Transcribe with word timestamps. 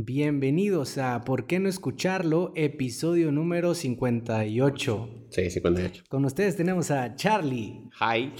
Bienvenidos 0.00 0.96
a 0.96 1.24
¿Por 1.24 1.48
qué 1.48 1.58
no 1.58 1.68
escucharlo? 1.68 2.52
Episodio 2.54 3.32
número 3.32 3.74
58. 3.74 5.26
Sí, 5.28 5.50
58. 5.50 6.04
Con 6.08 6.24
ustedes 6.24 6.54
tenemos 6.54 6.92
a 6.92 7.16
Charlie 7.16 7.80
Hi. 7.98 8.32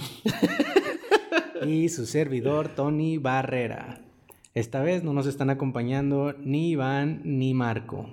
y 1.67 1.89
su 1.89 2.05
servidor 2.05 2.69
Tony 2.75 3.17
Barrera. 3.17 3.99
Esta 4.53 4.81
vez 4.81 5.03
no 5.03 5.11
nos 5.11 5.27
están 5.27 5.49
acompañando 5.49 6.33
ni 6.39 6.69
Iván 6.69 7.23
ni 7.25 7.53
Marco. 7.53 8.09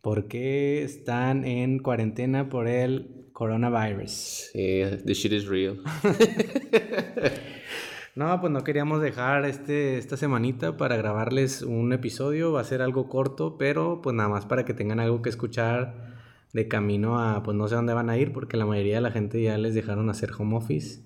Porque 0.00 0.84
están 0.84 1.44
en 1.44 1.80
cuarentena 1.80 2.48
por 2.48 2.66
el 2.66 3.26
coronavirus. 3.34 4.48
Sí, 4.54 4.80
the 5.04 5.12
shit 5.12 5.32
is 5.34 5.46
real. 5.46 5.82
No, 8.16 8.40
pues 8.40 8.52
no 8.52 8.62
queríamos 8.62 9.02
dejar 9.02 9.44
este, 9.44 9.98
esta 9.98 10.16
semanita 10.16 10.76
para 10.76 10.96
grabarles 10.96 11.62
un 11.62 11.92
episodio. 11.92 12.52
Va 12.52 12.60
a 12.60 12.64
ser 12.64 12.80
algo 12.80 13.08
corto, 13.08 13.58
pero 13.58 14.00
pues 14.02 14.14
nada 14.14 14.28
más 14.28 14.46
para 14.46 14.64
que 14.64 14.72
tengan 14.72 15.00
algo 15.00 15.20
que 15.20 15.30
escuchar 15.30 16.14
de 16.52 16.68
camino 16.68 17.18
a, 17.18 17.42
pues 17.42 17.56
no 17.56 17.66
sé 17.66 17.74
dónde 17.74 17.92
van 17.92 18.10
a 18.10 18.16
ir, 18.16 18.32
porque 18.32 18.56
la 18.56 18.66
mayoría 18.66 18.96
de 18.96 19.00
la 19.00 19.10
gente 19.10 19.42
ya 19.42 19.58
les 19.58 19.74
dejaron 19.74 20.08
hacer 20.10 20.30
home 20.38 20.56
office. 20.56 21.02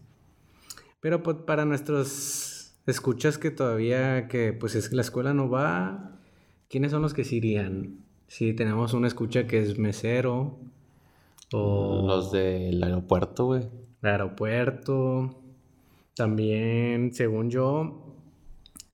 Pero 1.00 1.22
pues 1.22 1.38
para 1.46 1.64
nuestros 1.64 2.74
escuchas 2.86 3.38
que 3.38 3.50
todavía, 3.50 4.28
que 4.28 4.52
pues 4.52 4.74
es 4.74 4.90
que 4.90 4.96
la 4.96 5.02
escuela 5.02 5.32
no 5.32 5.48
va, 5.48 6.18
¿quiénes 6.68 6.90
son 6.90 7.00
los 7.00 7.14
que 7.14 7.24
se 7.24 7.36
irían? 7.36 8.00
Si 8.26 8.52
tenemos 8.52 8.92
una 8.92 9.06
escucha 9.06 9.46
que 9.46 9.60
es 9.60 9.78
mesero 9.78 10.58
o... 11.54 12.04
Los 12.06 12.30
del 12.32 12.82
aeropuerto, 12.82 13.46
güey. 13.46 13.62
El 14.02 14.08
aeropuerto. 14.10 15.47
También, 16.18 17.14
según 17.14 17.48
yo, 17.48 18.16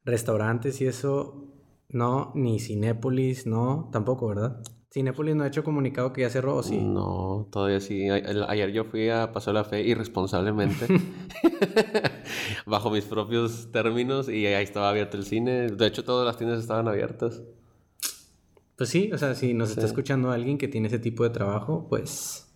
restaurantes 0.04 0.80
y 0.82 0.86
eso, 0.86 1.48
no, 1.88 2.32
ni 2.34 2.60
Cinépolis, 2.60 3.46
no, 3.46 3.88
tampoco, 3.90 4.28
¿verdad? 4.28 4.62
Cinépolis 4.92 5.34
no 5.34 5.42
ha 5.42 5.46
hecho 5.46 5.64
comunicado 5.64 6.12
que 6.12 6.20
ya 6.20 6.28
cerró, 6.28 6.56
¿o 6.56 6.62
sí? 6.62 6.78
No, 6.78 7.48
todavía 7.50 7.80
sí. 7.80 8.10
Ayer 8.10 8.70
yo 8.72 8.84
fui 8.84 9.08
a 9.08 9.32
Paso 9.32 9.54
la 9.54 9.64
Fe 9.64 9.80
irresponsablemente. 9.80 10.86
bajo 12.66 12.90
mis 12.90 13.04
propios 13.04 13.70
términos 13.72 14.28
y 14.28 14.46
ahí 14.46 14.62
estaba 14.62 14.90
abierto 14.90 15.16
el 15.16 15.24
cine. 15.24 15.68
De 15.68 15.86
hecho, 15.86 16.04
todas 16.04 16.26
las 16.26 16.36
tiendas 16.36 16.60
estaban 16.60 16.88
abiertas. 16.88 17.42
Pues 18.76 18.90
sí, 18.90 19.10
o 19.12 19.18
sea, 19.18 19.34
si 19.34 19.54
nos 19.54 19.70
está 19.70 19.86
escuchando 19.86 20.30
alguien 20.30 20.58
que 20.58 20.68
tiene 20.68 20.88
ese 20.88 20.98
tipo 20.98 21.24
de 21.24 21.30
trabajo, 21.30 21.86
pues 21.88 22.52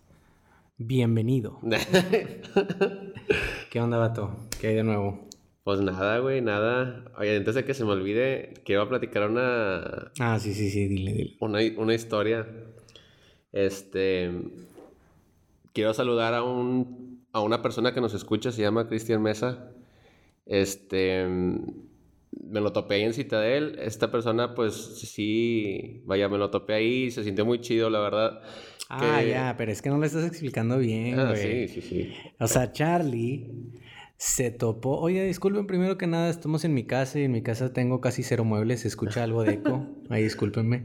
bienvenido. 0.76 1.58
¿Qué 3.70 3.80
onda, 3.80 3.98
vato? 3.98 4.36
¿Qué 4.60 4.68
hay 4.68 4.74
de 4.76 4.82
nuevo? 4.84 5.28
Pues 5.64 5.80
nada, 5.80 6.18
güey, 6.18 6.40
nada. 6.40 7.04
Oye, 7.18 7.36
antes 7.36 7.54
de 7.54 7.64
que 7.64 7.74
se 7.74 7.84
me 7.84 7.90
olvide, 7.92 8.54
quiero 8.64 8.88
platicar 8.88 9.28
una, 9.28 10.10
Ah, 10.18 10.38
sí, 10.38 10.54
sí, 10.54 10.70
sí, 10.70 10.88
dile, 10.88 11.12
dile. 11.12 11.36
una, 11.40 11.58
una 11.76 11.94
historia. 11.94 12.46
Este. 13.52 14.30
Quiero 15.74 15.92
saludar 15.94 16.34
a 16.34 16.42
un 16.42 17.26
a 17.32 17.40
una 17.42 17.60
persona 17.60 17.92
que 17.92 18.00
nos 18.00 18.14
escucha, 18.14 18.50
se 18.52 18.62
llama 18.62 18.88
Cristian 18.88 19.22
Mesa. 19.22 19.70
Este. 20.46 21.26
Me 21.26 22.60
lo 22.60 22.72
topé 22.72 22.94
ahí 22.96 23.02
en 23.02 23.12
Citadel. 23.12 23.78
Esta 23.80 24.10
persona, 24.10 24.54
pues 24.54 24.74
sí, 24.74 26.02
vaya, 26.06 26.28
me 26.30 26.38
lo 26.38 26.48
topé 26.50 26.72
ahí. 26.74 27.10
Se 27.10 27.22
sintió 27.24 27.44
muy 27.44 27.60
chido, 27.60 27.90
la 27.90 28.00
verdad. 28.00 28.40
Ah, 28.88 29.18
Que- 29.22 29.28
ya, 29.30 29.54
pero 29.58 29.70
es 29.70 29.82
que 29.82 29.90
no 29.90 29.98
lo 29.98 30.04
estás 30.06 30.26
explicando 30.26 30.78
bien, 30.78 31.18
Ah, 31.18 31.30
güey. 31.30 31.68
sí, 31.68 31.80
sí, 31.80 31.88
sí. 31.88 32.12
O 32.40 32.46
sea, 32.46 32.72
Charlie 32.72 33.50
se 34.16 34.50
topó. 34.50 34.98
Oye, 34.98 35.24
disculpen, 35.24 35.66
primero 35.66 35.98
que 35.98 36.06
nada, 36.06 36.30
estamos 36.30 36.64
en 36.64 36.74
mi 36.74 36.84
casa 36.84 37.18
y 37.20 37.24
en 37.24 37.32
mi 37.32 37.42
casa 37.42 37.72
tengo 37.72 38.00
casi 38.00 38.22
cero 38.22 38.44
muebles. 38.44 38.80
Se 38.80 38.88
escucha 38.88 39.22
algo 39.22 39.44
de 39.44 39.54
eco. 39.54 39.86
Ahí 40.08 40.22
discúlpenme. 40.22 40.84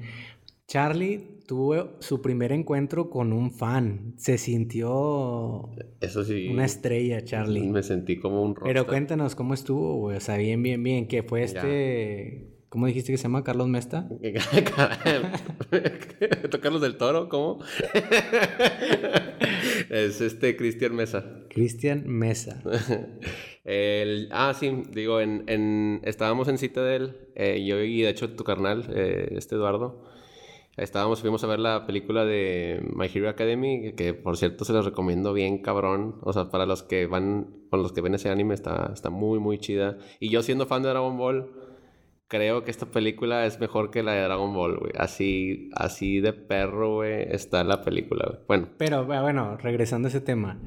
Charlie 0.67 1.39
tuvo 1.47 1.97
su 1.99 2.21
primer 2.21 2.51
encuentro 2.51 3.09
con 3.09 3.33
un 3.33 3.51
fan. 3.51 4.13
Se 4.17 4.37
sintió 4.37 5.69
Eso 5.99 6.23
sí. 6.23 6.47
una 6.49 6.65
estrella, 6.65 7.23
Charlie. 7.23 7.67
Me 7.67 7.83
sentí 7.83 8.17
como 8.17 8.41
un 8.43 8.53
Pero 8.53 8.65
rockstar. 8.65 8.85
cuéntanos 8.87 9.35
cómo 9.35 9.53
estuvo, 9.53 9.95
güey. 9.95 10.17
O 10.17 10.21
sea, 10.21 10.37
bien, 10.37 10.61
bien, 10.63 10.81
bien. 10.83 11.07
Que 11.07 11.21
fue 11.23 11.43
este. 11.43 12.49
¿Cómo 12.73 12.87
dijiste 12.87 13.11
que 13.11 13.19
se 13.19 13.23
llama? 13.25 13.43
Carlos 13.43 13.67
Mesta. 13.67 14.09
Tocarlos 16.49 16.81
del 16.81 16.97
toro, 16.97 17.29
¿cómo? 17.29 17.59
es 19.91 20.19
este 20.21 20.57
Cristian 20.57 20.95
Mesa. 20.95 21.23
Cristian 21.49 22.01
Mesa. 22.07 22.63
El- 23.63 24.27
ah, 24.31 24.55
sí, 24.59 24.73
digo, 24.91 25.21
en, 25.21 25.43
en- 25.45 26.01
estábamos 26.03 26.47
en 26.47 26.57
Citadel, 26.57 27.15
eh, 27.35 27.63
yo 27.63 27.79
y 27.79 28.01
de 28.01 28.09
hecho 28.09 28.31
tu 28.31 28.43
carnal, 28.43 28.87
eh, 28.89 29.35
este 29.37 29.53
Eduardo, 29.53 30.01
estábamos, 30.75 31.21
fuimos 31.21 31.43
a 31.43 31.47
ver 31.47 31.59
la 31.59 31.85
película 31.85 32.25
de 32.25 32.81
My 32.95 33.05
Hero 33.05 33.29
Academy, 33.29 33.93
que 33.93 34.15
por 34.15 34.35
cierto 34.35 34.65
se 34.65 34.73
los 34.73 34.83
recomiendo 34.83 35.31
bien 35.33 35.59
cabrón, 35.59 36.15
o 36.23 36.33
sea, 36.33 36.49
para 36.49 36.65
los 36.65 36.81
que 36.81 37.05
van, 37.05 37.53
con 37.69 37.83
los 37.83 37.93
que 37.93 38.01
ven 38.01 38.15
ese 38.15 38.31
anime 38.31 38.55
está, 38.55 38.89
está 38.91 39.11
muy, 39.11 39.37
muy 39.37 39.59
chida. 39.59 39.99
Y 40.19 40.29
yo 40.29 40.41
siendo 40.41 40.65
fan 40.65 40.81
de 40.81 40.89
Dragon 40.89 41.15
Ball, 41.19 41.51
creo 42.33 42.63
que 42.63 42.71
esta 42.71 42.87
película 42.87 43.45
es 43.45 43.59
mejor 43.59 43.91
que 43.91 44.01
la 44.01 44.13
de 44.13 44.23
Dragon 44.23 44.51
Ball, 44.55 44.77
güey. 44.79 44.91
Así, 44.97 45.69
así 45.75 46.19
de 46.19 46.33
perro, 46.33 46.95
güey, 46.95 47.27
está 47.29 47.63
la 47.63 47.83
película, 47.83 48.25
güey. 48.27 48.39
Bueno, 48.47 48.69
Pero 48.79 49.07
ah, 49.13 49.21
bueno, 49.21 49.55
regresando 49.57 50.07
a 50.07 50.09
ese 50.09 50.19
tema. 50.21 50.59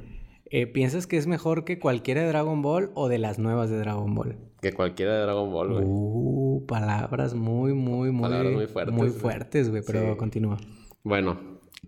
eh, 0.50 0.68
¿Piensas 0.68 1.08
que 1.08 1.16
es 1.16 1.26
mejor 1.26 1.64
que 1.64 1.80
cualquiera 1.80 2.20
de 2.22 2.28
Dragon 2.28 2.62
Ball 2.62 2.90
o 2.94 3.08
de 3.08 3.18
las 3.18 3.40
nuevas 3.40 3.68
de 3.70 3.78
Dragon 3.78 4.14
Ball? 4.14 4.36
que 4.62 4.72
cualquiera 4.72 5.14
de 5.16 5.22
Dragon 5.22 5.50
Ball, 5.52 5.72
güey. 5.72 5.84
Uh, 5.86 6.64
palabras 6.66 7.34
muy, 7.34 7.72
muy, 7.74 8.10
muy, 8.12 8.22
Palabras 8.22 8.52
muy 8.52 8.66
fuertes, 8.66 8.94
muy 8.94 9.08
güey. 9.08 9.20
fuertes, 9.20 9.70
güey. 9.70 9.82
Pero 9.86 10.12
Sí. 10.12 10.16
continúa. 10.16 10.56
Bueno, 11.04 11.38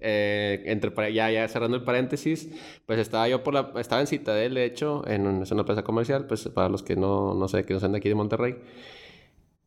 eh, 0.00 0.62
entre 0.66 0.92
ya, 1.12 1.30
ya 1.30 1.48
cerrando 1.48 1.76
el 1.76 1.82
paréntesis, 1.84 2.48
pues 2.86 2.98
estaba 3.00 3.28
yo 3.28 3.42
por 3.42 3.54
la, 3.54 3.72
estaba 3.80 4.00
en 4.00 4.06
Citadel, 4.06 4.54
de 4.54 4.64
hecho, 4.64 5.02
en 5.08 5.26
un- 5.26 5.42
es 5.42 5.50
una 5.50 5.64
plaza 5.64 5.82
comercial, 5.82 6.26
pues 6.26 6.48
para 6.50 6.68
los 6.68 6.82
que 6.82 6.94
no, 6.94 7.34
no 7.34 7.48
sé, 7.48 7.64
que 7.64 7.74
no 7.74 7.80
sean 7.80 7.92
de 7.92 7.98
aquí 7.98 8.08
de 8.08 8.14
Monterrey. 8.14 8.56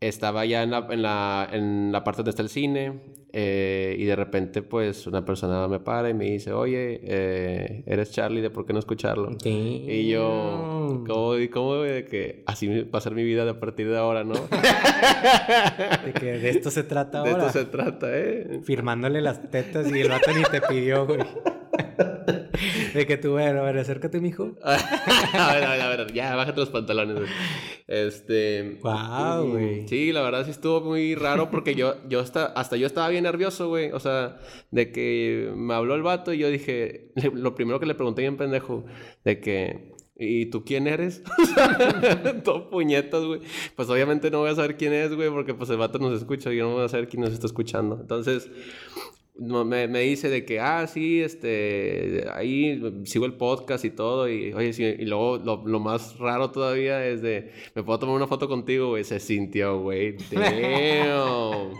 Estaba 0.01 0.45
ya 0.45 0.63
en 0.63 0.71
la, 0.71 0.87
en 0.89 1.01
la, 1.03 1.47
en 1.51 1.91
la 1.91 2.03
parte 2.03 2.17
donde 2.17 2.31
está 2.31 2.41
el 2.41 2.49
cine 2.49 2.99
eh, 3.33 3.95
y 3.97 4.03
de 4.03 4.15
repente 4.15 4.61
pues 4.61 5.07
una 5.07 5.23
persona 5.23 5.65
me 5.67 5.79
para 5.79 6.09
y 6.09 6.13
me 6.13 6.25
dice, 6.25 6.51
oye, 6.51 6.99
eh, 7.03 7.83
eres 7.85 8.11
Charlie, 8.11 8.41
¿de 8.41 8.49
por 8.49 8.65
qué 8.65 8.73
no 8.73 8.79
escucharlo? 8.79 9.29
Y 9.43 10.09
yo, 10.09 11.03
¿cómo, 11.07 11.35
cómo 11.53 11.75
de 11.75 12.05
que 12.05 12.43
así 12.45 12.67
va 12.83 12.97
a 12.97 13.01
ser 13.01 13.13
mi 13.13 13.23
vida 13.23 13.45
de 13.45 13.51
a 13.51 13.59
partir 13.59 13.89
de 13.89 13.97
ahora, 13.97 14.23
no? 14.23 14.33
De 16.05 16.13
que 16.13 16.39
de 16.39 16.49
esto 16.49 16.71
se 16.71 16.83
trata 16.83 17.21
de 17.23 17.29
ahora. 17.29 17.47
esto 17.47 17.59
se 17.59 17.65
trata, 17.65 18.07
¿eh? 18.11 18.59
Firmándole 18.63 19.21
las 19.21 19.49
tetas 19.49 19.89
y 19.91 20.01
el 20.01 20.09
vato 20.09 20.31
ni 20.33 20.43
te 20.43 20.61
pidió, 20.61 21.05
güey. 21.05 21.19
De 22.93 23.05
que 23.05 23.17
tú, 23.17 23.31
bueno, 23.31 23.61
a 23.61 23.63
ver, 23.63 23.77
acércate, 23.77 24.19
mijo. 24.19 24.51
a 24.63 25.53
ver, 25.53 25.63
a 25.63 25.71
ver, 25.71 25.81
a 25.81 25.89
ver, 25.89 26.13
ya, 26.13 26.35
bájate 26.35 26.59
los 26.59 26.69
pantalones. 26.69 27.15
güey. 27.15 27.29
Este. 27.87 28.79
Mm, 28.81 29.51
güey. 29.51 29.87
Sí, 29.87 30.11
la 30.11 30.21
verdad 30.21 30.45
sí 30.45 30.51
estuvo 30.51 30.81
muy 30.81 31.15
raro 31.15 31.51
porque 31.51 31.75
yo, 31.75 31.95
yo 32.07 32.19
hasta, 32.19 32.45
hasta 32.45 32.77
yo 32.77 32.87
estaba 32.87 33.09
bien 33.09 33.23
nervioso, 33.23 33.67
güey. 33.67 33.91
O 33.91 33.99
sea, 33.99 34.39
de 34.71 34.91
que 34.91 35.51
me 35.55 35.73
habló 35.73 35.95
el 35.95 36.03
vato 36.03 36.33
y 36.33 36.37
yo 36.37 36.49
dije, 36.49 37.11
lo 37.33 37.55
primero 37.55 37.79
que 37.79 37.85
le 37.85 37.95
pregunté 37.95 38.21
bien 38.21 38.37
pendejo, 38.37 38.85
de 39.23 39.39
que. 39.39 39.91
¿Y 40.23 40.51
tú 40.51 40.63
quién 40.63 40.85
eres? 40.85 41.23
Todo 42.43 42.69
puñetas, 42.69 43.23
güey. 43.23 43.41
Pues 43.75 43.89
obviamente 43.89 44.29
no 44.29 44.41
voy 44.41 44.51
a 44.51 44.55
saber 44.55 44.77
quién 44.77 44.93
es, 44.93 45.15
güey, 45.15 45.31
porque 45.31 45.55
pues 45.55 45.67
el 45.71 45.77
vato 45.77 45.97
nos 45.97 46.15
escucha 46.15 46.53
y 46.53 46.57
yo 46.57 46.69
no 46.69 46.75
voy 46.75 46.85
a 46.85 46.89
saber 46.89 47.07
quién 47.07 47.23
nos 47.23 47.33
está 47.33 47.47
escuchando. 47.47 47.97
Entonces, 47.99 48.47
me, 49.35 49.87
me 49.87 49.99
dice 50.01 50.29
de 50.29 50.45
que, 50.45 50.59
ah, 50.59 50.85
sí, 50.87 51.21
este, 51.21 52.25
ahí 52.33 52.81
sigo 53.05 53.25
el 53.25 53.33
podcast 53.33 53.85
y 53.85 53.89
todo, 53.89 54.29
y 54.29 54.53
oye, 54.53 54.73
sí, 54.73 54.83
y 54.83 55.05
luego 55.05 55.37
lo, 55.37 55.65
lo 55.65 55.79
más 55.79 56.17
raro 56.19 56.51
todavía 56.51 57.05
es 57.05 57.21
de, 57.21 57.51
me 57.75 57.83
puedo 57.83 57.99
tomar 57.99 58.15
una 58.15 58.27
foto 58.27 58.47
contigo, 58.47 58.89
güey, 58.89 59.03
se 59.03 59.19
sintió, 59.19 59.79
güey, 59.81 60.17
damn, 60.31 61.73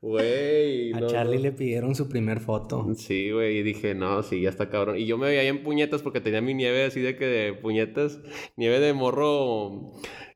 güey. 0.00 0.92
A 0.92 1.00
no, 1.00 1.06
Charlie 1.08 1.36
no. 1.36 1.42
le 1.42 1.52
pidieron 1.52 1.94
su 1.94 2.08
primer 2.08 2.40
foto. 2.40 2.86
Sí, 2.94 3.30
güey, 3.30 3.58
y 3.58 3.62
dije, 3.62 3.94
no, 3.94 4.22
sí, 4.22 4.40
ya 4.40 4.48
está 4.48 4.68
cabrón. 4.68 4.98
Y 4.98 5.06
yo 5.06 5.18
me 5.18 5.26
veía 5.26 5.40
ahí 5.40 5.48
en 5.48 5.62
puñetas 5.62 6.02
porque 6.02 6.20
tenía 6.20 6.40
mi 6.40 6.54
nieve 6.54 6.84
así 6.84 7.00
de 7.00 7.16
que 7.16 7.26
de 7.26 7.52
puñetas, 7.52 8.20
nieve 8.56 8.80
de 8.80 8.92
morro, 8.92 9.92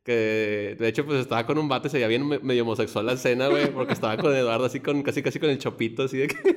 que 0.07 0.77
de 0.79 0.89
hecho 0.89 1.05
pues 1.05 1.19
estaba 1.21 1.45
con 1.45 1.59
un 1.59 1.69
vato 1.69 1.89
y 1.89 1.91
se 1.91 1.97
veía 1.99 2.07
bien 2.07 2.27
me- 2.27 2.39
medio 2.39 2.63
homosexual 2.63 3.05
la 3.05 3.15
escena, 3.15 3.49
güey, 3.49 3.67
porque 3.73 3.93
estaba 3.93 4.17
con 4.17 4.35
Eduardo 4.35 4.65
así 4.65 4.79
con, 4.81 5.03
casi 5.03 5.21
casi 5.21 5.41
con 5.41 5.51
el 5.51 5.59
chopito, 5.59 6.05
así 6.05 6.17
de 6.17 6.29
que... 6.29 6.37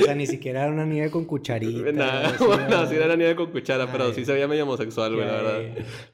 O 0.00 0.04
sea, 0.04 0.14
ni 0.14 0.26
siquiera 0.26 0.62
era 0.62 0.72
una 0.72 0.84
nieve 0.86 1.10
con 1.10 1.24
cucharita. 1.24 1.92
Nada, 1.92 2.34
bueno, 2.40 2.86
sí 2.88 2.94
era 2.94 3.06
la 3.06 3.14
nieve 3.16 3.34
con 3.36 3.50
cuchara, 3.50 3.90
pero 3.90 4.12
sí 4.12 4.24
se 4.24 4.32
veía 4.32 4.48
medio 4.48 4.62
homosexual, 4.64 5.14
güey, 5.14 5.26
la 5.26 5.32
verdad, 5.32 5.60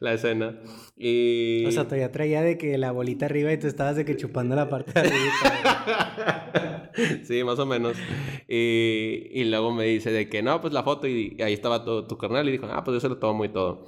la 0.01 0.13
escena. 0.15 0.59
Y... 0.97 1.65
O 1.67 1.73
sea, 1.73 1.85
todavía 1.85 2.11
traía 2.11 2.43
de 2.43 2.59
que 2.59 2.77
la 2.77 2.93
bolita 2.93 3.27
arriba 3.27 3.53
y 3.53 3.59
tú 3.59 3.67
estabas 3.67 3.97
de 3.97 4.05
que 4.05 4.17
chupando 4.17 4.55
la 4.57 4.69
parte 4.69 4.93
de 4.93 5.01
arriba. 5.01 6.91
sí, 7.25 7.45
más 7.45 7.59
o 7.59 7.67
menos. 7.67 7.97
Y, 8.47 9.29
y 9.33 9.45
luego 9.45 9.73
me 9.73 9.85
dice 9.85 10.11
de 10.13 10.29
que 10.29 10.43
no, 10.43 10.61
pues 10.61 10.73
la 10.73 10.83
foto 10.83 11.07
y, 11.07 11.37
y 11.39 11.43
ahí 11.43 11.53
estaba 11.53 11.85
tu, 11.85 12.07
tu 12.07 12.17
carnal 12.19 12.49
y 12.49 12.53
dijo, 12.53 12.67
ah, 12.71 12.83
pues 12.85 12.95
yo 12.97 13.01
se 13.01 13.09
lo 13.09 13.19
tomo 13.19 13.45
y 13.45 13.49
todo. 13.51 13.87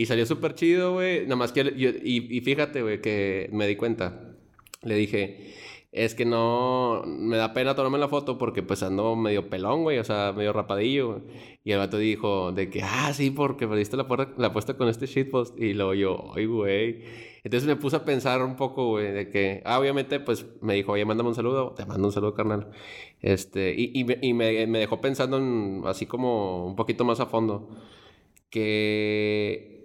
Y 0.00 0.06
salió 0.06 0.24
súper 0.24 0.54
chido, 0.54 0.94
güey. 0.94 1.24
Nada 1.24 1.36
más 1.36 1.52
que 1.52 1.62
yo, 1.76 1.90
y, 1.90 2.34
y 2.34 2.40
fíjate, 2.40 2.80
güey, 2.80 3.02
que 3.02 3.50
me 3.52 3.66
di 3.66 3.76
cuenta. 3.76 4.34
Le 4.80 4.94
dije, 4.94 5.52
es 5.92 6.14
que 6.14 6.24
no, 6.24 7.02
me 7.04 7.36
da 7.36 7.52
pena 7.52 7.74
tomarme 7.74 7.98
la 7.98 8.08
foto 8.08 8.38
porque 8.38 8.62
pues 8.62 8.82
ando 8.82 9.14
medio 9.14 9.50
pelón, 9.50 9.82
güey, 9.82 9.98
o 9.98 10.04
sea, 10.04 10.32
medio 10.34 10.54
rapadillo. 10.54 11.20
Y 11.64 11.72
el 11.72 11.78
vato 11.80 11.98
dijo 11.98 12.50
de 12.50 12.70
que, 12.70 12.82
ah, 12.82 13.12
sí, 13.12 13.30
porque 13.30 13.68
perdiste 13.68 13.98
la, 13.98 14.06
la 14.38 14.46
apuesta 14.46 14.74
con 14.74 14.88
este 14.88 15.04
shitpost. 15.04 15.60
Y 15.60 15.74
luego 15.74 15.92
yo, 15.92 16.32
ay, 16.34 16.46
güey. 16.46 17.02
Entonces 17.44 17.68
me 17.68 17.76
puse 17.76 17.96
a 17.96 18.04
pensar 18.06 18.42
un 18.42 18.56
poco, 18.56 18.88
güey, 18.88 19.12
de 19.12 19.28
que, 19.28 19.60
ah, 19.66 19.78
obviamente, 19.78 20.18
pues 20.18 20.46
me 20.62 20.72
dijo, 20.76 20.92
oye, 20.92 21.04
mándame 21.04 21.28
un 21.28 21.34
saludo, 21.34 21.74
te 21.74 21.84
mando 21.84 22.08
un 22.08 22.12
saludo, 22.12 22.32
carnal. 22.32 22.70
Este, 23.20 23.74
y, 23.76 23.92
y, 24.00 24.04
me, 24.04 24.18
y 24.22 24.32
me, 24.32 24.66
me, 24.66 24.78
dejó 24.78 25.02
pensando 25.02 25.36
en, 25.36 25.82
así 25.84 26.06
como 26.06 26.66
un 26.66 26.74
poquito 26.74 27.04
más 27.04 27.20
a 27.20 27.26
fondo, 27.26 27.68
que 28.48 29.79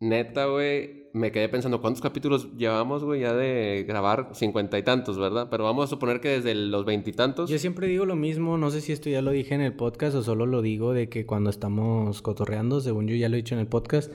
neta, 0.00 0.46
güey, 0.46 1.08
me 1.12 1.32
quedé 1.32 1.48
pensando, 1.48 1.80
¿cuántos 1.80 2.02
capítulos 2.02 2.54
llevamos, 2.56 3.02
güey, 3.02 3.22
ya 3.22 3.34
de 3.34 3.84
grabar? 3.88 4.30
Cincuenta 4.32 4.78
y 4.78 4.82
tantos, 4.82 5.18
¿verdad? 5.18 5.48
Pero 5.50 5.64
vamos 5.64 5.86
a 5.86 5.88
suponer 5.88 6.20
que 6.20 6.28
desde 6.28 6.54
los 6.54 6.84
veintitantos. 6.84 7.48
Yo 7.48 7.58
siempre 7.58 7.88
digo 7.88 8.04
lo 8.04 8.16
mismo, 8.16 8.58
no 8.58 8.70
sé 8.70 8.80
si 8.80 8.92
esto 8.92 9.08
ya 9.08 9.22
lo 9.22 9.30
dije 9.30 9.54
en 9.54 9.62
el 9.62 9.74
podcast 9.74 10.14
o 10.16 10.22
solo 10.22 10.46
lo 10.46 10.62
digo 10.62 10.92
de 10.92 11.08
que 11.08 11.24
cuando 11.24 11.50
estamos 11.50 12.20
cotorreando, 12.22 12.80
según 12.80 13.08
yo 13.08 13.16
ya 13.16 13.28
lo 13.28 13.36
he 13.36 13.38
dicho 13.38 13.54
en 13.54 13.60
el 13.60 13.68
podcast, 13.68 14.12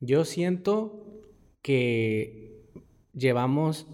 yo 0.00 0.24
siento 0.24 1.04
que 1.60 2.66
llevamos 3.12 3.86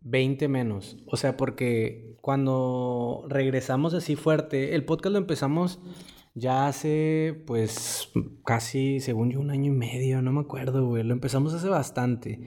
20 0.00 0.48
menos. 0.48 0.96
O 1.06 1.16
sea, 1.16 1.36
porque 1.36 2.16
cuando 2.20 3.24
regresamos 3.28 3.94
así 3.94 4.16
fuerte, 4.16 4.74
el 4.74 4.84
podcast 4.84 5.12
lo 5.12 5.18
empezamos 5.18 5.78
ya 6.36 6.68
hace, 6.68 7.34
pues, 7.46 8.10
casi, 8.44 9.00
según 9.00 9.30
yo, 9.30 9.40
un 9.40 9.50
año 9.50 9.72
y 9.72 9.74
medio, 9.74 10.20
no 10.20 10.32
me 10.32 10.40
acuerdo, 10.40 10.86
güey. 10.86 11.02
Lo 11.02 11.14
empezamos 11.14 11.54
hace 11.54 11.68
bastante. 11.68 12.40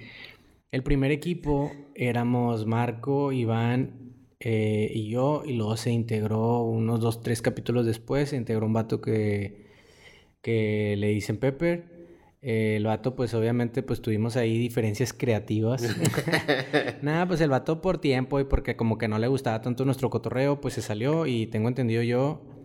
El 0.71 0.83
primer 0.83 1.11
equipo 1.11 1.71
éramos 1.95 2.67
Marco, 2.67 3.31
Iván 3.31 4.13
eh, 4.39 4.91
y 4.93 5.09
yo, 5.09 5.41
y 5.43 5.53
luego 5.53 5.75
se 5.75 5.89
integró 5.89 6.61
unos 6.61 6.99
dos, 6.99 7.23
tres 7.23 7.41
capítulos 7.41 7.87
después, 7.87 8.29
se 8.29 8.37
integró 8.37 8.67
un 8.67 8.73
vato 8.73 9.01
que, 9.01 9.65
que 10.43 10.95
le 10.95 11.07
dicen 11.07 11.37
Pepper. 11.37 11.97
Eh, 12.43 12.75
el 12.77 12.85
vato, 12.85 13.15
pues 13.15 13.33
obviamente, 13.33 13.81
pues 13.81 14.03
tuvimos 14.03 14.37
ahí 14.37 14.59
diferencias 14.59 15.13
creativas. 15.13 15.83
Nada, 17.01 17.27
pues 17.27 17.41
el 17.41 17.49
vato 17.49 17.81
por 17.81 17.97
tiempo 17.97 18.39
y 18.39 18.43
porque 18.43 18.75
como 18.75 18.99
que 18.99 19.07
no 19.07 19.17
le 19.17 19.27
gustaba 19.27 19.61
tanto 19.61 19.83
nuestro 19.83 20.11
cotorreo, 20.11 20.61
pues 20.61 20.75
se 20.75 20.83
salió 20.83 21.25
y 21.25 21.47
tengo 21.47 21.69
entendido 21.69 22.03
yo 22.03 22.58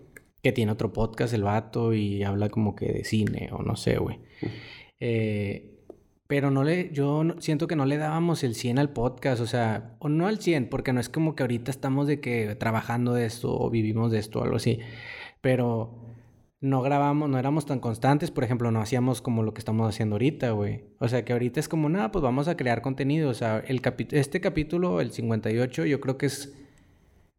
que 0.45 0.53
tiene 0.53 0.71
otro 0.71 0.93
podcast 0.93 1.33
el 1.33 1.43
vato 1.43 1.95
y 1.95 2.23
habla 2.23 2.51
como 2.51 2.77
que 2.77 2.93
de 2.93 3.05
cine 3.05 3.49
o 3.51 3.63
no 3.63 3.77
sé, 3.77 3.97
güey. 3.97 4.21
Eh, 5.01 5.81
pero 6.27 6.51
no 6.51 6.65
le, 6.65 6.91
yo 6.93 7.23
siento 7.39 7.67
que 7.67 7.77
no 7.77 7.87
le 7.87 7.97
dábamos 7.97 8.45
el 8.45 8.55
100 8.55 8.79
al 8.79 8.91
podcast, 8.91 9.41
o 9.41 9.47
sea, 9.47 9.97
o 10.01 10.11
no 10.11 10.27
al 10.27 10.39
100, 10.41 10.69
porque 10.69 10.93
no 10.93 11.01
es 11.01 11.09
como 11.09 11.35
que 11.35 11.43
ahorita 11.43 11.71
estamos 11.71 12.07
de 12.07 12.21
que 12.21 12.55
trabajando 12.57 13.15
de 13.15 13.25
esto 13.25 13.59
o 13.59 13.71
vivimos 13.71 14.13
de 14.13 14.19
esto 14.19 14.41
o 14.41 14.43
algo 14.45 14.57
así, 14.57 14.81
pero 15.41 16.15
no 16.61 16.83
grabamos, 16.83 17.31
no 17.31 17.39
éramos 17.39 17.65
tan 17.65 17.81
constantes, 17.81 18.31
por 18.31 18.45
ejemplo, 18.45 18.71
no 18.71 18.81
hacíamos 18.81 19.23
como 19.23 19.43
lo 19.43 19.55
que 19.55 19.61
estamos 19.61 19.89
haciendo 19.89 20.17
ahorita, 20.17 20.51
güey. 20.51 20.85
O 20.99 21.09
sea, 21.09 21.25
que 21.25 21.33
ahorita 21.33 21.59
es 21.59 21.69
como, 21.69 21.89
nada, 21.89 22.13
pues 22.13 22.23
vamos 22.23 22.49
a 22.49 22.57
crear 22.57 22.83
contenido, 22.83 23.31
o 23.31 23.35
sea, 23.35 23.61
el 23.67 23.81
este 24.11 24.41
capítulo, 24.43 25.01
el 25.01 25.11
58, 25.11 25.87
yo 25.87 26.01
creo 26.01 26.19
que 26.19 26.27
es 26.27 26.55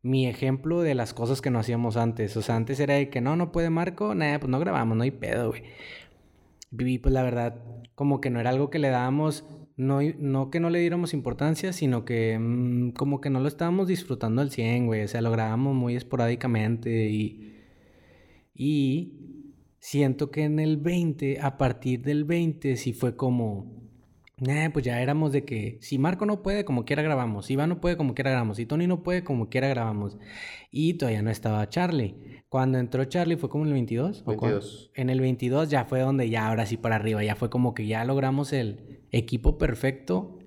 mi 0.06 0.28
ejemplo 0.28 0.82
de 0.84 0.94
las 0.94 1.16
cosas 1.16 1.42
que 1.42 1.50
no 1.50 1.58
hacíamos 1.58 1.98
antes. 1.98 2.38
O 2.38 2.44
sea, 2.44 2.56
antes 2.56 2.80
era 2.80 2.94
de 2.94 3.10
que 3.10 3.22
no, 3.22 3.36
no 3.36 3.52
puede 3.52 3.72
Marco, 3.72 4.14
nada, 4.14 4.40
pues 4.40 4.52
no 4.52 4.60
grabamos, 4.60 4.96
no 4.96 5.04
hay 5.04 5.10
pedo, 5.10 5.50
güey. 5.50 5.64
Y 6.78 7.00
pues 7.00 7.12
la 7.12 7.24
verdad, 7.24 7.56
como 7.96 8.22
que 8.22 8.30
no 8.30 8.40
era 8.40 8.52
algo 8.52 8.70
que 8.70 8.78
le 8.78 8.90
dábamos, 8.90 9.46
no, 9.78 10.02
no 10.20 10.52
que 10.52 10.60
no 10.60 10.70
le 10.70 10.80
diéramos 10.80 11.16
importancia, 11.16 11.74
sino 11.74 12.06
que 12.06 12.38
mm, 12.40 12.92
como 12.92 13.20
que 13.20 13.32
no 13.32 13.40
lo 13.40 13.48
estábamos 13.48 13.88
disfrutando 13.88 14.44
al 14.44 14.52
100, 14.52 14.86
güey. 14.86 15.04
O 15.04 15.08
sea, 15.08 15.22
lo 15.22 15.32
grabamos 15.32 15.76
muy 15.76 15.96
esporádicamente 15.96 17.10
y... 17.10 17.52
Y 18.58 19.14
siento 19.80 20.32
que 20.32 20.44
en 20.44 20.60
el 20.60 20.78
20, 20.78 21.42
a 21.42 21.58
partir 21.58 22.04
del 22.04 22.26
20, 22.26 22.78
sí 22.78 22.94
fue 22.94 23.18
como 23.18 23.85
eh, 24.38 24.70
pues 24.74 24.84
ya 24.84 25.02
éramos 25.02 25.32
de 25.32 25.46
que 25.46 25.78
si 25.82 25.98
Marco 25.98 26.26
no 26.26 26.42
puede, 26.42 26.66
como 26.66 26.84
quiera 26.84 27.02
grabamos. 27.02 27.46
Si 27.46 27.54
Iván 27.54 27.70
no 27.70 27.80
puede, 27.80 27.96
como 27.96 28.14
quiera 28.14 28.32
grabamos. 28.32 28.58
Si 28.58 28.66
Tony 28.66 28.86
no 28.86 29.02
puede, 29.02 29.24
como 29.24 29.50
quiera 29.50 29.70
grabamos. 29.70 30.18
Y 30.72 30.96
todavía 30.96 31.22
no 31.22 31.30
estaba 31.30 31.68
Charlie. 31.70 32.44
Cuando 32.50 32.78
entró 32.78 33.06
Charlie 33.06 33.38
fue 33.38 33.50
como 33.50 33.64
en 33.64 33.70
el 33.70 33.74
22. 33.76 34.26
22. 34.26 34.92
en 34.94 35.10
el 35.10 35.22
22 35.22 35.70
ya 35.70 35.86
fue 35.86 36.02
donde 36.02 36.30
ya 36.30 36.48
ahora 36.48 36.66
sí 36.66 36.76
para 36.76 36.96
arriba. 36.96 37.24
Ya 37.24 37.36
fue 37.36 37.50
como 37.50 37.74
que 37.74 37.88
ya 37.88 38.04
logramos 38.04 38.52
el 38.52 39.00
equipo 39.12 39.58
perfecto. 39.58 40.40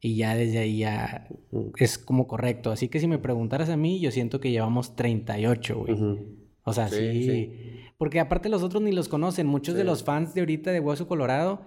Y 0.00 0.16
ya 0.16 0.36
desde 0.36 0.58
ahí 0.58 0.78
ya 0.78 1.28
es 1.76 1.98
como 1.98 2.26
correcto. 2.26 2.70
Así 2.70 2.88
que 2.88 3.00
si 3.00 3.08
me 3.08 3.18
preguntaras 3.18 3.70
a 3.70 3.76
mí, 3.76 4.00
yo 4.00 4.10
siento 4.10 4.40
que 4.40 4.50
llevamos 4.50 4.94
38, 4.96 5.78
güey. 5.78 5.96
O 6.64 6.72
sea, 6.72 6.88
sí, 6.88 7.52
Porque 7.98 8.20
aparte 8.20 8.48
los 8.48 8.62
otros 8.62 8.82
ni 8.82 8.92
los 8.92 9.08
conocen. 9.08 9.46
Muchos 9.48 9.74
de 9.74 9.84
los 9.84 10.04
fans 10.04 10.34
de 10.34 10.40
ahorita 10.42 10.70
de 10.70 10.80
Hueso 10.80 11.08
Colorado 11.08 11.62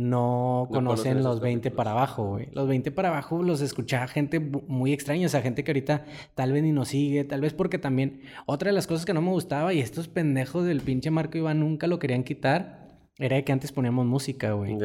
no, 0.00 0.66
conocen 0.70 1.22
los 1.22 1.40
20 1.40 1.70
para 1.70 1.90
abajo, 1.90 2.24
güey. 2.24 2.48
Los 2.52 2.66
20 2.66 2.90
para 2.90 3.10
abajo 3.10 3.42
los 3.42 3.60
escuchaba 3.60 4.08
gente 4.08 4.40
muy 4.40 4.94
extraña, 4.94 5.26
o 5.26 5.28
sea, 5.28 5.42
gente 5.42 5.62
que 5.62 5.72
ahorita 5.72 6.06
tal 6.34 6.52
vez 6.52 6.62
ni 6.62 6.72
nos 6.72 6.88
sigue, 6.88 7.24
tal 7.24 7.42
vez 7.42 7.52
porque 7.52 7.78
también 7.78 8.22
otra 8.46 8.70
de 8.70 8.72
las 8.72 8.86
cosas 8.86 9.04
que 9.04 9.12
no 9.12 9.20
me 9.20 9.30
gustaba 9.30 9.74
y 9.74 9.80
estos 9.80 10.08
pendejos 10.08 10.64
del 10.64 10.80
pinche 10.80 11.10
Marco 11.10 11.36
Iván 11.36 11.60
nunca 11.60 11.86
lo 11.86 11.98
querían 11.98 12.24
quitar. 12.24 12.80
Era 13.18 13.42
que 13.42 13.52
antes 13.52 13.72
poníamos 13.72 14.06
música, 14.06 14.52
güey. 14.52 14.78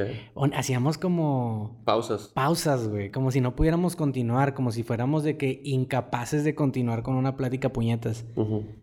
Hacíamos 0.54 0.98
como... 0.98 1.82
Pausas. 1.86 2.32
Pausas, 2.34 2.90
güey. 2.90 3.10
Como 3.10 3.32
si 3.32 3.40
no 3.40 3.56
pudiéramos 3.56 3.96
continuar. 3.96 4.54
Como 4.54 4.74
si 4.74 4.84
fuéramos 4.84 5.24
de 5.24 5.38
que 5.38 5.62
incapaces 5.64 6.44
de 6.44 6.54
continuar 6.54 7.02
con 7.02 7.16
una 7.16 7.38
plática 7.38 7.72
puñetas. 7.72 8.26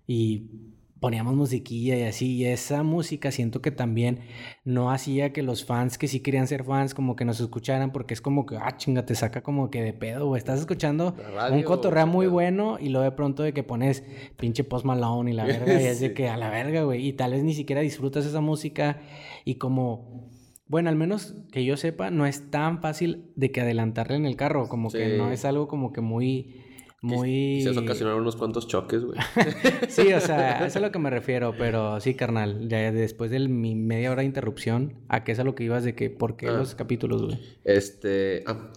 Y 0.07 0.72
poníamos 1.03 1.35
musiquilla 1.35 1.97
y 1.97 2.05
así, 2.05 2.37
y 2.37 2.45
esa 2.47 2.85
música 2.85 3.33
siento 3.33 3.61
que 3.61 3.73
también 3.73 4.21
no 4.65 4.93
hacía 4.93 5.33
que 5.33 5.43
los 5.43 5.65
fans 5.65 5.99
que 5.99 6.07
sí 6.07 6.21
querían 6.21 6.47
ser 6.47 6.63
fans 6.63 6.95
como 6.95 7.17
que 7.17 7.25
nos 7.25 7.41
escucharan, 7.41 7.91
porque 7.91 8.15
es 8.15 8.21
como 8.21 8.47
que, 8.47 8.57
ah, 8.57 8.77
chinga, 8.77 9.05
te 9.05 9.17
saca 9.17 9.43
como 9.43 9.69
que 9.69 9.83
de 9.83 9.95
pedo, 9.95 10.29
güey, 10.29 10.39
estás 10.39 10.61
escuchando 10.61 11.17
un 11.51 11.63
cotorreo 11.65 12.07
muy 12.07 12.29
bueno 12.29 12.79
y 12.81 12.89
luego 12.89 13.03
de 13.03 13.11
pronto 13.11 13.43
de 13.43 13.53
que 13.53 13.65
pones 13.65 14.05
pinche 14.37 14.63
Post 14.63 14.85
Malone 14.85 15.33
y 15.33 15.35
la 15.35 15.45
verga, 15.45 15.83
y 15.83 15.87
es 15.87 15.99
de 15.99 16.15
que 16.15 16.29
a 16.29 16.37
la 16.37 16.51
verga, 16.51 16.85
güey, 16.85 17.05
y 17.05 17.13
tal 17.15 17.33
vez 17.33 17.43
ni 17.43 17.55
siquiera 17.55 17.83
disfrutas 17.83 18.25
esa 18.25 18.41
música 18.41 19.01
y 19.45 19.57
como... 19.57 20.31
Bueno, 20.69 20.89
al 20.89 20.97
menos 20.97 21.35
que 21.51 21.65
yo 21.65 21.77
sepa, 21.77 22.11
no 22.11 22.27
es 22.27 22.51
tan 22.51 22.81
fácil 22.81 23.33
de 23.35 23.51
que 23.51 23.61
adelantarle 23.61 24.17
en 24.17 24.25
el 24.25 24.37
carro, 24.37 24.69
como 24.69 24.91
que 24.91 25.19
no 25.19 25.31
es 25.33 25.45
algo 25.45 25.67
como 25.67 25.93
que 25.93 26.01
muy 26.01 26.63
muy... 27.03 27.63
se 27.63 27.71
ocasionaron 27.71 28.21
unos 28.21 28.37
cuantos 28.37 28.69
choques, 28.69 29.05
güey. 29.05 29.19
sí, 29.89 30.13
o 30.13 30.21
sea, 30.21 30.59
eso 30.59 30.67
es 30.67 30.77
a 30.77 30.81
lo 30.81 30.93
que 30.93 30.99
me 31.01 31.11
refiero, 31.11 31.55
pero 31.59 32.01
sí, 32.01 32.15
carnal, 32.15 32.69
ya 32.69 32.93
después 32.93 33.31
de 33.33 33.41
mi 33.49 33.75
media 33.75 34.13
hora 34.13 34.21
de 34.21 34.27
interrupción, 34.27 34.95
¿a 35.09 35.25
qué 35.25 35.33
es 35.33 35.39
a 35.41 35.45
lo 35.45 35.55
que 35.57 35.65
ibas 35.65 35.83
de 35.83 35.95
que, 35.95 36.11
por 36.11 36.37
qué 36.37 36.49
ah. 36.49 36.53
los 36.53 36.77
capítulos, 36.77 37.23
güey? 37.23 37.41
Este, 37.65 38.45
ah, 38.47 38.71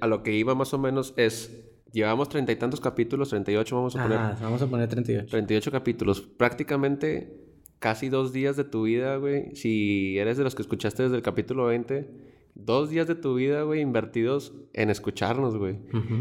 a 0.00 0.06
lo 0.06 0.22
que 0.22 0.32
iba 0.32 0.54
más 0.54 0.74
o 0.74 0.78
menos 0.78 1.14
es, 1.16 1.64
llevamos 1.92 2.28
treinta 2.28 2.52
y 2.52 2.56
tantos 2.56 2.80
capítulos, 2.80 3.30
38 3.30 3.74
vamos 3.74 3.96
a 3.96 4.02
poner. 4.02 4.18
Ah, 4.18 4.38
vamos 4.40 4.60
a 4.60 4.66
poner 4.66 4.88
38. 4.88 5.26
38 5.26 5.70
capítulos, 5.70 6.20
prácticamente 6.20 7.46
casi 7.78 8.10
dos 8.10 8.32
días 8.34 8.56
de 8.56 8.64
tu 8.64 8.82
vida, 8.82 9.16
güey, 9.16 9.54
si 9.54 10.18
eres 10.18 10.36
de 10.36 10.44
los 10.44 10.54
que 10.54 10.62
escuchaste 10.62 11.04
desde 11.04 11.16
el 11.16 11.22
capítulo 11.22 11.66
20 11.66 12.35
dos 12.56 12.90
días 12.90 13.06
de 13.06 13.14
tu 13.14 13.34
vida, 13.34 13.62
güey, 13.62 13.80
invertidos 13.80 14.54
en 14.72 14.90
escucharnos, 14.90 15.56
güey. 15.56 15.78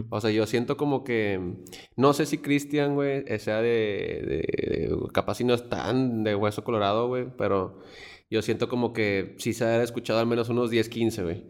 O 0.10 0.20
sea, 0.20 0.32
yo 0.32 0.46
siento 0.46 0.76
como 0.78 1.04
que, 1.04 1.56
no 1.96 2.14
sé 2.14 2.26
si 2.26 2.38
Cristian, 2.40 2.94
güey, 2.94 3.24
sea 3.40 3.62
de, 3.62 4.94
capaz 5.14 5.36
si 5.36 5.44
no 5.44 5.54
es 5.54 5.68
tan 5.70 6.24
de 6.24 6.36
hueso 6.36 6.64
colorado, 6.64 7.08
güey, 7.08 7.26
pero 7.38 7.80
yo 8.30 8.42
siento 8.42 8.68
como 8.68 8.92
que 8.92 9.36
sí 9.38 9.54
se 9.54 9.64
ha 9.64 9.82
escuchado 9.82 10.20
al 10.20 10.28
menos 10.28 10.50
unos 10.50 10.70
10, 10.70 10.90
15, 10.90 11.24
güey. 11.24 11.44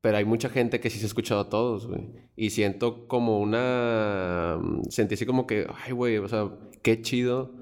Pero 0.00 0.16
hay 0.16 0.24
mucha 0.24 0.48
gente 0.48 0.80
que 0.80 0.90
sí 0.90 0.98
se 0.98 1.04
ha 1.04 1.08
escuchado 1.08 1.42
a 1.42 1.48
todos, 1.50 1.86
güey. 1.86 2.08
Y 2.34 2.50
siento 2.50 3.06
como 3.06 3.38
una... 3.38 4.58
Sentí 4.88 5.14
así 5.14 5.26
como 5.26 5.46
que, 5.46 5.66
ay, 5.84 5.92
güey, 5.92 6.16
o 6.16 6.26
sea, 6.26 6.50
qué 6.82 7.02
chido 7.02 7.54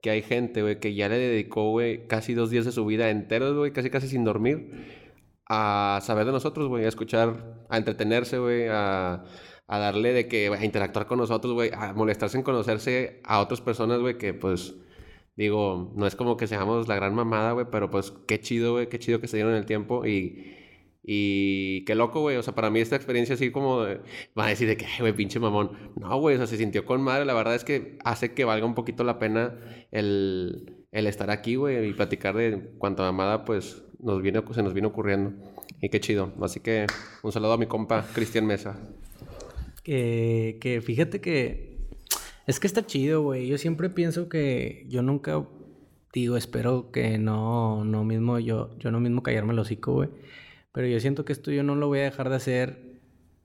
que 0.00 0.10
hay 0.10 0.20
gente, 0.20 0.60
güey, 0.60 0.80
que 0.80 0.94
ya 0.94 1.08
le 1.08 1.16
dedicó, 1.16 1.70
güey, 1.70 2.06
casi 2.08 2.34
dos 2.34 2.50
días 2.50 2.64
de 2.64 2.72
su 2.72 2.84
vida 2.84 3.10
enteros, 3.10 3.56
güey, 3.56 3.72
casi 3.72 3.90
casi 3.90 4.08
sin 4.08 4.24
dormir 4.24 5.03
a 5.48 6.00
saber 6.02 6.26
de 6.26 6.32
nosotros, 6.32 6.68
güey, 6.68 6.84
a 6.84 6.88
escuchar, 6.88 7.66
a 7.68 7.76
entretenerse, 7.76 8.38
güey, 8.38 8.68
a, 8.68 9.24
a, 9.66 9.78
darle 9.78 10.12
de 10.12 10.28
que, 10.28 10.48
a 10.48 10.64
interactuar 10.64 11.06
con 11.06 11.18
nosotros, 11.18 11.52
güey, 11.54 11.70
a 11.74 11.92
molestarse 11.92 12.36
en 12.36 12.42
conocerse 12.42 13.20
a 13.24 13.40
otras 13.40 13.60
personas, 13.60 14.00
güey, 14.00 14.18
que 14.18 14.34
pues, 14.34 14.74
digo, 15.36 15.92
no 15.96 16.06
es 16.06 16.16
como 16.16 16.36
que 16.36 16.46
seamos 16.46 16.88
la 16.88 16.96
gran 16.96 17.14
mamada, 17.14 17.52
güey, 17.52 17.66
pero 17.70 17.90
pues 17.90 18.12
qué 18.26 18.40
chido, 18.40 18.72
güey, 18.72 18.88
qué 18.88 18.98
chido 18.98 19.20
que 19.20 19.28
se 19.28 19.36
dieron 19.36 19.54
el 19.54 19.66
tiempo 19.66 20.06
y... 20.06 20.60
Y 21.06 21.84
qué 21.84 21.94
loco, 21.94 22.20
güey. 22.20 22.36
O 22.38 22.42
sea, 22.42 22.54
para 22.54 22.70
mí 22.70 22.80
esta 22.80 22.96
experiencia 22.96 23.34
así 23.34 23.50
como... 23.50 23.80
va 24.38 24.46
a 24.46 24.48
decir 24.48 24.66
de 24.66 24.76
que, 24.78 24.86
güey, 25.00 25.12
pinche 25.12 25.38
mamón. 25.38 25.72
No, 25.96 26.18
güey, 26.18 26.36
o 26.36 26.38
sea, 26.38 26.46
se 26.46 26.56
sintió 26.56 26.86
con 26.86 27.02
madre. 27.02 27.26
La 27.26 27.34
verdad 27.34 27.54
es 27.54 27.64
que 27.64 27.98
hace 28.04 28.32
que 28.32 28.44
valga 28.44 28.64
un 28.64 28.74
poquito 28.74 29.04
la 29.04 29.18
pena 29.18 29.58
el, 29.90 30.86
el 30.92 31.06
estar 31.06 31.30
aquí, 31.30 31.56
güey, 31.56 31.90
y 31.90 31.92
platicar 31.92 32.34
de 32.36 32.70
cuánta 32.78 33.02
mamada, 33.02 33.44
pues, 33.44 33.84
nos 34.04 34.22
viene, 34.22 34.42
se 34.52 34.62
nos 34.62 34.74
vino 34.74 34.88
ocurriendo. 34.88 35.32
Y 35.80 35.88
qué 35.88 36.00
chido. 36.00 36.32
Así 36.40 36.60
que 36.60 36.86
un 37.22 37.32
saludo 37.32 37.54
a 37.54 37.58
mi 37.58 37.66
compa 37.66 38.06
Cristian 38.14 38.46
Mesa. 38.46 38.78
Que, 39.82 40.58
que 40.60 40.80
fíjate 40.80 41.20
que 41.20 41.74
es 42.46 42.60
que 42.60 42.66
está 42.66 42.86
chido, 42.86 43.22
güey. 43.22 43.46
Yo 43.46 43.58
siempre 43.58 43.90
pienso 43.90 44.28
que 44.28 44.86
yo 44.88 45.02
nunca 45.02 45.46
digo, 46.12 46.36
espero 46.36 46.90
que 46.92 47.18
no, 47.18 47.84
no 47.84 48.04
mismo 48.04 48.38
yo, 48.38 48.76
yo 48.78 48.90
no 48.90 49.00
mismo 49.00 49.22
callarme 49.22 49.52
el 49.52 49.58
hocico, 49.58 49.94
güey. 49.94 50.10
Pero 50.72 50.86
yo 50.86 51.00
siento 51.00 51.24
que 51.24 51.32
esto 51.32 51.50
yo 51.50 51.62
no 51.62 51.74
lo 51.74 51.88
voy 51.88 52.00
a 52.00 52.04
dejar 52.04 52.28
de 52.28 52.36
hacer 52.36 53.00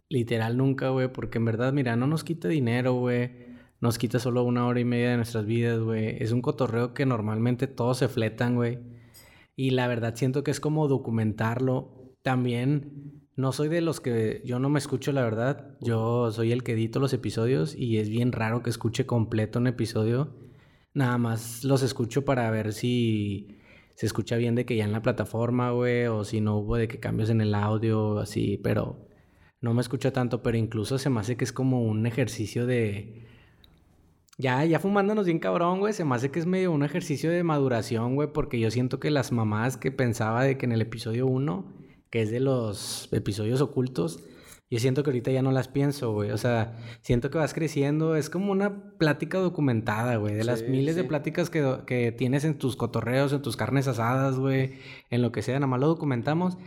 literal 0.09 0.57
nunca, 0.57 0.89
güey, 0.89 1.11
porque 1.11 1.37
en 1.37 1.45
verdad, 1.45 1.71
mira, 1.73 1.95
no 1.95 2.07
nos 2.07 2.23
quita 2.23 2.47
dinero, 2.47 2.93
güey. 2.93 3.49
Nos 3.81 3.97
quita 3.97 4.19
solo 4.19 4.43
una 4.43 4.65
hora 4.67 4.79
y 4.79 4.85
media 4.85 5.11
de 5.11 5.17
nuestras 5.17 5.45
vidas, 5.45 5.79
güey. 5.79 6.21
Es 6.21 6.31
un 6.31 6.41
cotorreo 6.41 6.93
que 6.93 7.05
normalmente 7.05 7.67
todos 7.67 7.99
se 7.99 8.09
fletan, 8.09 8.55
güey. 8.55 8.79
Y 9.59 9.71
la 9.71 9.89
verdad 9.89 10.15
siento 10.15 10.41
que 10.41 10.51
es 10.51 10.61
como 10.61 10.87
documentarlo. 10.87 12.15
También 12.21 13.27
no 13.35 13.51
soy 13.51 13.67
de 13.67 13.81
los 13.81 13.99
que 13.99 14.41
yo 14.45 14.57
no 14.57 14.69
me 14.69 14.79
escucho, 14.79 15.11
la 15.11 15.21
verdad. 15.21 15.75
Yo 15.81 16.31
soy 16.31 16.53
el 16.53 16.63
que 16.63 16.71
edito 16.71 17.01
los 17.01 17.11
episodios 17.11 17.75
y 17.75 17.97
es 17.97 18.07
bien 18.07 18.31
raro 18.31 18.63
que 18.63 18.69
escuche 18.69 19.05
completo 19.05 19.59
un 19.59 19.67
episodio. 19.67 20.33
Nada 20.93 21.17
más 21.17 21.65
los 21.65 21.83
escucho 21.83 22.23
para 22.23 22.49
ver 22.51 22.71
si 22.71 23.59
se 23.95 24.05
escucha 24.05 24.37
bien 24.37 24.55
de 24.55 24.65
que 24.65 24.77
ya 24.77 24.85
en 24.85 24.93
la 24.93 25.01
plataforma, 25.01 25.71
güey, 25.71 26.05
o 26.05 26.23
si 26.23 26.39
no 26.39 26.55
hubo 26.55 26.77
de 26.77 26.87
que 26.87 27.01
cambios 27.01 27.29
en 27.29 27.41
el 27.41 27.53
audio, 27.53 28.19
así, 28.19 28.57
pero 28.63 29.09
no 29.59 29.73
me 29.73 29.81
escucho 29.81 30.13
tanto, 30.13 30.41
pero 30.41 30.55
incluso 30.55 30.97
se 30.97 31.09
me 31.09 31.19
hace 31.19 31.35
que 31.35 31.43
es 31.43 31.51
como 31.51 31.83
un 31.83 32.05
ejercicio 32.05 32.65
de... 32.65 33.27
Ya, 34.39 34.63
ya 34.63 34.79
fumándonos 34.79 35.25
bien 35.25 35.39
cabrón, 35.39 35.79
güey, 35.79 35.91
se 35.91 36.05
me 36.05 36.15
hace 36.15 36.31
que 36.31 36.39
es 36.39 36.45
medio 36.45 36.71
un 36.71 36.81
ejercicio 36.81 37.29
de 37.29 37.43
maduración, 37.43 38.15
güey, 38.15 38.31
porque 38.31 38.57
yo 38.57 38.71
siento 38.71 38.97
que 38.97 39.11
las 39.11 39.33
mamás 39.33 39.75
que 39.75 39.91
pensaba 39.91 40.45
de 40.45 40.57
que 40.57 40.65
en 40.65 40.71
el 40.71 40.81
episodio 40.81 41.27
1, 41.27 41.65
que 42.09 42.21
es 42.21 42.31
de 42.31 42.39
los 42.39 43.09
episodios 43.11 43.59
ocultos, 43.59 44.23
yo 44.69 44.79
siento 44.79 45.03
que 45.03 45.09
ahorita 45.09 45.31
ya 45.31 45.41
no 45.41 45.51
las 45.51 45.67
pienso, 45.67 46.13
güey. 46.13 46.31
O 46.31 46.37
sea, 46.37 46.77
siento 47.01 47.31
que 47.31 47.37
vas 47.37 47.53
creciendo. 47.53 48.15
Es 48.15 48.29
como 48.29 48.51
una 48.51 48.93
plática 48.97 49.39
documentada, 49.39 50.15
güey. 50.17 50.35
De 50.35 50.43
las 50.43 50.61
miles 50.61 50.95
de 50.95 51.03
pláticas 51.03 51.49
que, 51.49 51.79
que, 51.87 52.11
tienes 52.11 52.45
en 52.45 52.57
tus 52.57 52.75
cotorreos, 52.75 53.33
en 53.33 53.41
tus 53.41 53.57
carnes 53.57 53.87
asadas, 53.87 54.37
güey. 54.37 54.75
En 55.09 55.23
lo 55.23 55.31
que 55.31 55.41
sea, 55.41 55.55
nada 55.55 55.67
más 55.67 55.79
lo 55.79 55.87
documentamos. 55.87 56.57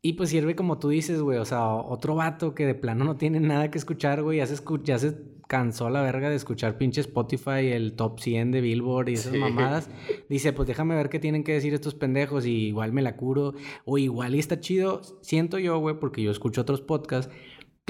Y 0.00 0.14
pues 0.14 0.30
sirve 0.30 0.56
como 0.56 0.78
tú 0.78 0.88
dices, 0.88 1.20
güey. 1.20 1.38
O 1.38 1.44
sea, 1.44 1.66
otro 1.74 2.14
vato 2.14 2.54
que 2.54 2.64
de 2.64 2.74
plano 2.74 3.04
no 3.04 3.16
tiene 3.16 3.40
nada 3.40 3.70
que 3.70 3.76
escuchar, 3.76 4.22
güey. 4.22 4.38
Ya 4.38 4.46
se, 4.46 4.56
ya 4.82 4.98
se 4.98 5.12
cansó 5.52 5.90
la 5.90 6.00
verga 6.00 6.30
de 6.30 6.36
escuchar 6.36 6.78
pinche 6.78 7.02
Spotify, 7.02 7.72
el 7.72 7.92
top 7.92 8.20
100 8.20 8.52
de 8.52 8.62
Billboard 8.62 9.10
y 9.10 9.12
esas 9.12 9.34
mamadas. 9.34 9.90
Dice, 10.30 10.54
pues 10.54 10.66
déjame 10.66 10.94
ver 10.94 11.10
qué 11.10 11.18
tienen 11.18 11.44
que 11.44 11.52
decir 11.52 11.74
estos 11.74 11.94
pendejos 11.94 12.46
y 12.46 12.68
igual 12.68 12.94
me 12.94 13.02
la 13.02 13.16
curo. 13.16 13.52
O 13.84 13.98
igual 13.98 14.34
y 14.34 14.38
está 14.38 14.60
chido. 14.60 15.02
Siento 15.20 15.58
yo, 15.58 15.78
güey, 15.78 16.00
porque 16.00 16.22
yo 16.22 16.30
escucho 16.30 16.62
otros 16.62 16.80
podcasts 16.80 17.30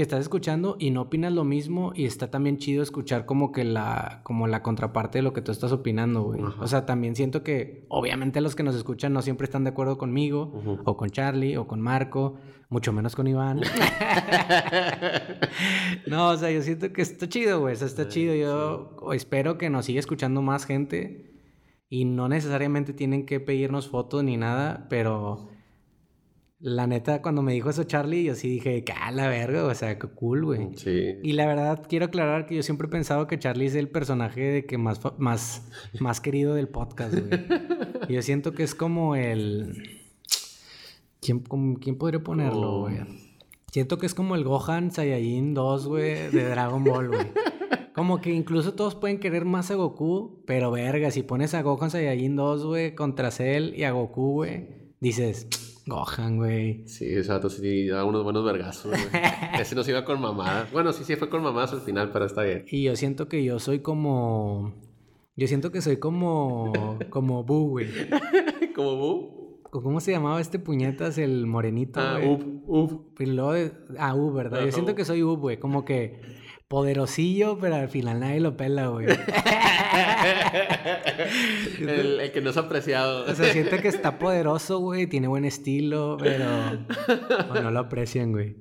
que 0.02 0.04
estás 0.04 0.22
escuchando 0.22 0.74
y 0.80 0.90
no 0.90 1.02
opinas 1.02 1.32
lo 1.32 1.44
mismo 1.44 1.92
y 1.94 2.06
está 2.06 2.28
también 2.28 2.58
chido 2.58 2.82
escuchar 2.82 3.24
como 3.24 3.52
que 3.52 3.62
la 3.62 4.22
como 4.24 4.48
la 4.48 4.60
contraparte 4.60 5.18
de 5.18 5.22
lo 5.22 5.32
que 5.32 5.42
tú 5.42 5.52
estás 5.52 5.70
opinando, 5.70 6.22
güey. 6.22 6.40
O 6.58 6.66
sea, 6.66 6.86
también 6.86 7.14
siento 7.14 7.44
que 7.44 7.86
obviamente 7.88 8.40
los 8.40 8.56
que 8.56 8.64
nos 8.64 8.74
escuchan 8.74 9.12
no 9.12 9.22
siempre 9.22 9.44
están 9.44 9.62
de 9.62 9.70
acuerdo 9.70 9.98
conmigo 9.98 10.80
o 10.84 10.96
con 10.96 11.10
Charlie 11.10 11.56
o 11.56 11.68
con 11.68 11.80
Marco, 11.80 12.34
mucho 12.68 12.92
menos 12.92 13.14
con 13.14 13.28
Iván. 13.28 13.60
no, 16.08 16.30
o 16.30 16.36
sea, 16.36 16.50
yo 16.50 16.62
siento 16.62 16.92
que 16.92 17.02
está 17.02 17.28
chido, 17.28 17.60
güey, 17.60 17.76
o 17.80 17.84
está 17.84 18.08
chido. 18.08 18.34
Yo 18.34 19.12
espero 19.12 19.56
que 19.56 19.70
nos 19.70 19.86
siga 19.86 20.00
escuchando 20.00 20.42
más 20.42 20.66
gente 20.66 21.32
y 21.88 22.06
no 22.06 22.28
necesariamente 22.28 22.92
tienen 22.92 23.24
que 23.24 23.38
pedirnos 23.38 23.88
fotos 23.88 24.24
ni 24.24 24.36
nada, 24.36 24.88
pero 24.90 25.51
la 26.62 26.86
neta, 26.86 27.20
cuando 27.22 27.42
me 27.42 27.52
dijo 27.52 27.70
eso 27.70 27.82
Charlie, 27.82 28.22
yo 28.22 28.36
sí 28.36 28.48
dije, 28.48 28.84
que 28.84 28.94
la 29.12 29.26
verga, 29.26 29.64
o 29.64 29.74
sea, 29.74 29.98
qué 29.98 30.06
cool, 30.06 30.44
güey. 30.44 30.68
Sí. 30.76 31.16
Y 31.20 31.32
la 31.32 31.46
verdad, 31.46 31.84
quiero 31.88 32.06
aclarar 32.06 32.46
que 32.46 32.54
yo 32.54 32.62
siempre 32.62 32.86
he 32.86 32.90
pensado 32.90 33.26
que 33.26 33.36
Charlie 33.36 33.66
es 33.66 33.74
el 33.74 33.88
personaje 33.88 34.40
de 34.40 34.64
que 34.64 34.78
más, 34.78 35.00
más, 35.18 35.68
más 36.00 36.20
querido 36.20 36.54
del 36.54 36.68
podcast, 36.68 37.14
güey. 37.14 37.44
Y 38.08 38.12
yo 38.14 38.22
siento 38.22 38.52
que 38.52 38.62
es 38.62 38.76
como 38.76 39.16
el... 39.16 40.00
¿Quién, 41.20 41.42
¿quién 41.80 41.98
podría 41.98 42.22
ponerlo, 42.22 42.74
oh. 42.74 42.80
güey? 42.82 42.96
Siento 43.72 43.98
que 43.98 44.06
es 44.06 44.14
como 44.14 44.36
el 44.36 44.44
Gohan 44.44 44.92
Saiyajin 44.92 45.54
2, 45.54 45.86
güey, 45.88 46.30
de 46.30 46.48
Dragon 46.48 46.84
Ball, 46.84 47.08
güey. 47.08 47.26
Como 47.92 48.20
que 48.20 48.32
incluso 48.32 48.74
todos 48.74 48.94
pueden 48.94 49.18
querer 49.18 49.44
más 49.44 49.70
a 49.70 49.74
Goku, 49.74 50.42
pero 50.46 50.70
verga, 50.70 51.10
si 51.10 51.22
pones 51.22 51.54
a 51.54 51.62
Gohan 51.62 51.90
Saiyajin 51.90 52.36
2, 52.36 52.66
güey, 52.66 52.94
contra 52.94 53.32
Cell 53.32 53.74
y 53.76 53.82
a 53.82 53.90
Goku, 53.90 54.32
güey, 54.32 54.94
dices... 55.00 55.48
Gohan, 55.86 56.36
güey. 56.36 56.86
Sí, 56.86 57.06
exacto, 57.06 57.50
sí, 57.50 57.86
da 57.88 58.04
unos 58.04 58.22
buenos 58.22 58.44
vergazos, 58.44 58.92
güey. 58.92 59.02
Ese 59.60 59.74
nos 59.74 59.88
iba 59.88 60.04
con 60.04 60.20
mamadas. 60.20 60.70
Bueno, 60.72 60.92
sí, 60.92 61.04
sí 61.04 61.16
fue 61.16 61.28
con 61.28 61.42
mamadas 61.42 61.72
al 61.72 61.80
final, 61.80 62.10
pero 62.12 62.24
está 62.24 62.42
bien. 62.42 62.64
Y 62.68 62.84
yo 62.84 62.94
siento 62.96 63.28
que 63.28 63.42
yo 63.44 63.58
soy 63.58 63.80
como... 63.80 64.74
Yo 65.34 65.46
siento 65.48 65.72
que 65.72 65.80
soy 65.80 65.96
como... 65.96 66.72
como 67.10 67.42
Bu, 67.44 67.70
güey. 67.70 67.88
¿Como 68.76 68.96
Bu? 68.96 69.42
¿Cómo 69.70 70.00
se 70.00 70.12
llamaba 70.12 70.40
este 70.40 70.58
puñetas? 70.58 71.16
El 71.18 71.46
morenito, 71.46 71.98
Ah, 72.00 72.18
Ub, 72.22 72.62
Ub. 72.66 73.14
Y 73.18 73.26
luego... 73.26 73.72
Ah, 73.98 74.14
Ub, 74.14 74.34
¿verdad? 74.34 74.64
yo 74.64 74.70
siento 74.70 74.94
que 74.94 75.04
soy 75.04 75.22
Ub, 75.22 75.40
güey. 75.40 75.58
Como 75.58 75.84
que 75.84 76.20
poderosillo, 76.72 77.58
pero 77.58 77.74
al 77.74 77.90
final 77.90 78.20
nadie 78.20 78.40
lo 78.40 78.56
pela, 78.56 78.86
güey. 78.86 79.04
el, 81.80 82.30
que 82.32 82.40
no 82.40 82.48
es 82.48 82.56
apreciado. 82.56 83.30
O 83.30 83.34
sea, 83.34 83.52
siente 83.52 83.82
que 83.82 83.88
está 83.88 84.18
poderoso, 84.18 84.78
güey, 84.78 85.06
tiene 85.06 85.28
buen 85.28 85.44
estilo, 85.44 86.16
pero 86.18 86.46
no 87.62 87.70
lo 87.70 87.78
aprecian, 87.78 88.32
güey. 88.32 88.56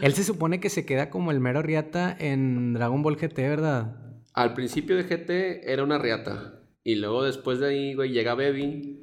Él 0.00 0.12
se 0.12 0.22
supone 0.22 0.60
que 0.60 0.70
se 0.70 0.86
queda 0.86 1.10
como 1.10 1.32
el 1.32 1.40
mero 1.40 1.60
riata 1.60 2.16
en 2.16 2.74
Dragon 2.74 3.02
Ball 3.02 3.16
GT, 3.16 3.38
¿verdad? 3.38 3.96
Al 4.34 4.54
principio 4.54 4.96
de 4.96 5.02
GT 5.02 5.68
era 5.68 5.82
una 5.82 5.98
riata. 5.98 6.62
Y 6.84 6.94
luego 6.94 7.24
después 7.24 7.58
de 7.58 7.70
ahí, 7.70 7.94
güey, 7.94 8.12
llega 8.12 8.36
Baby. 8.36 9.00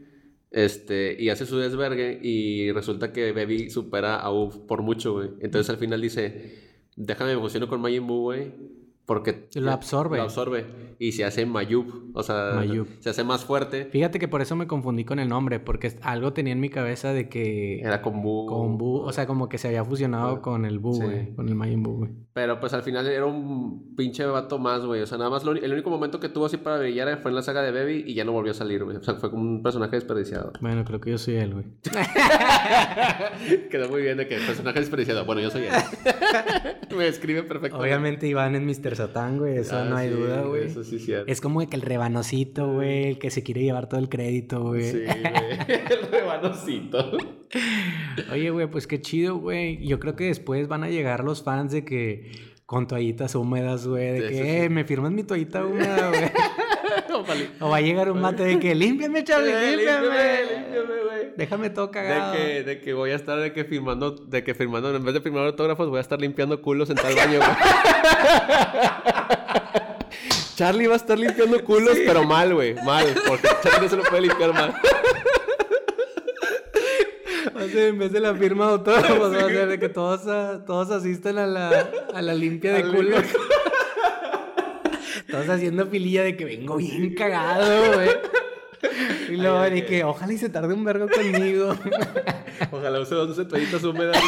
Este, 0.52 1.18
y 1.20 1.28
hace 1.28 1.46
su 1.46 1.58
desvergue. 1.58 2.22
Y 2.24 2.72
resulta 2.72 3.12
que 3.12 3.34
Baby 3.34 3.70
supera 3.70 4.16
a 4.16 4.32
Uf 4.32 4.60
por 4.60 4.82
mucho, 4.82 5.12
güey. 5.16 5.32
Entonces 5.42 5.70
al 5.70 5.76
final 5.76 6.00
dice 6.00 6.65
déjame 6.96 7.36
me 7.36 7.42
fusiono 7.42 7.68
con 7.68 7.82
Majin 7.82 8.08
Buu, 8.08 8.22
güey. 8.24 8.54
Porque 9.06 9.48
lo 9.54 9.72
absorbe. 9.72 10.18
Lo 10.18 10.24
absorbe. 10.24 10.66
Y 10.98 11.12
se 11.12 11.26
hace 11.26 11.46
Mayub. 11.46 12.12
O 12.14 12.24
sea, 12.24 12.64
se 13.00 13.10
hace 13.10 13.24
más 13.24 13.46
fuerte. 13.46 13.86
Fíjate 13.86 14.18
que 14.18 14.28
por 14.28 14.42
eso 14.42 14.56
me 14.56 14.66
confundí 14.66 15.06
con 15.06 15.20
el 15.20 15.30
nombre. 15.30 15.60
Porque 15.60 15.94
algo 16.02 16.34
tenía 16.34 16.54
en 16.54 16.60
mi 16.60 16.70
cabeza 16.70 17.14
de 17.14 17.30
que. 17.30 17.80
Era 17.82 18.02
con 18.02 18.22
Buu. 18.24 19.02
O 19.02 19.12
sea, 19.12 19.28
como 19.28 19.48
que 19.48 19.60
se 19.60 19.68
había 19.68 19.86
fusionado 19.86 20.42
con 20.42 20.66
el 20.66 20.80
Buu, 20.80 21.02
güey. 21.02 21.36
Con 21.36 21.48
el 21.48 21.56
Majin 21.56 21.84
Buu, 21.84 21.98
güey. 21.98 22.12
Pero 22.34 22.60
pues 22.60 22.74
al 22.74 22.82
final 22.82 23.08
era 23.08 23.26
un 23.26 23.96
pinche 23.96 24.26
vato 24.26 24.58
más, 24.58 24.84
güey. 24.86 25.02
O 25.02 25.06
sea, 25.06 25.18
nada 25.18 25.30
más 25.30 25.44
el 25.44 25.72
único 25.72 25.90
momento 25.90 26.20
que 26.20 26.30
tuvo 26.30 26.48
así 26.48 26.58
para 26.58 26.80
brillar 26.80 27.22
fue 27.22 27.30
en 27.30 27.36
la 27.36 27.44
saga 27.44 27.62
de 27.62 27.72
Baby 27.72 28.04
y 28.08 28.16
ya 28.16 28.26
no 28.26 28.32
volvió 28.32 28.52
a 28.52 28.56
salir, 28.56 28.84
güey. 28.84 28.98
O 28.98 29.04
sea, 29.04 29.16
fue 29.16 29.30
como 29.30 29.44
un 29.44 29.62
personaje 29.62 29.96
desperdiciado. 29.96 30.52
Bueno, 30.62 30.84
creo 30.84 31.00
que 31.00 31.12
yo 31.12 31.18
soy 31.20 31.36
él, 31.36 31.54
güey. 31.54 31.66
Quedó 33.70 33.88
muy 33.90 34.02
bien 34.02 34.18
de 34.18 34.28
que 34.28 34.38
personaje 34.38 34.80
desperdiciado. 34.80 35.26
Bueno, 35.26 35.42
yo 35.42 35.52
soy 35.52 35.66
él. 35.66 35.74
me 36.98 37.06
describe 37.06 37.44
perfecto. 37.44 37.78
Obviamente 37.78 38.28
Iván 38.28 38.56
es 38.56 38.62
Mr. 38.62 38.95
Satán, 38.96 39.38
güey. 39.38 39.58
Eso 39.58 39.78
ah, 39.78 39.86
no 39.86 39.98
hay 39.98 40.10
duda, 40.10 40.42
güey. 40.42 40.66
Eso 40.66 40.84
sí, 40.84 41.00
cierto. 41.00 41.32
Es 41.32 41.42
como 41.42 41.66
que 41.68 41.76
el 41.76 41.82
rebanocito, 41.82 42.74
güey. 42.74 43.10
El 43.10 43.20
que 43.20 43.30
se 43.32 43.44
quiere 43.44 43.62
llevar 43.62 43.90
todo 43.90 44.00
el 44.00 44.10
crédito, 44.10 44.62
güey. 44.62 44.92
Sí, 44.92 45.04
güey. 45.04 45.24
el 45.68 46.12
rebanocito. 46.12 47.18
Oye, 48.32 48.50
güey, 48.50 48.68
pues 48.68 48.88
qué 48.88 49.02
chido, 49.02 49.38
güey. 49.38 49.86
Yo 49.86 50.00
creo 50.00 50.16
que 50.16 50.26
después 50.26 50.68
van 50.68 50.84
a 50.84 50.90
llegar 50.90 51.24
los 51.24 51.44
fans 51.44 51.72
de 51.72 51.86
que 51.86 52.32
con 52.66 52.88
toallitas 52.88 53.36
húmedas, 53.36 53.88
güey. 53.88 54.20
De 54.20 54.30
que, 54.30 54.64
eh, 54.66 54.70
me 54.70 54.86
firmas 54.86 55.12
mi 55.12 55.24
toallita 55.24 55.66
húmeda, 55.66 56.10
güey. 56.10 56.32
o 57.60 57.70
va 57.70 57.78
a 57.78 57.82
llegar 57.82 58.12
un 58.12 58.22
mate 58.22 58.44
de 58.44 58.60
que 58.60 58.76
límpiame, 58.76 59.24
Charlie, 59.24 59.52
eh, 59.52 59.78
límpiame. 59.78 60.08
límpiame, 60.44 60.86
güey. 60.86 61.05
Déjame 61.38 61.70
todo 61.70 61.92
cagado. 61.92 62.32
De 62.32 62.38
que, 62.38 62.64
de 62.64 62.82
que 62.82 62.94
voy 62.94 63.12
a 63.12 63.16
estar 63.16 63.40
de 63.40 63.52
que 63.54 63.66
firmando, 63.66 64.12
de 64.12 64.44
que 64.44 64.54
firmando, 64.54 64.96
en 64.96 65.04
vez 65.04 65.14
de 65.14 65.22
firmar 65.22 65.46
autógrafos, 65.46 65.90
voy 65.90 65.98
a 65.98 66.02
estar 66.02 66.20
limpiando 66.20 66.62
culos 66.62 66.90
en 66.90 66.96
tal 66.96 67.16
baño, 67.16 67.40
güey. 67.40 67.50
Charlie 70.56 70.88
va 70.88 70.94
a 70.94 70.98
estar 70.98 71.20
limpiando 71.20 71.62
culos, 71.64 71.98
pero 72.06 72.24
mal, 72.24 72.54
güey. 72.54 72.76
Mal. 72.76 73.06
Porque 73.28 73.48
Charlie 73.62 73.82
no 73.82 73.90
se 73.90 73.98
lo 73.98 74.04
puede 74.04 74.22
limpiar 74.24 74.54
mal. 74.54 74.74
O 77.54 77.68
sea, 77.68 77.88
en 77.88 77.98
vez 78.00 78.12
de 78.12 78.20
la 78.20 78.34
firma 78.36 78.68
de 78.68 78.72
autógrafos, 78.74 79.34
va 79.34 79.46
a 79.46 79.48
ser 79.48 79.68
de 79.68 79.80
que 79.80 79.90
todos, 79.90 80.22
todos 80.66 80.92
asisten 80.92 81.38
a 81.38 81.48
la, 81.48 81.90
a 82.14 82.22
la 82.22 82.34
limpia 82.34 82.74
de 82.74 82.84
culos. 82.84 83.24
todos 85.30 85.50
haciendo 85.50 85.88
fililla 85.88 86.24
de 86.24 86.38
que 86.38 86.46
vengo 86.46 86.78
bien 86.78 87.14
cagado, 87.16 87.94
güey. 87.94 88.10
Y 89.30 89.38
luego 89.38 89.62
de 89.62 89.86
que 89.86 90.04
ojalá 90.04 90.34
y 90.34 90.38
se 90.38 90.50
tarde 90.50 90.74
un 90.74 90.84
vergo 90.84 91.08
conmigo. 91.08 91.76
Ojalá 92.72 93.00
use 93.00 93.16
dos 93.16 93.48
toallitas 93.48 93.84
húmedas. 93.84 94.18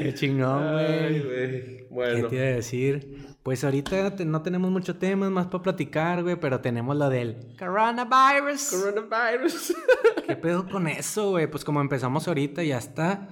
Qué 0.00 0.14
chingón, 0.14 0.72
güey. 0.72 1.86
Bueno. 1.90 2.14
¿Qué 2.14 2.22
te 2.28 2.36
iba 2.36 2.44
a 2.44 2.48
decir? 2.48 3.36
Pues 3.42 3.64
ahorita 3.64 4.14
no 4.24 4.42
tenemos 4.42 4.70
mucho 4.70 4.96
temas 4.96 5.30
más 5.30 5.46
para 5.46 5.62
platicar, 5.62 6.22
güey, 6.22 6.36
pero 6.36 6.60
tenemos 6.60 6.96
lo 6.96 7.08
del 7.08 7.36
coronavirus. 7.58 8.70
Coronavirus. 8.70 9.74
¿Qué 10.26 10.36
pedo 10.36 10.68
con 10.68 10.86
eso, 10.86 11.30
güey? 11.30 11.46
Pues 11.46 11.64
como 11.64 11.80
empezamos 11.80 12.28
ahorita, 12.28 12.62
ya 12.62 12.78
está 12.78 13.28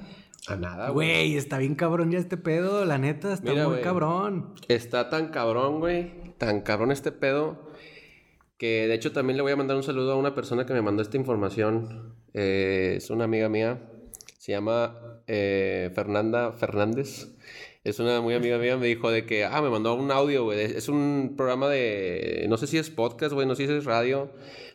A 0.49 0.57
nada, 0.57 0.91
güey. 0.91 1.09
Güey, 1.09 1.37
está 1.37 1.59
bien 1.59 1.75
cabrón 1.75 2.11
ya 2.11 2.19
este 2.19 2.37
pedo, 2.37 2.85
la 2.85 2.99
neta, 2.99 3.33
está 3.35 3.53
muy 3.53 3.81
cabrón. 3.81 4.55
Está 4.69 5.11
tan 5.11 5.29
cabrón, 5.29 5.81
güey. 5.81 6.35
Tan 6.39 6.63
cabrón 6.63 6.93
este 6.93 7.13
pedo. 7.13 7.66
Que 8.59 8.89
de 8.89 8.95
hecho 8.95 9.13
también 9.13 9.37
le 9.37 9.43
voy 9.43 9.53
a 9.53 9.57
mandar 9.57 9.77
un 9.77 9.83
saludo 9.83 10.13
a 10.13 10.17
una 10.17 10.35
persona 10.35 10.65
que 10.65 10.73
me 10.73 10.83
mandó 10.83 11.03
esta 11.03 11.17
información. 11.17 12.15
Eh, 12.33 12.95
es 12.97 13.11
una 13.11 13.25
amiga 13.25 13.49
mía. 13.49 13.91
Se 14.39 14.53
llama 14.53 15.23
eh, 15.27 15.91
Fernanda 15.95 16.53
Fernández. 16.53 17.29
Es 17.85 18.01
una 18.01 18.21
muy 18.21 18.35
amiga 18.35 18.59
mía, 18.59 18.77
me 18.77 18.89
dijo 18.89 19.11
de 19.13 19.27
que, 19.27 19.45
ah, 19.45 19.63
me 19.63 19.71
mandó 19.71 19.95
un 19.95 20.11
audio, 20.11 20.45
güey. 20.45 20.61
Es 20.61 20.89
un 20.89 21.35
programa 21.37 21.69
de, 21.69 22.45
no 22.49 22.57
sé 22.57 22.67
si 22.67 22.79
es 22.79 22.91
podcast, 22.91 23.33
güey, 23.33 23.47
no 23.47 23.55
sé 23.55 23.69
si 23.69 23.73
es 23.73 23.85
radio, 23.85 24.31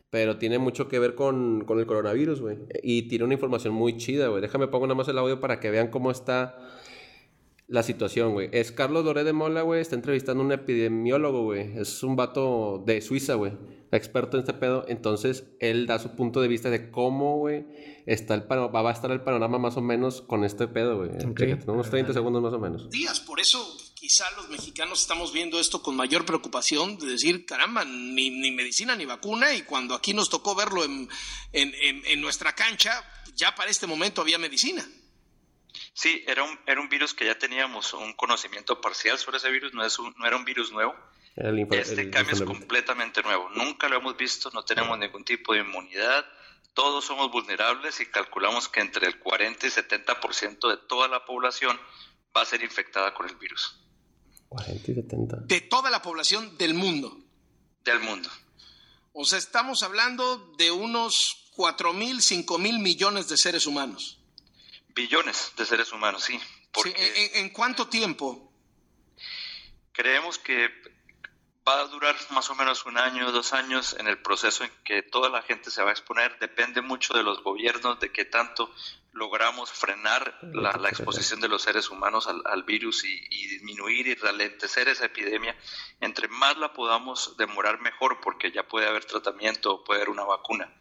pero 0.09 0.38
tiene 0.38 0.59
mucho 0.59 0.88
que 0.88 0.97
ver 0.97 1.13
con, 1.15 1.65
con 1.65 1.79
el 1.79 1.85
coronavirus, 1.85 2.39
güey. 2.39 2.57
Y 2.81 3.09
tiene 3.09 3.25
una 3.25 3.33
información 3.33 3.73
muy 3.73 3.97
chida, 3.97 4.29
güey. 4.29 4.41
Déjame 4.41 4.67
pongo 4.67 4.88
nada 4.88 4.95
más 4.95 5.09
el 5.09 5.17
audio 5.17 5.41
para 5.41 5.59
que 5.59 5.71
vean 5.71 5.89
cómo 5.89 6.09
está 6.09 6.57
la 7.71 7.83
situación, 7.83 8.33
güey. 8.33 8.49
Es 8.51 8.73
Carlos 8.73 9.05
Doré 9.05 9.23
de 9.23 9.31
Mola, 9.31 9.61
güey. 9.61 9.79
Está 9.79 9.95
entrevistando 9.95 10.43
a 10.43 10.45
un 10.45 10.51
epidemiólogo, 10.51 11.43
güey. 11.43 11.79
Es 11.79 12.03
un 12.03 12.17
vato 12.17 12.83
de 12.85 13.01
Suiza, 13.01 13.35
güey. 13.35 13.53
Experto 13.93 14.35
en 14.35 14.41
este 14.41 14.53
pedo. 14.53 14.83
Entonces, 14.89 15.45
él 15.61 15.87
da 15.87 15.97
su 15.97 16.15
punto 16.17 16.41
de 16.41 16.49
vista 16.49 16.69
de 16.69 16.91
cómo, 16.91 17.37
güey, 17.37 17.65
está 18.05 18.33
el 18.33 18.41
va 18.51 18.89
a 18.89 18.91
estar 18.91 19.09
el 19.11 19.21
panorama 19.21 19.57
más 19.57 19.77
o 19.77 19.81
menos 19.81 20.21
con 20.21 20.43
este 20.43 20.67
pedo, 20.67 20.97
güey. 20.97 21.11
Okay. 21.31 21.57
unos 21.65 21.89
30 21.89 22.11
segundos 22.11 22.41
más 22.41 22.53
o 22.53 22.59
menos. 22.59 22.89
Días, 22.89 23.21
por 23.21 23.39
eso 23.39 23.65
quizá 23.93 24.25
los 24.35 24.49
mexicanos 24.49 24.99
estamos 24.99 25.31
viendo 25.31 25.57
esto 25.57 25.81
con 25.81 25.95
mayor 25.95 26.25
preocupación, 26.25 26.97
de 26.97 27.07
decir, 27.07 27.45
caramba, 27.45 27.85
ni, 27.85 28.31
ni 28.31 28.51
medicina 28.51 28.97
ni 28.97 29.05
vacuna, 29.05 29.53
y 29.53 29.61
cuando 29.61 29.95
aquí 29.95 30.13
nos 30.13 30.29
tocó 30.29 30.55
verlo 30.55 30.83
en, 30.83 31.07
en, 31.53 31.71
en, 32.05 32.21
nuestra 32.21 32.53
cancha, 32.53 33.01
ya 33.35 33.55
para 33.55 33.71
este 33.71 33.87
momento 33.87 34.19
había 34.19 34.37
medicina. 34.37 34.85
Sí, 35.93 36.24
era 36.27 36.43
un, 36.43 36.57
era 36.65 36.79
un 36.79 36.89
virus 36.89 37.13
que 37.13 37.25
ya 37.25 37.38
teníamos 37.38 37.93
un 37.93 38.13
conocimiento 38.13 38.79
parcial 38.79 39.17
sobre 39.17 39.38
ese 39.38 39.51
virus, 39.51 39.74
no, 39.74 39.86
es 39.86 39.98
no 40.00 40.25
era 40.25 40.36
un 40.36 40.45
virus 40.45 40.71
nuevo. 40.71 40.95
este 41.36 42.10
cambio 42.10 42.33
es 42.33 42.41
completamente 42.41 43.21
nuevo, 43.24 43.50
nunca 43.50 43.89
lo 43.89 43.98
hemos 43.98 44.15
visto, 44.15 44.50
no 44.53 44.63
tenemos 44.63 44.98
ningún 44.98 45.24
tipo 45.25 45.53
de 45.53 45.60
inmunidad, 45.60 46.25
todos 46.74 47.03
somos 47.03 47.29
vulnerables 47.31 48.00
y 48.00 48.05
calculamos 48.05 48.69
que 48.69 48.79
entre 48.79 49.07
el 49.07 49.19
40 49.19 49.67
y 49.67 49.69
70% 49.69 50.69
de 50.69 50.77
toda 50.88 51.07
la 51.07 51.25
población 51.25 51.77
va 52.36 52.41
a 52.41 52.45
ser 52.45 52.63
infectada 52.63 53.13
con 53.13 53.27
el 53.27 53.36
virus. 53.36 53.77
40 54.48 54.91
y 54.91 54.95
70. 54.95 55.38
De 55.41 55.62
toda 55.62 55.89
la 55.89 56.01
población 56.01 56.57
del 56.57 56.74
mundo. 56.74 57.17
Del 57.83 58.00
mundo. 58.00 58.29
O 59.13 59.25
sea, 59.25 59.38
estamos 59.38 59.83
hablando 59.83 60.53
de 60.57 60.71
unos 60.71 61.50
4 61.55 61.93
mil, 61.93 62.21
5 62.21 62.57
mil 62.57 62.79
millones 62.79 63.27
de 63.27 63.38
seres 63.38 63.67
humanos. 63.67 64.20
Billones 64.93 65.53
de 65.57 65.65
seres 65.65 65.91
humanos, 65.91 66.24
sí. 66.24 66.39
¿en, 67.36 67.50
cuánto 67.50 67.88
tiempo? 67.88 68.51
Creemos 69.91 70.38
que 70.39 70.69
va 71.67 71.81
a 71.81 71.88
durar 71.88 72.15
más 72.31 72.50
o 72.50 72.55
menos 72.55 72.86
un 72.86 72.98
año, 72.98 73.31
dos 73.31 73.53
años 73.53 73.95
en 74.00 74.07
el 74.07 74.21
proceso 74.21 74.63
en 74.63 74.71
que 74.83 75.03
toda 75.03 75.29
la 75.29 75.41
gente 75.43 75.69
se 75.69 75.83
va 75.83 75.89
a 75.89 75.93
exponer. 75.93 76.38
Depende 76.39 76.81
mucho 76.81 77.13
de 77.13 77.24
los 77.24 77.43
gobiernos, 77.43 78.00
de 78.00 78.12
qué 78.12 78.25
tanto 78.25 78.74
logramos 79.13 79.72
frenar 79.72 80.39
la, 80.53 80.72
exposición 80.89 81.41
de 81.41 81.50
los 81.50 81.62
seres 81.62 81.89
humanos 81.89 82.27
al, 82.27 82.63
virus 82.63 83.03
y, 83.03 83.48
disminuir 83.48 84.08
y 84.08 84.15
ralentecer 84.15 84.88
esa 84.88 85.06
epidemia. 85.06 85.56
Entre 86.00 86.27
más 86.27 86.58
la 86.58 86.74
podamos 86.74 87.36
demorar, 87.38 87.80
mejor, 87.82 88.20
porque 88.22 88.51
ya 88.51 88.68
puede 88.68 88.88
haber 88.88 89.06
tratamiento 89.06 89.74
o 89.74 89.84
puede 89.84 90.01
haber 90.01 90.10
una 90.10 90.24
vacuna. 90.24 90.74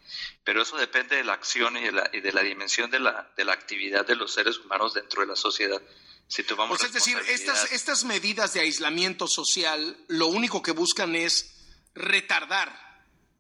Pero 0.45 0.63
eso 0.63 0.77
depende 0.77 1.17
de 1.17 1.25
la 1.25 1.33
acción 1.33 1.77
y 1.77 1.83
de 1.83 1.93
la, 1.93 2.11
y 2.13 2.21
de 2.21 2.33
la 2.33 2.43
dimensión 2.43 2.91
de 2.91 3.01
la, 3.01 3.31
de 3.37 3.45
la 3.45 3.53
actividad 3.53 4.07
de 4.07 4.17
los 4.17 4.33
seres 4.33 4.59
humanos 4.59 4.95
dentro 4.95 5.23
de 5.23 5.29
la 5.29 5.37
sociedad. 5.37 5.83
Si 6.29 6.45
pues 6.45 6.85
es 6.85 6.93
decir, 6.93 7.19
estas, 7.27 7.73
estas 7.73 8.05
medidas 8.05 8.55
de 8.55 8.61
aislamiento 8.61 9.27
social 9.27 9.97
lo 10.07 10.29
único 10.29 10.63
que 10.63 10.71
buscan 10.71 11.17
es 11.17 11.57
retardar 11.93 12.89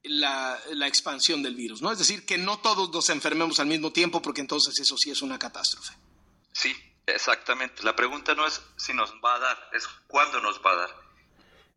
la, 0.04 0.58
la, 0.72 0.86
expansión 0.86 1.42
del 1.42 1.54
virus, 1.54 1.82
¿no? 1.82 1.92
Es 1.92 1.98
decir, 1.98 2.24
que 2.24 2.38
no 2.38 2.58
todos 2.58 2.90
nos 2.92 3.10
enfermemos 3.10 3.60
al 3.60 3.66
mismo 3.66 3.92
tiempo, 3.92 4.22
porque 4.22 4.40
entonces 4.40 4.78
eso 4.80 4.96
sí 4.96 5.10
es 5.10 5.22
una 5.22 5.38
catástrofe. 5.38 5.94
Sí, 6.52 6.74
exactamente. 7.06 7.82
La 7.82 7.94
pregunta 7.94 8.34
no 8.34 8.46
es 8.46 8.62
si 8.76 8.94
nos 8.94 9.12
va 9.24 9.36
a 9.36 9.38
dar, 9.38 9.58
es 9.74 9.86
cuándo 10.06 10.40
nos 10.40 10.60
va 10.64 10.72
a 10.72 10.76
dar. 10.76 10.90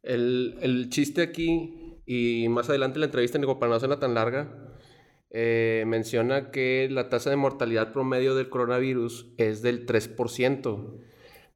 El, 0.04 0.58
el 0.62 0.90
chiste 0.90 1.22
aquí, 1.22 2.00
y 2.06 2.48
más 2.50 2.70
adelante 2.70 3.00
la 3.00 3.06
entrevista, 3.06 3.38
digo, 3.38 3.60
para 3.60 3.72
no 3.72 3.76
hacerla 3.76 4.00
tan 4.00 4.14
larga, 4.14 4.74
eh, 5.36 5.84
menciona 5.88 6.52
que 6.52 6.88
la 6.92 7.10
tasa 7.10 7.32
de 7.32 7.36
mortalidad 7.36 7.92
promedio 7.92 8.36
del 8.36 8.50
coronavirus 8.50 9.34
es 9.38 9.64
del 9.64 9.88
3%. 9.88 11.02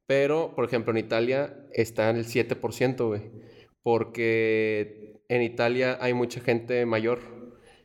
Pero, 0.06 0.54
por 0.56 0.64
ejemplo, 0.64 0.90
en 0.90 0.98
Italia 0.98 1.56
está 1.72 2.10
en 2.10 2.16
el 2.16 2.26
7%, 2.26 3.06
güey. 3.06 3.30
Porque 3.82 5.17
en 5.28 5.42
Italia 5.42 5.98
hay 6.00 6.14
mucha 6.14 6.40
gente 6.40 6.84
mayor. 6.86 7.20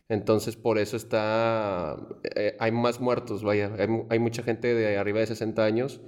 Entonces, 0.10 0.56
por 0.56 0.78
eso 0.78 0.98
está. 0.98 1.98
Eh, 2.36 2.56
hay 2.60 2.72
más 2.72 3.00
muertos, 3.00 3.44
vaya. 3.44 3.72
Hay, 3.78 3.88
hay, 4.10 4.20
mucha 4.20 4.44
gente 4.44 4.74
de 4.74 4.98
arriba 4.98 5.20
de 5.20 5.28
60 5.28 5.64
años 5.64 6.02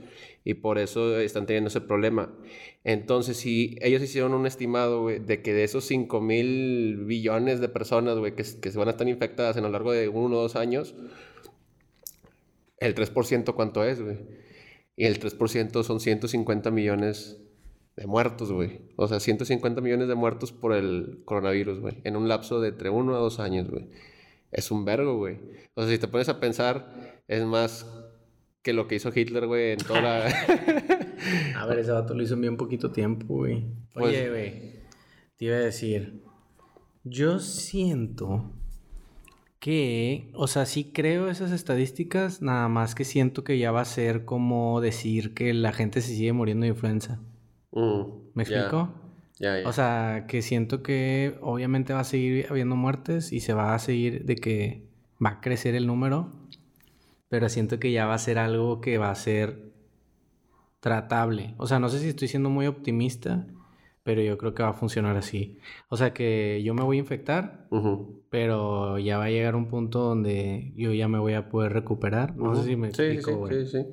y 0.43 0.56
por 0.56 0.78
eso 0.78 1.19
están 1.19 1.45
teniendo 1.45 1.69
ese 1.69 1.82
problema. 1.82 2.34
Entonces, 2.84 3.38
si 3.38 3.78
ellos 3.82 4.02
hicieron 4.02 4.34
un 4.34 4.45
estimado, 4.45 5.08
de 5.08 5.41
que 5.41 5.54
de 5.54 5.63
esos 5.63 5.86
5 5.86 6.21
mil 6.21 7.06
billones 7.06 7.60
de 7.62 7.69
personas, 7.69 8.17
güey, 8.17 8.36
que, 8.36 8.43
que, 8.62 8.71
se 8.71 8.78
van 8.78 8.89
a 8.89 8.91
estar 8.91 9.08
infectadas 9.08 9.58
en 9.58 9.63
lo 9.63 9.69
largo 9.69 9.91
de 9.91 10.10
uno 10.10 10.38
o 10.38 10.41
dos 10.41 10.56
años, 10.56 10.93
el 12.80 12.95
3% 12.95 13.56
cuánto 13.56 13.84
es, 13.84 14.02
güey. 14.02 14.17
Y 14.98 15.06
el 15.06 15.19
3% 15.19 15.84
son 15.84 16.00
150 16.00 16.71
millones 16.71 17.39
de 17.95 18.08
muertos, 18.08 18.51
güey. 18.51 18.81
O 18.95 19.08
sea, 19.08 19.19
150 19.19 19.81
millones 19.81 20.08
de 20.08 20.15
muertos 20.15 20.51
por 20.51 20.73
el 20.73 21.21
coronavirus, 21.25 21.79
güey. 21.79 22.01
En 22.03 22.15
un 22.15 22.27
lapso 22.27 22.60
de 22.60 22.69
entre 22.69 22.89
uno 22.89 23.15
a 23.15 23.19
dos 23.19 23.39
años, 23.39 23.69
güey. 23.69 23.88
Es 24.51 24.71
un 24.71 24.86
vergo, 24.86 25.17
güey. 25.17 25.39
O 25.75 25.81
sea, 25.81 25.91
si 25.91 25.97
te 25.99 26.08
pones 26.08 26.29
a 26.29 26.39
pensar, 26.39 27.21
es 27.27 27.43
más 27.43 27.86
que 28.62 28.73
lo 28.73 28.88
que 28.88 28.95
hizo 28.95 29.12
Hitler, 29.13 29.47
güey, 29.47 29.71
en 29.71 29.79
toda 29.79 30.01
la... 30.01 30.25
a 31.58 31.65
ver, 31.67 31.79
ese 31.79 31.91
vato 31.91 32.13
lo 32.13 32.23
hizo 32.23 32.34
en 32.34 32.41
bien 32.41 32.58
poquito 32.58 32.91
tiempo, 32.91 33.25
güey. 33.27 33.63
Pues 33.93 34.08
Oye, 34.08 34.29
güey, 34.29 34.75
te 35.38 35.45
iba 35.45 35.55
a 35.55 35.60
decir, 35.60 36.23
yo 37.03 37.39
siento 37.39 38.51
que, 39.60 40.31
o 40.34 40.47
sea, 40.47 40.65
sí 40.65 40.91
creo 40.91 41.29
esas 41.29 41.51
estadísticas, 41.51 42.41
nada 42.41 42.67
más 42.67 42.95
que 42.95 43.05
siento 43.05 43.43
que 43.43 43.58
ya 43.60 43.71
va 43.71 43.81
a 43.81 43.86
ser 43.86 44.25
como 44.25 44.81
decir 44.81 45.34
que 45.34 45.53
la 45.53 45.71
gente 45.71 46.01
se 46.01 46.15
sigue 46.15 46.34
muriendo 46.34 46.63
de 46.63 46.69
influenza. 46.69 47.21
Mm, 47.75 48.31
¿Me 48.33 48.43
explico? 48.43 48.89
Ya, 49.39 49.59
ya. 49.59 49.67
O 49.67 49.73
sea, 49.73 50.25
que 50.27 50.41
siento 50.41 50.81
que 50.81 51.38
obviamente 51.41 51.93
va 51.93 51.99
a 51.99 52.03
seguir 52.05 52.47
habiendo 52.49 52.75
muertes 52.75 53.31
y 53.33 53.41
se 53.41 53.53
va 53.53 53.75
a 53.75 53.79
seguir 53.79 54.25
de 54.25 54.35
que 54.38 54.88
va 55.23 55.29
a 55.29 55.41
crecer 55.41 55.75
el 55.75 55.88
número, 55.88 56.31
pero 57.29 57.49
siento 57.49 57.79
que 57.79 57.91
ya 57.91 58.05
va 58.05 58.13
a 58.15 58.17
ser 58.19 58.38
algo 58.39 58.81
que 58.81 58.97
va 58.97 59.11
a 59.11 59.15
ser 59.15 59.73
tratable. 60.79 61.55
O 61.57 61.67
sea, 61.67 61.79
no 61.79 61.89
sé 61.89 61.99
si 61.99 62.09
estoy 62.09 62.27
siendo 62.27 62.49
muy 62.49 62.67
optimista, 62.67 63.47
pero 64.03 64.21
yo 64.21 64.38
creo 64.38 64.53
que 64.53 64.63
va 64.63 64.69
a 64.69 64.73
funcionar 64.73 65.17
así. 65.17 65.57
O 65.89 65.97
sea, 65.97 66.13
que 66.13 66.61
yo 66.63 66.73
me 66.73 66.83
voy 66.83 66.97
a 66.97 66.99
infectar, 66.99 67.67
pero 68.29 68.99
ya 68.99 69.17
va 69.17 69.25
a 69.25 69.29
llegar 69.29 69.55
un 69.55 69.67
punto 69.67 69.99
donde 69.99 70.71
yo 70.75 70.93
ya 70.93 71.07
me 71.07 71.19
voy 71.19 71.33
a 71.33 71.49
poder 71.49 71.73
recuperar. 71.73 72.35
No 72.38 72.55
sé 72.55 72.69
si 72.69 72.75
me 72.75 72.88
explico, 72.88 73.38
güey. 73.38 73.65
Sí, 73.65 73.71
sí, 73.71 73.85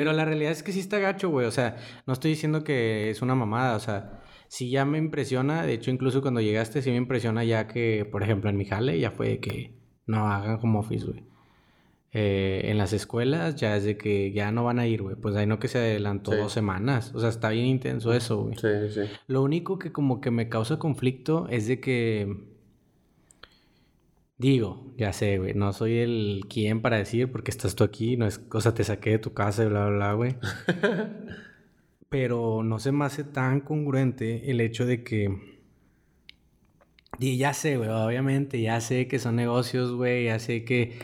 Pero 0.00 0.14
la 0.14 0.24
realidad 0.24 0.52
es 0.52 0.62
que 0.62 0.72
sí 0.72 0.80
está 0.80 0.98
gacho, 0.98 1.28
güey. 1.28 1.44
O 1.46 1.50
sea, 1.50 1.76
no 2.06 2.14
estoy 2.14 2.30
diciendo 2.30 2.64
que 2.64 3.10
es 3.10 3.20
una 3.20 3.34
mamada. 3.34 3.76
O 3.76 3.80
sea, 3.80 4.22
sí 4.48 4.70
ya 4.70 4.86
me 4.86 4.96
impresiona. 4.96 5.62
De 5.66 5.74
hecho, 5.74 5.90
incluso 5.90 6.22
cuando 6.22 6.40
llegaste, 6.40 6.80
sí 6.80 6.88
me 6.88 6.96
impresiona 6.96 7.44
ya 7.44 7.66
que, 7.68 8.08
por 8.10 8.22
ejemplo, 8.22 8.48
en 8.48 8.56
mi 8.56 8.64
jale 8.64 8.98
ya 8.98 9.10
fue 9.10 9.40
que 9.40 9.74
no 10.06 10.26
hagan 10.26 10.56
como 10.56 10.78
office, 10.80 11.04
güey. 11.04 11.22
Eh, 12.12 12.62
en 12.70 12.78
las 12.78 12.94
escuelas 12.94 13.56
ya 13.56 13.76
es 13.76 13.84
de 13.84 13.98
que 13.98 14.32
ya 14.32 14.50
no 14.52 14.64
van 14.64 14.78
a 14.78 14.86
ir, 14.86 15.02
güey. 15.02 15.16
Pues 15.16 15.36
ahí 15.36 15.46
no 15.46 15.58
que 15.58 15.68
se 15.68 15.76
adelantó 15.76 16.34
dos 16.34 16.50
semanas. 16.50 17.14
O 17.14 17.20
sea, 17.20 17.28
está 17.28 17.50
bien 17.50 17.66
intenso 17.66 18.14
eso, 18.14 18.44
güey. 18.44 18.56
Sí, 18.56 18.94
sí. 18.94 19.02
Lo 19.26 19.42
único 19.42 19.78
que 19.78 19.92
como 19.92 20.22
que 20.22 20.30
me 20.30 20.48
causa 20.48 20.78
conflicto 20.78 21.46
es 21.50 21.68
de 21.68 21.78
que... 21.78 22.49
Digo, 24.40 24.94
ya 24.96 25.12
sé, 25.12 25.36
güey, 25.36 25.52
no 25.52 25.74
soy 25.74 25.98
el 25.98 26.46
quien 26.48 26.80
para 26.80 26.96
decir 26.96 27.30
porque 27.30 27.50
estás 27.50 27.74
tú 27.74 27.84
aquí, 27.84 28.16
no 28.16 28.26
es 28.26 28.38
cosa 28.38 28.72
te 28.72 28.84
saqué 28.84 29.10
de 29.10 29.18
tu 29.18 29.34
casa 29.34 29.64
y 29.64 29.66
bla, 29.68 29.88
bla, 29.88 29.96
bla, 29.96 30.12
güey. 30.14 30.36
Pero 32.08 32.62
no 32.62 32.78
se 32.78 32.90
me 32.90 33.04
hace 33.04 33.22
tan 33.22 33.60
congruente 33.60 34.50
el 34.50 34.62
hecho 34.62 34.86
de 34.86 35.04
que... 35.04 35.60
Y 37.18 37.36
ya 37.36 37.52
sé, 37.52 37.76
güey, 37.76 37.90
obviamente, 37.90 38.62
ya 38.62 38.80
sé 38.80 39.08
que 39.08 39.18
son 39.18 39.36
negocios, 39.36 39.92
güey, 39.92 40.24
ya 40.24 40.38
sé 40.38 40.64
que 40.64 40.98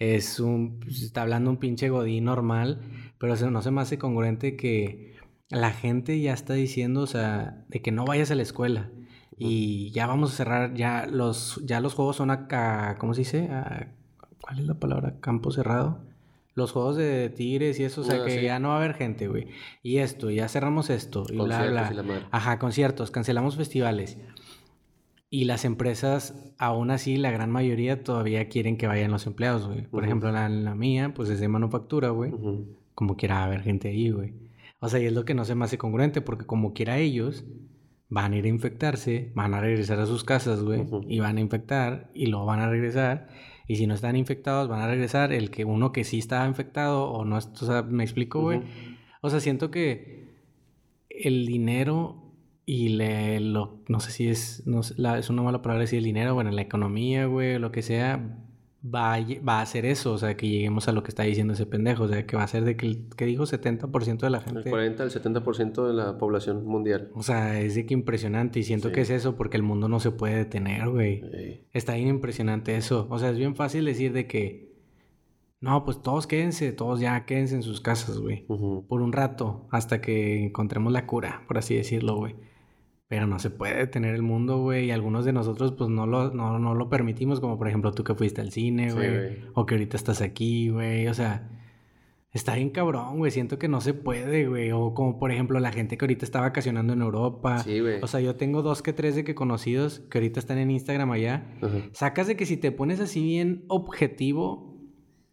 es 0.00 0.40
un, 0.40 0.80
pues, 0.80 1.02
está 1.02 1.22
hablando 1.22 1.48
un 1.48 1.58
pinche 1.58 1.90
godín 1.90 2.24
normal, 2.24 2.80
pero 3.18 3.36
no 3.52 3.62
se 3.62 3.70
me 3.70 3.82
hace 3.82 3.98
congruente 3.98 4.56
que 4.56 5.14
la 5.48 5.70
gente 5.70 6.20
ya 6.20 6.32
está 6.32 6.54
diciendo, 6.54 7.02
o 7.02 7.06
sea, 7.06 7.64
de 7.68 7.82
que 7.82 7.92
no 7.92 8.04
vayas 8.04 8.32
a 8.32 8.34
la 8.34 8.42
escuela. 8.42 8.90
Y 9.42 9.90
ya 9.92 10.06
vamos 10.06 10.32
a 10.32 10.36
cerrar, 10.36 10.74
ya 10.74 11.06
los, 11.06 11.60
ya 11.64 11.80
los 11.80 11.94
juegos 11.94 12.16
son 12.16 12.30
acá, 12.30 12.96
¿cómo 12.98 13.14
se 13.14 13.22
dice? 13.22 13.48
¿Cuál 14.40 14.58
es 14.60 14.66
la 14.66 14.74
palabra? 14.74 15.14
Campo 15.20 15.50
cerrado. 15.50 15.98
los 16.54 16.72
juegos 16.72 16.96
de 16.96 17.30
tigres 17.30 17.80
y 17.80 17.84
eso, 17.84 18.02
o 18.02 18.04
sea, 18.04 18.20
Ah, 18.20 18.24
que 18.26 18.32
sí. 18.38 18.42
ya 18.42 18.58
no 18.58 18.68
va 18.68 18.74
a 18.74 18.78
haber 18.78 18.94
gente, 18.94 19.28
güey. 19.28 19.46
Y 19.82 19.98
esto, 19.98 20.30
ya 20.30 20.46
cerramos 20.48 20.90
esto, 20.90 21.24
y 21.30 21.36
bla, 21.36 21.64
bla. 21.70 21.88
y 21.90 21.94
la. 21.94 22.28
Ajá, 22.32 22.58
conciertos, 22.58 23.10
cancelamos 23.10 23.56
festivales. 23.56 24.18
Y 25.30 25.44
las 25.44 25.64
empresas, 25.64 26.34
aún 26.58 26.90
así, 26.90 27.16
la 27.16 27.30
gran 27.30 27.50
mayoría 27.50 28.02
todavía 28.02 28.48
quieren 28.48 28.76
que 28.76 28.88
vayan 28.88 29.12
los 29.12 29.26
empleados, 29.26 29.66
güey. 29.68 29.82
Por 29.82 30.00
Ujú. 30.02 30.06
ejemplo, 30.06 30.32
la, 30.32 30.48
la 30.48 30.74
mía, 30.74 31.14
pues 31.14 31.30
es 31.30 31.38
de 31.40 31.48
manufactura, 31.48 32.10
güey. 32.10 32.32
Ujú. 32.32 32.66
Como 32.94 33.16
quiera 33.16 33.44
haber 33.44 33.62
gente 33.62 33.88
ahí, 33.88 34.10
güey. 34.10 34.34
O 34.80 34.88
sea, 34.88 34.98
y 35.00 35.06
es 35.06 35.12
lo 35.12 35.24
que 35.24 35.34
no 35.34 35.44
se 35.44 35.54
me 35.54 35.64
hace 35.64 35.78
congruente, 35.78 36.20
porque 36.20 36.46
como 36.46 36.74
quiera 36.74 36.98
ellos, 36.98 37.44
van 38.10 38.32
a 38.32 38.36
ir 38.36 38.44
a 38.44 38.48
infectarse, 38.48 39.30
van 39.34 39.54
a 39.54 39.60
regresar 39.60 39.98
a 40.00 40.06
sus 40.06 40.24
casas, 40.24 40.62
güey, 40.62 40.84
y 41.08 41.20
van 41.20 41.36
a 41.36 41.40
infectar, 41.40 42.10
y 42.12 42.26
luego 42.26 42.44
van 42.44 42.60
a 42.60 42.68
regresar. 42.68 43.28
Y 43.68 43.76
si 43.76 43.86
no 43.86 43.94
están 43.94 44.16
infectados, 44.16 44.68
van 44.68 44.80
a 44.82 44.88
regresar. 44.88 45.32
El 45.32 45.50
que 45.50 45.64
uno 45.64 45.92
que 45.92 46.02
sí 46.04 46.18
estaba 46.18 46.46
infectado, 46.46 47.04
o 47.10 47.24
no, 47.24 47.36
o 47.36 47.40
sea, 47.40 47.82
me 47.82 48.02
explico, 48.02 48.40
güey. 48.42 48.60
O 49.22 49.30
sea, 49.30 49.38
siento 49.40 49.70
que 49.70 50.28
el 51.08 51.46
dinero 51.46 52.16
y 52.66 52.90
le, 52.90 53.38
lo, 53.40 53.82
no 53.88 54.00
sé 54.00 54.10
si 54.10 54.28
es, 54.28 54.62
no 54.66 54.82
sé, 54.82 54.94
la- 54.96 55.18
es 55.18 55.30
una 55.30 55.42
mala 55.42 55.62
palabra 55.62 55.82
decir 55.82 55.98
el 55.98 56.04
dinero, 56.04 56.34
bueno, 56.34 56.50
la 56.50 56.62
economía, 56.62 57.26
güey, 57.26 57.58
lo 57.58 57.70
que 57.72 57.82
sea, 57.82 58.38
va 58.82 59.14
a, 59.14 59.20
va 59.46 59.58
a 59.58 59.60
hacer 59.62 59.84
eso, 59.84 60.12
o 60.14 60.18
sea, 60.18 60.36
que 60.36 60.48
lleguemos 60.48 60.88
a 60.88 60.92
lo 60.92 61.02
que 61.02 61.10
está 61.10 61.22
diciendo 61.24 61.52
ese 61.52 61.66
pendejo, 61.66 62.04
o 62.04 62.08
sea, 62.08 62.26
que 62.26 62.34
va 62.36 62.44
a 62.44 62.46
ser 62.48 62.64
de 62.64 62.76
que, 62.76 62.86
el- 62.86 63.08
que 63.14 63.26
dijo 63.26 63.44
70% 63.44 64.26
de 64.26 64.30
la 64.30 64.38
El 64.38 64.44
gente, 64.44 64.70
40 64.70 65.02
al 65.02 65.10
70% 65.10 65.86
de 65.86 65.92
la 65.92 66.16
población 66.16 66.64
mundial. 66.64 67.10
o 67.14 67.22
sea, 67.22 67.60
es 67.60 67.74
de 67.74 67.84
que 67.84 67.92
impresionante 67.94 68.58
y 68.58 68.62
siento 68.62 68.88
Sí. 68.88 68.94
que 68.94 69.00
es 69.02 69.10
eso 69.10 69.36
porque 69.36 69.58
el 69.58 69.62
mundo 69.62 69.88
no 69.88 70.00
se 70.00 70.10
puede 70.12 70.36
detener, 70.36 70.88
güey. 70.88 71.22
Ey. 71.34 71.66
Está 71.72 71.94
bien 71.94 72.08
impresionante 72.08 72.74
eso. 72.76 73.06
O 73.10 73.18
sea, 73.18 73.30
es 73.30 73.36
bien 73.38 73.54
fácil 73.54 73.84
decir 73.84 74.12
de 74.14 74.26
que, 74.26 74.70
no, 75.60 75.84
pues 75.84 76.00
todos 76.00 76.26
quédense, 76.26 76.72
todos 76.72 77.00
ya 77.00 77.26
quédense 77.26 77.56
en 77.56 77.62
sus 77.62 77.82
casas, 77.82 78.18
güey. 78.18 78.46
Por 78.46 79.02
un 79.02 79.12
rato, 79.12 79.66
hasta 79.70 80.00
que 80.00 80.42
encontremos 80.46 80.90
la 80.90 81.06
cura, 81.06 81.42
por 81.46 81.58
así 81.58 81.74
decirlo, 81.74 82.16
güey. 82.16 82.34
Pero 83.10 83.26
no 83.26 83.40
se 83.40 83.50
puede 83.50 83.74
detener 83.74 84.14
el 84.14 84.22
mundo, 84.22 84.58
güey. 84.58 84.86
Y 84.86 84.90
algunos 84.92 85.24
de 85.24 85.32
nosotros, 85.32 85.72
pues 85.72 85.90
no 85.90 86.06
lo, 86.06 86.32
no, 86.32 86.60
no 86.60 86.76
lo 86.76 86.88
permitimos, 86.88 87.40
como 87.40 87.58
por 87.58 87.66
ejemplo 87.66 87.90
tú 87.90 88.04
que 88.04 88.14
fuiste 88.14 88.40
al 88.40 88.52
cine, 88.52 88.92
güey. 88.92 89.40
o 89.52 89.66
que 89.66 89.74
ahorita 89.74 89.96
estás 89.96 90.20
aquí, 90.22 90.68
güey. 90.68 91.08
O 91.08 91.14
sea, 91.14 91.50
está 92.32 92.54
bien 92.54 92.70
cabrón, 92.70 93.18
güey. 93.18 93.32
Siento 93.32 93.58
que 93.58 93.66
no 93.66 93.80
se 93.80 93.94
puede, 93.94 94.46
güey. 94.46 94.70
O 94.70 94.94
como 94.94 95.18
por 95.18 95.32
ejemplo 95.32 95.58
la 95.58 95.72
gente 95.72 95.98
que 95.98 96.04
ahorita 96.04 96.24
está 96.24 96.40
vacacionando 96.40 96.92
en 96.92 97.02
Europa. 97.02 97.58
Sí, 97.58 97.80
güey. 97.80 98.00
O 98.00 98.06
sea, 98.06 98.20
yo 98.20 98.36
tengo 98.36 98.62
dos 98.62 98.80
que 98.80 98.92
tres 98.92 99.16
de 99.16 99.24
que 99.24 99.34
conocidos 99.34 99.98
que 100.08 100.18
ahorita 100.18 100.38
están 100.38 100.58
en 100.58 100.70
Instagram 100.70 101.10
allá. 101.10 101.48
Sacas 101.90 102.28
de 102.28 102.36
que 102.36 102.46
si 102.46 102.58
te 102.58 102.70
pones 102.70 103.00
así 103.00 103.24
bien 103.24 103.64
objetivo, 103.66 104.78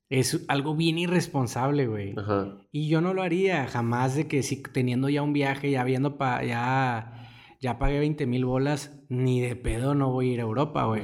es 0.09 0.45
algo 0.47 0.75
bien 0.75 0.97
irresponsable, 0.97 1.85
güey. 1.85 2.15
Ajá. 2.17 2.57
Y 2.71 2.87
yo 2.89 3.01
no 3.01 3.13
lo 3.13 3.21
haría 3.21 3.67
jamás 3.67 4.15
de 4.15 4.25
que 4.25 4.41
si 4.41 4.63
teniendo 4.63 5.09
ya 5.09 5.21
un 5.21 5.33
viaje, 5.33 5.69
ya 5.69 5.83
viendo 5.83 6.17
pa, 6.17 6.43
ya, 6.43 7.13
ya 7.59 7.79
pagué 7.79 7.99
20 7.99 8.25
mil 8.27 8.45
bolas, 8.45 8.99
ni 9.09 9.41
de 9.41 9.55
pedo 9.55 9.95
no 9.95 10.11
voy 10.11 10.29
a 10.29 10.33
ir 10.33 10.39
a 10.39 10.43
Europa, 10.43 10.85
güey. 10.85 11.01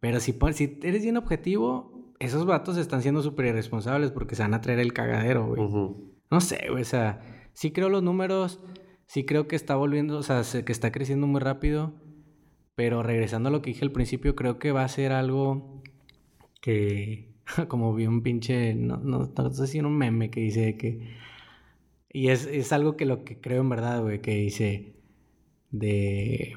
Pero 0.00 0.18
si, 0.20 0.36
si 0.52 0.78
eres 0.82 1.02
bien 1.02 1.16
objetivo, 1.16 2.12
esos 2.18 2.44
vatos 2.46 2.76
están 2.76 3.02
siendo 3.02 3.22
súper 3.22 3.46
irresponsables 3.46 4.10
porque 4.10 4.34
se 4.34 4.42
van 4.42 4.54
a 4.54 4.60
traer 4.60 4.78
el 4.80 4.92
cagadero, 4.92 5.46
güey. 5.46 5.62
No 6.30 6.40
sé, 6.40 6.66
güey, 6.70 6.82
o 6.82 6.84
sea, 6.86 7.20
sí 7.52 7.70
creo 7.72 7.88
los 7.88 8.02
números, 8.02 8.60
sí 9.06 9.24
creo 9.24 9.46
que 9.46 9.56
está 9.56 9.76
volviendo, 9.76 10.18
o 10.18 10.22
sea, 10.22 10.42
se- 10.44 10.64
que 10.64 10.72
está 10.72 10.90
creciendo 10.92 11.26
muy 11.26 11.40
rápido, 11.40 11.94
pero 12.74 13.02
regresando 13.02 13.48
a 13.48 13.52
lo 13.52 13.60
que 13.62 13.70
dije 13.70 13.84
al 13.84 13.92
principio, 13.92 14.34
creo 14.34 14.58
que 14.58 14.72
va 14.72 14.82
a 14.82 14.88
ser 14.88 15.12
algo 15.12 15.82
que, 16.60 17.34
como 17.68 17.94
vi 17.94 18.06
un 18.06 18.22
pinche, 18.22 18.74
no, 18.74 18.96
no, 18.98 19.30
no 19.36 19.50
sé 19.52 19.66
si 19.66 19.78
era 19.78 19.86
un 19.86 19.96
meme 19.98 20.30
que 20.30 20.40
dice 20.40 20.76
que, 20.76 21.10
y 22.12 22.28
es, 22.28 22.46
es 22.46 22.72
algo 22.72 22.96
que 22.96 23.04
lo 23.06 23.24
que 23.24 23.40
creo 23.40 23.60
en 23.62 23.68
verdad, 23.68 24.02
güey, 24.02 24.20
que 24.20 24.34
dice 24.36 24.91
de... 25.72 26.52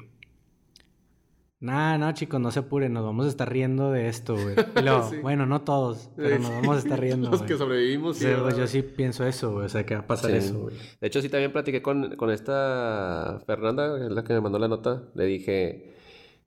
Nah, 1.58 1.96
no, 1.96 2.12
chicos, 2.12 2.38
no 2.38 2.50
se 2.50 2.58
apuren, 2.60 2.92
nos 2.92 3.02
vamos 3.02 3.24
a 3.24 3.28
estar 3.30 3.50
riendo 3.50 3.90
de 3.90 4.08
esto, 4.08 4.34
güey. 4.34 4.54
Y 4.76 4.82
luego, 4.82 5.08
Sí. 5.08 5.16
Bueno, 5.22 5.46
no 5.46 5.62
todos, 5.62 6.10
pero 6.14 6.38
nos 6.38 6.50
vamos 6.50 6.76
a 6.76 6.78
estar 6.80 7.00
riendo, 7.00 7.30
Los 7.30 7.40
güey. 7.40 7.50
que 7.50 7.56
sobrevivimos, 7.56 8.18
sí, 8.18 8.26
yo 8.26 8.66
sí 8.66 8.82
pienso 8.82 9.26
eso, 9.26 9.52
güey. 9.54 9.64
O 9.66 9.68
sea, 9.68 9.84
que 9.86 9.94
va 9.94 10.02
a 10.02 10.06
pasar 10.06 10.32
Sí. 10.32 10.36
eso, 10.36 10.60
güey. 10.60 10.76
De 11.00 11.06
hecho, 11.06 11.22
sí, 11.22 11.30
también 11.30 11.52
platiqué 11.52 11.80
con, 11.80 12.14
con 12.16 12.30
esta 12.30 13.40
Fernanda, 13.46 13.98
que 13.98 14.04
es 14.04 14.12
la 14.12 14.22
que 14.22 14.34
me 14.34 14.42
mandó 14.42 14.58
la 14.58 14.68
nota. 14.68 15.04
Le 15.14 15.24
dije, 15.24 15.94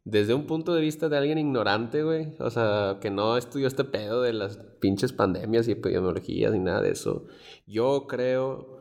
desde 0.06 0.36
un 0.36 0.46
punto 0.46 0.76
de 0.76 0.82
vista 0.82 1.10
de 1.10 1.18
alguien 1.18 1.40
ignorante, 1.40 2.04
güey, 2.04 2.36
o 2.40 2.52
sea, 2.52 3.00
que 3.02 3.10
no 3.10 3.36
estudió 3.36 3.66
este 3.68 3.86
pedo 3.86 4.22
de 4.22 4.34
las 4.34 4.58
pinches 4.80 5.12
pandemias 5.12 5.68
y 5.68 5.72
epidemiologías 5.72 6.54
ni 6.54 6.60
nada 6.60 6.82
de 6.82 6.92
eso, 6.92 7.26
yo 7.66 8.06
creo 8.08 8.79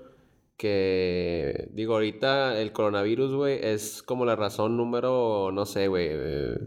que, 0.59 1.69
digo, 1.73 1.95
ahorita 1.95 2.61
el 2.61 2.73
coronavirus, 2.73 3.33
güey, 3.35 3.59
es 3.63 4.03
como 4.03 4.27
la 4.27 4.37
razón 4.37 4.77
número, 4.77 5.51
no 5.53 5.65
sé, 5.65 5.89
güey, 5.89 6.09
eh, 6.11 6.59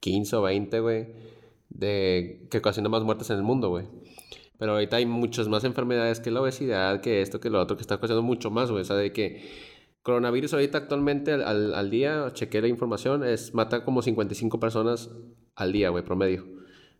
15 0.00 0.36
o 0.36 0.42
20, 0.42 0.80
güey, 0.80 1.06
de 1.68 2.46
que 2.50 2.58
ocasiona 2.58 2.88
más 2.88 3.04
muertes 3.04 3.30
en 3.30 3.36
el 3.36 3.42
mundo, 3.44 3.68
güey. 3.68 3.86
Pero 4.58 4.72
ahorita 4.72 4.96
hay 4.96 5.06
muchas 5.06 5.46
más 5.48 5.62
enfermedades 5.64 6.18
que 6.20 6.32
la 6.32 6.40
obesidad, 6.42 7.00
que 7.00 7.22
esto, 7.22 7.38
que 7.38 7.50
lo 7.50 7.60
otro, 7.60 7.76
que 7.76 7.82
está 7.82 7.98
causando 7.98 8.22
mucho 8.22 8.50
más, 8.50 8.70
güey. 8.70 8.82
O 8.82 8.84
sea, 8.84 8.96
de 8.96 9.12
que 9.12 9.48
coronavirus 10.02 10.54
ahorita 10.54 10.78
actualmente 10.78 11.32
al, 11.32 11.74
al- 11.74 11.90
día, 11.90 12.30
chequé 12.32 12.60
la 12.62 12.68
información, 12.68 13.22
es 13.24 13.54
mata 13.54 13.84
como 13.84 14.02
55 14.02 14.58
personas 14.58 15.10
al 15.54 15.72
día, 15.72 15.90
güey, 15.90 16.02
promedio. 16.04 16.57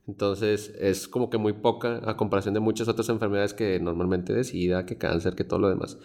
Entonces 0.08 0.74
es 0.80 1.06
como 1.06 1.28
que 1.30 1.38
muy 1.38 1.52
poca 1.52 2.00
a 2.04 2.16
comparación 2.16 2.54
de 2.54 2.60
muchas 2.60 2.88
otras 2.88 3.10
enfermedades 3.10 3.54
que 3.54 3.78
normalmente 3.78 4.32
de 4.32 4.42
SIDA, 4.42 4.86
que 4.86 4.96
cáncer, 4.96 5.34
que 5.34 5.44
todo 5.44 5.60
lo 5.60 5.68
demás. 5.68 5.98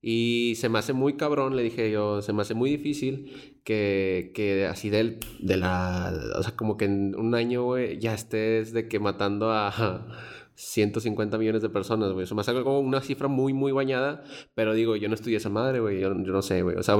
Y 0.00 0.54
se 0.56 0.68
me 0.68 0.78
hace 0.78 0.92
muy 0.92 1.16
cabrón, 1.16 1.56
le 1.56 1.64
dije 1.64 1.90
yo, 1.90 2.22
se 2.22 2.32
me 2.32 2.42
hace 2.42 2.54
muy 2.54 2.70
difícil 2.70 3.60
que, 3.64 4.30
que 4.34 4.66
así 4.66 4.90
del, 4.90 5.18
de 5.40 5.56
la, 5.56 6.12
o 6.38 6.42
sea, 6.44 6.54
como 6.54 6.76
que 6.76 6.84
en 6.84 7.16
un 7.16 7.34
año, 7.34 7.64
güey, 7.64 7.98
ya 7.98 8.14
estés 8.14 8.72
de 8.72 8.86
que 8.86 9.00
matando 9.00 9.50
a 9.50 10.06
150 10.54 11.38
millones 11.38 11.62
de 11.62 11.68
personas, 11.70 12.12
güey. 12.12 12.24
Eso 12.24 12.36
me 12.36 12.42
hace 12.42 12.52
como 12.62 12.78
una 12.78 13.00
cifra 13.00 13.26
muy, 13.26 13.52
muy 13.52 13.72
bañada, 13.72 14.22
pero 14.54 14.74
digo, 14.74 14.94
yo 14.94 15.08
no 15.08 15.14
estudié 15.14 15.38
esa 15.38 15.50
madre, 15.50 15.80
güey, 15.80 16.00
yo, 16.00 16.10
yo 16.10 16.32
no 16.32 16.42
sé, 16.42 16.62
güey. 16.62 16.76
O 16.76 16.82
sea, 16.84 16.96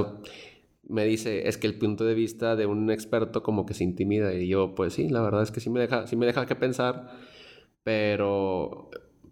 me 0.89 1.05
dice, 1.05 1.47
es 1.47 1.57
que 1.57 1.67
el 1.67 1.77
punto 1.77 2.03
de 2.03 2.13
vista 2.15 2.55
de 2.55 2.65
un 2.65 2.89
experto 2.91 3.43
como 3.43 3.65
que 3.65 3.73
se 3.73 3.83
intimida 3.83 4.33
y 4.33 4.47
yo, 4.47 4.75
pues 4.75 4.93
sí, 4.93 5.07
la 5.07 5.21
verdad 5.21 5.43
es 5.43 5.51
que 5.51 5.59
sí 5.59 5.69
me 5.69 5.79
deja, 5.79 6.07
sí 6.07 6.15
me 6.15 6.25
deja 6.25 6.45
que 6.45 6.55
pensar, 6.55 7.11
pero... 7.83 8.89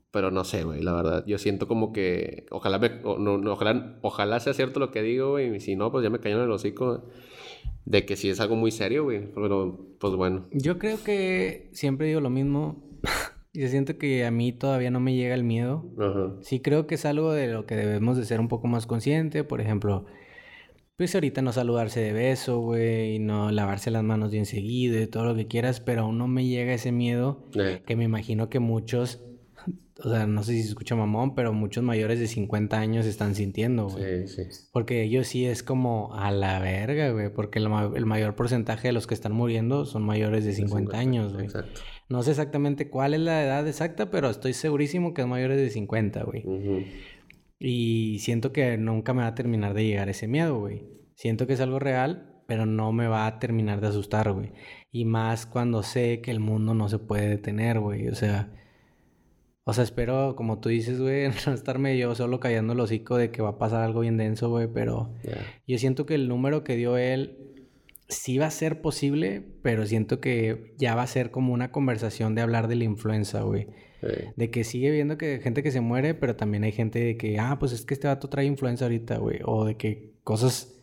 Pero 0.10 0.32
no 0.32 0.46
sé, 0.46 0.63
güey, 0.63 0.82
la 0.82 0.93
verdad. 0.93 1.26
Yo 1.28 1.38
siento 1.38 1.67
como 1.67 1.91
que 1.91 2.46
ojalá, 2.50 2.80
me, 2.80 3.02
o- 3.04 3.20
no, 3.20 3.38
no, 3.38 3.52
ojalá, 3.54 4.00
ojalá 4.02 4.39
sea 4.39 4.54
cierto 4.54 4.80
lo 4.80 4.89
que 4.89 5.02
digo, 5.04 5.32
güey. 5.32 5.54
Y 5.56 5.60
si 5.60 5.76
no, 5.76 5.91
pues 5.91 6.02
ya 6.04 6.10
me 6.10 6.20
cayó 6.20 6.38
en 6.38 6.43
el 6.43 6.52
hocico 6.52 7.04
de 7.86 8.06
que 8.06 8.15
sí 8.15 8.30
es 8.30 8.39
algo 8.39 8.56
muy 8.56 8.72
serio, 8.72 9.04
güey. 9.04 9.32
Pero, 9.36 9.78
pues 10.00 10.13
bueno. 10.15 10.48
Yo 10.54 10.80
creo 10.80 10.98
que 11.04 11.70
siempre 11.74 12.08
digo 12.08 12.22
lo 12.22 12.30
mismo. 12.30 12.82
y 13.54 13.67
siento 13.67 13.98
que 13.98 14.26
a 14.26 14.32
mí 14.32 14.54
todavía 14.54 14.89
no 14.91 15.02
me 15.02 15.13
llega 15.13 15.36
el 15.36 15.43
miedo. 15.43 15.86
Ajá. 16.00 16.36
Sí 16.41 16.62
creo 16.62 16.88
que 16.88 16.96
es 16.96 17.06
algo 17.06 17.34
de 17.34 17.48
lo 17.48 17.65
que 17.65 17.76
debemos 17.76 18.17
de 18.17 18.26
ser 18.26 18.39
un 18.39 18.48
poco 18.48 18.67
más 18.67 18.88
consciente. 18.88 19.43
Por 19.43 19.60
ejemplo, 19.62 20.06
pues 20.97 21.13
ahorita 21.15 21.41
no 21.41 21.53
saludarse 21.53 21.99
de 22.01 22.12
beso, 22.13 22.60
güey. 22.60 23.15
Y 23.15 23.19
no 23.19 23.51
lavarse 23.51 23.91
las 23.91 24.03
manos 24.03 24.31
bien 24.31 24.45
seguido 24.45 24.99
y 25.01 25.07
todo 25.07 25.25
lo 25.25 25.36
que 25.36 25.47
quieras. 25.47 25.79
Pero 25.79 26.01
aún 26.03 26.17
no 26.17 26.27
me 26.27 26.45
llega 26.45 26.73
ese 26.73 26.91
miedo 26.91 27.45
que 27.86 27.95
me 27.95 28.03
imagino 28.03 28.49
que 28.49 28.60
muchos... 28.60 29.23
O 30.03 30.12
sea, 30.12 30.27
no 30.27 30.43
sé 30.43 30.51
si 30.51 30.62
se 30.62 30.67
escucha 30.69 30.95
mamón, 30.95 31.33
pero 31.33 31.53
muchos 31.53 31.83
mayores 31.83 32.19
de 32.19 32.27
50 32.27 32.77
años 32.77 33.07
están 33.07 33.33
sintiendo, 33.33 33.89
güey. 33.89 34.27
sí, 34.27 34.43
sí. 34.47 34.67
Porque 34.71 35.01
ellos 35.01 35.25
sí 35.25 35.47
es 35.47 35.63
como 35.63 36.13
a 36.13 36.29
la 36.29 36.60
verga, 36.60 37.10
güey. 37.10 37.33
Porque 37.33 37.57
el, 37.57 37.67
ma- 37.67 37.91
el 37.95 38.05
mayor 38.05 38.36
porcentaje 38.36 38.89
de 38.89 38.91
los 38.91 39.07
que 39.07 39.15
están 39.15 39.31
muriendo 39.31 39.86
son 39.86 40.03
mayores 40.03 40.45
de 40.45 40.53
50 40.53 40.95
años, 40.99 41.33
güey. 41.33 41.45
Exacto. 41.45 41.81
No 42.10 42.21
sé 42.21 42.29
exactamente 42.29 42.91
cuál 42.91 43.15
es 43.15 43.21
la 43.21 43.43
edad 43.43 43.67
exacta, 43.67 44.12
pero 44.12 44.29
estoy 44.29 44.53
segurísimo 44.53 45.15
que 45.15 45.23
es 45.23 45.27
mayores 45.27 45.57
de 45.57 45.71
50, 45.71 46.23
güey. 46.25 46.43
Ujú. 46.45 46.83
Y 47.60 48.20
siento 48.20 48.52
que 48.52 48.78
nunca 48.78 49.13
me 49.13 49.24
va 49.24 49.30
a 49.30 49.36
terminar 49.36 49.74
de 49.74 49.86
llegar 49.86 50.10
ese 50.10 50.28
miedo, 50.28 50.60
güey. 50.60 50.86
Siento 51.15 51.48
que 51.48 51.54
es 51.54 51.62
algo 51.62 51.80
real, 51.80 52.43
pero 52.48 52.65
no 52.65 52.91
me 52.91 53.08
va 53.08 53.26
a 53.26 53.39
terminar 53.39 53.82
de 53.82 53.88
asustar, 53.88 54.32
güey. 54.32 54.52
Y 54.91 55.06
más 55.06 55.46
cuando 55.46 55.84
sé 55.84 56.22
que 56.22 56.32
el 56.32 56.39
mundo 56.39 56.74
no 56.74 56.89
se 56.89 57.00
puede 57.00 57.28
detener, 57.28 57.80
güey. 57.80 58.08
O 58.08 58.15
sea... 58.15 58.54
O 59.70 59.74
sea, 59.74 59.84
espero, 59.84 60.38
como 60.38 60.60
tú 60.62 60.70
dices, 60.70 61.02
güey, 61.02 61.30
no 61.46 61.54
estarme 61.54 61.98
yo 61.98 62.15
solo 62.15 62.39
callando 62.39 62.72
el 62.72 62.80
hocico 62.80 63.17
de 63.17 63.32
que 63.32 63.41
va 63.41 63.50
a 63.50 63.58
pasar 63.58 63.84
algo 63.84 64.00
bien 64.00 64.15
denso, 64.15 64.50
güey, 64.50 64.67
pero... 64.72 65.13
Yo 65.67 65.78
siento 65.78 66.06
que 66.06 66.15
el 66.15 66.30
número 66.30 66.63
que 66.63 66.78
dio 66.78 66.96
él 66.98 67.46
sí 68.08 68.38
va 68.38 68.48
a 68.48 68.52
ser 68.52 68.82
posible, 68.82 69.43
pero 69.62 69.86
siento 69.86 70.20
que 70.20 70.74
ya 70.78 70.96
va 70.96 71.04
a 71.04 71.08
ser 71.08 71.32
como 71.32 71.54
una 71.54 71.72
conversación 71.72 72.36
de 72.36 72.41
hablar 72.41 72.67
de 72.67 72.76
la 72.76 72.84
influenza, 72.86 73.41
güey. 73.41 73.67
De 74.36 74.52
que 74.52 74.63
sigue 74.63 74.91
viendo 74.91 75.17
que 75.17 75.34
hay 75.34 75.39
gente 75.41 75.63
que 75.63 75.72
se 75.72 75.82
muere, 75.82 76.13
pero 76.13 76.36
también 76.36 76.63
hay 76.63 76.72
gente 76.72 77.00
de 77.00 77.17
que, 77.17 77.39
ah, 77.39 77.58
pues 77.60 77.72
es 77.72 77.84
que 77.86 77.93
este 77.93 78.08
vato 78.08 78.30
trae 78.30 78.46
influenza 78.46 78.86
ahorita, 78.86 79.17
güey. 79.17 79.39
O 79.43 79.65
de 79.65 79.76
que 79.76 80.13
cosas... 80.24 80.74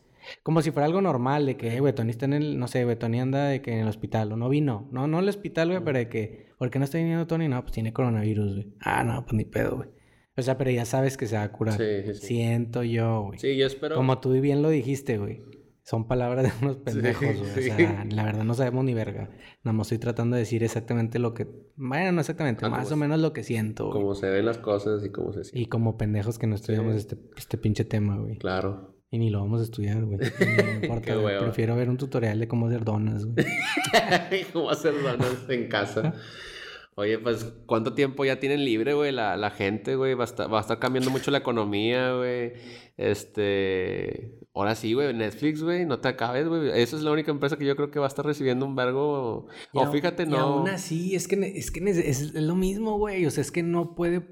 Como 0.43 0.63
si 0.63 0.71
fuera 0.71 0.87
algo 0.87 1.03
normal, 1.03 1.45
de 1.45 1.57
que, 1.59 1.77
eh, 1.77 1.81
güey, 1.81 1.95
Tony 1.95 2.11
está 2.11 2.25
en 2.25 2.33
el, 2.33 2.59
no 2.59 2.67
sé, 2.67 2.85
güey, 2.85 2.97
Tony 2.97 3.21
anda 3.21 3.47
de 3.47 3.61
que 3.61 3.73
en 3.73 3.81
el 3.81 3.89
hospital, 3.89 4.33
o 4.33 4.37
no 4.37 4.49
vino. 4.49 4.89
No, 4.91 5.07
no 5.07 5.19
en 5.19 5.25
el 5.25 5.29
hospital, 5.29 5.69
güey, 5.69 5.85
pero 5.85 5.99
de 5.99 6.09
que, 6.09 6.47
¿por 6.57 6.71
qué 6.71 6.79
no 6.79 6.87
está 6.87 6.97
viniendo 6.97 7.27
Tony? 7.27 7.47
No, 7.47 7.61
pues 7.61 7.73
tiene 7.73 7.93
coronavirus, 7.93 8.55
güey. 8.55 8.73
Ah, 8.81 9.05
no, 9.05 9.23
pues 9.23 9.35
ni 9.35 9.45
pedo, 9.45 9.77
güey. 9.77 9.91
O 10.37 10.43
sea, 10.43 10.57
pero 10.57 10.71
ya 10.71 10.87
sabes 10.87 11.19
que 11.19 11.27
se 11.27 11.37
va 11.37 11.43
a 11.43 11.53
curar. 11.53 11.77
Sí, 11.77 11.85
sí, 12.07 12.15
sí. 12.15 12.27
Siento 12.27 12.83
yo, 12.83 13.23
güey. 13.23 13.39
Sí, 13.39 13.55
yo 13.57 13.67
espero. 13.67 13.97
Como 13.97 14.19
tú 14.19 14.33
bien 14.33 14.63
lo 14.63 14.71
dijiste, 14.71 15.19
güey. 15.19 15.43
Son 15.85 16.09
palabras 16.09 16.45
de 16.45 16.53
unos 16.65 16.79
pendejos, 16.79 17.25
güey. 17.37 17.63
sí. 17.63 17.71
O 17.71 17.77
sea, 17.77 18.07
la 18.11 18.25
verdad 18.25 18.45
no 18.45 18.55
sabemos 18.55 18.85
ni 18.87 18.95
verga. 18.95 19.29
Nada 19.65 19.75
más 19.77 19.87
estoy 19.87 19.99
tratando 19.99 20.35
de 20.35 20.41
decir 20.41 20.65
exactamente 20.65 21.19
lo 21.19 21.35
que... 21.35 21.47
Bueno, 21.77 22.11
no 22.13 22.21
exactamente, 22.21 22.67
más 22.71 22.85
como 22.85 22.95
o 22.95 22.97
menos 22.97 23.21
lo 23.21 23.35
que 23.35 23.43
siento, 23.43 23.89
güey. 23.89 24.01
Cómo 24.01 24.15
se 24.15 24.31
ven 24.31 24.47
las 24.47 24.57
cosas 24.57 25.05
y 25.05 25.11
cómo 25.11 25.33
se 25.35 25.45
sienten. 25.45 25.63
Y 25.63 25.67
como 25.67 25.99
pendejos 25.99 26.39
que 26.39 26.47
no 26.47 26.55
estudiamos 26.55 26.93
Sí. 26.95 26.99
este, 27.01 27.19
este 27.37 27.59
pinche 27.59 27.85
tema, 27.85 28.17
güey. 28.17 28.39
Claro. 28.39 28.95
Y 29.11 29.19
ni 29.19 29.29
lo 29.29 29.41
vamos 29.41 29.61
a 29.61 29.65
estudiar, 29.65 30.03
güey. 30.07 30.19
No 30.81 30.85
importa, 30.87 31.17
güey. 31.17 31.39
Prefiero 31.39 31.77
ver 31.77 31.91
un 31.91 31.99
tutorial 31.99 32.41
de 32.41 32.49
cómo 32.49 32.67
hacer 32.69 32.83
donas, 32.85 33.27
güey. 33.27 33.45
¿Cómo 34.55 34.71
hacer 34.71 34.95
donas 35.03 35.45
en 35.51 35.69
casa? 35.69 36.15
Oye, 36.97 37.19
pues, 37.19 37.53
¿cuánto 37.67 37.95
tiempo 37.95 38.25
ya 38.25 38.39
tienen 38.39 38.65
libre, 38.65 38.95
güey? 38.95 39.11
La, 39.11 39.37
la 39.37 39.51
gente, 39.51 39.97
güey. 39.97 40.15
Va, 40.15 40.25
a 40.25 40.27
estar- 40.27 40.53
va 40.53 40.59
a 40.59 40.61
estar 40.61 40.79
cambiando 40.79 41.11
mucho 41.11 41.31
la 41.33 41.39
economía, 41.39 42.15
güey. 42.15 42.53
Este. 42.97 44.39
Ahora 44.55 44.75
sí, 44.75 44.93
güey. 44.93 45.13
Netflix, 45.13 45.63
güey. 45.63 45.85
No 45.87 45.99
te 45.99 46.09
acabes, 46.09 46.47
güey. 46.49 46.69
Esa 46.81 46.97
es 46.97 47.03
la 47.03 47.11
única 47.11 47.31
empresa 47.31 47.57
que 47.59 47.65
yo 47.65 47.75
creo 47.77 47.91
que 47.91 47.99
va 47.99 48.07
a 48.07 48.09
estar 48.09 48.25
recibiendo 48.25 48.65
un 48.67 48.77
vergo. 48.77 49.47
O 49.73 49.87
fíjate, 49.91 50.25
y 50.25 50.27
no. 50.27 50.39
aún 50.39 50.69
así, 50.69 51.15
es 51.15 51.27
que, 51.27 51.35
es 51.57 51.71
que 51.71 51.81
es, 51.91 51.99
es 51.99 52.35
lo 52.35 52.55
mismo, 52.55 52.97
güey. 52.99 53.27
O 53.27 53.31
sea, 53.31 53.43
es 53.43 53.51
que 53.51 53.63
no 53.63 53.95
puede. 53.95 54.23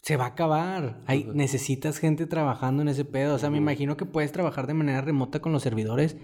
Se 0.00 0.16
va 0.16 0.24
a 0.24 0.28
acabar. 0.28 1.02
Hay. 1.06 1.24
Necesitas 1.34 1.98
gente 1.98 2.26
trabajando 2.26 2.80
en 2.82 2.88
ese 2.88 3.04
pedo. 3.04 3.34
O 3.34 3.38
sea, 3.38 3.50
me 3.50 3.58
imagino 3.58 3.96
que 3.98 4.06
puedes 4.06 4.32
trabajar 4.32 4.66
de 4.66 4.74
manera 4.74 5.02
remota 5.02 5.40
con 5.40 5.52
los 5.52 5.62
servidores. 5.62 6.16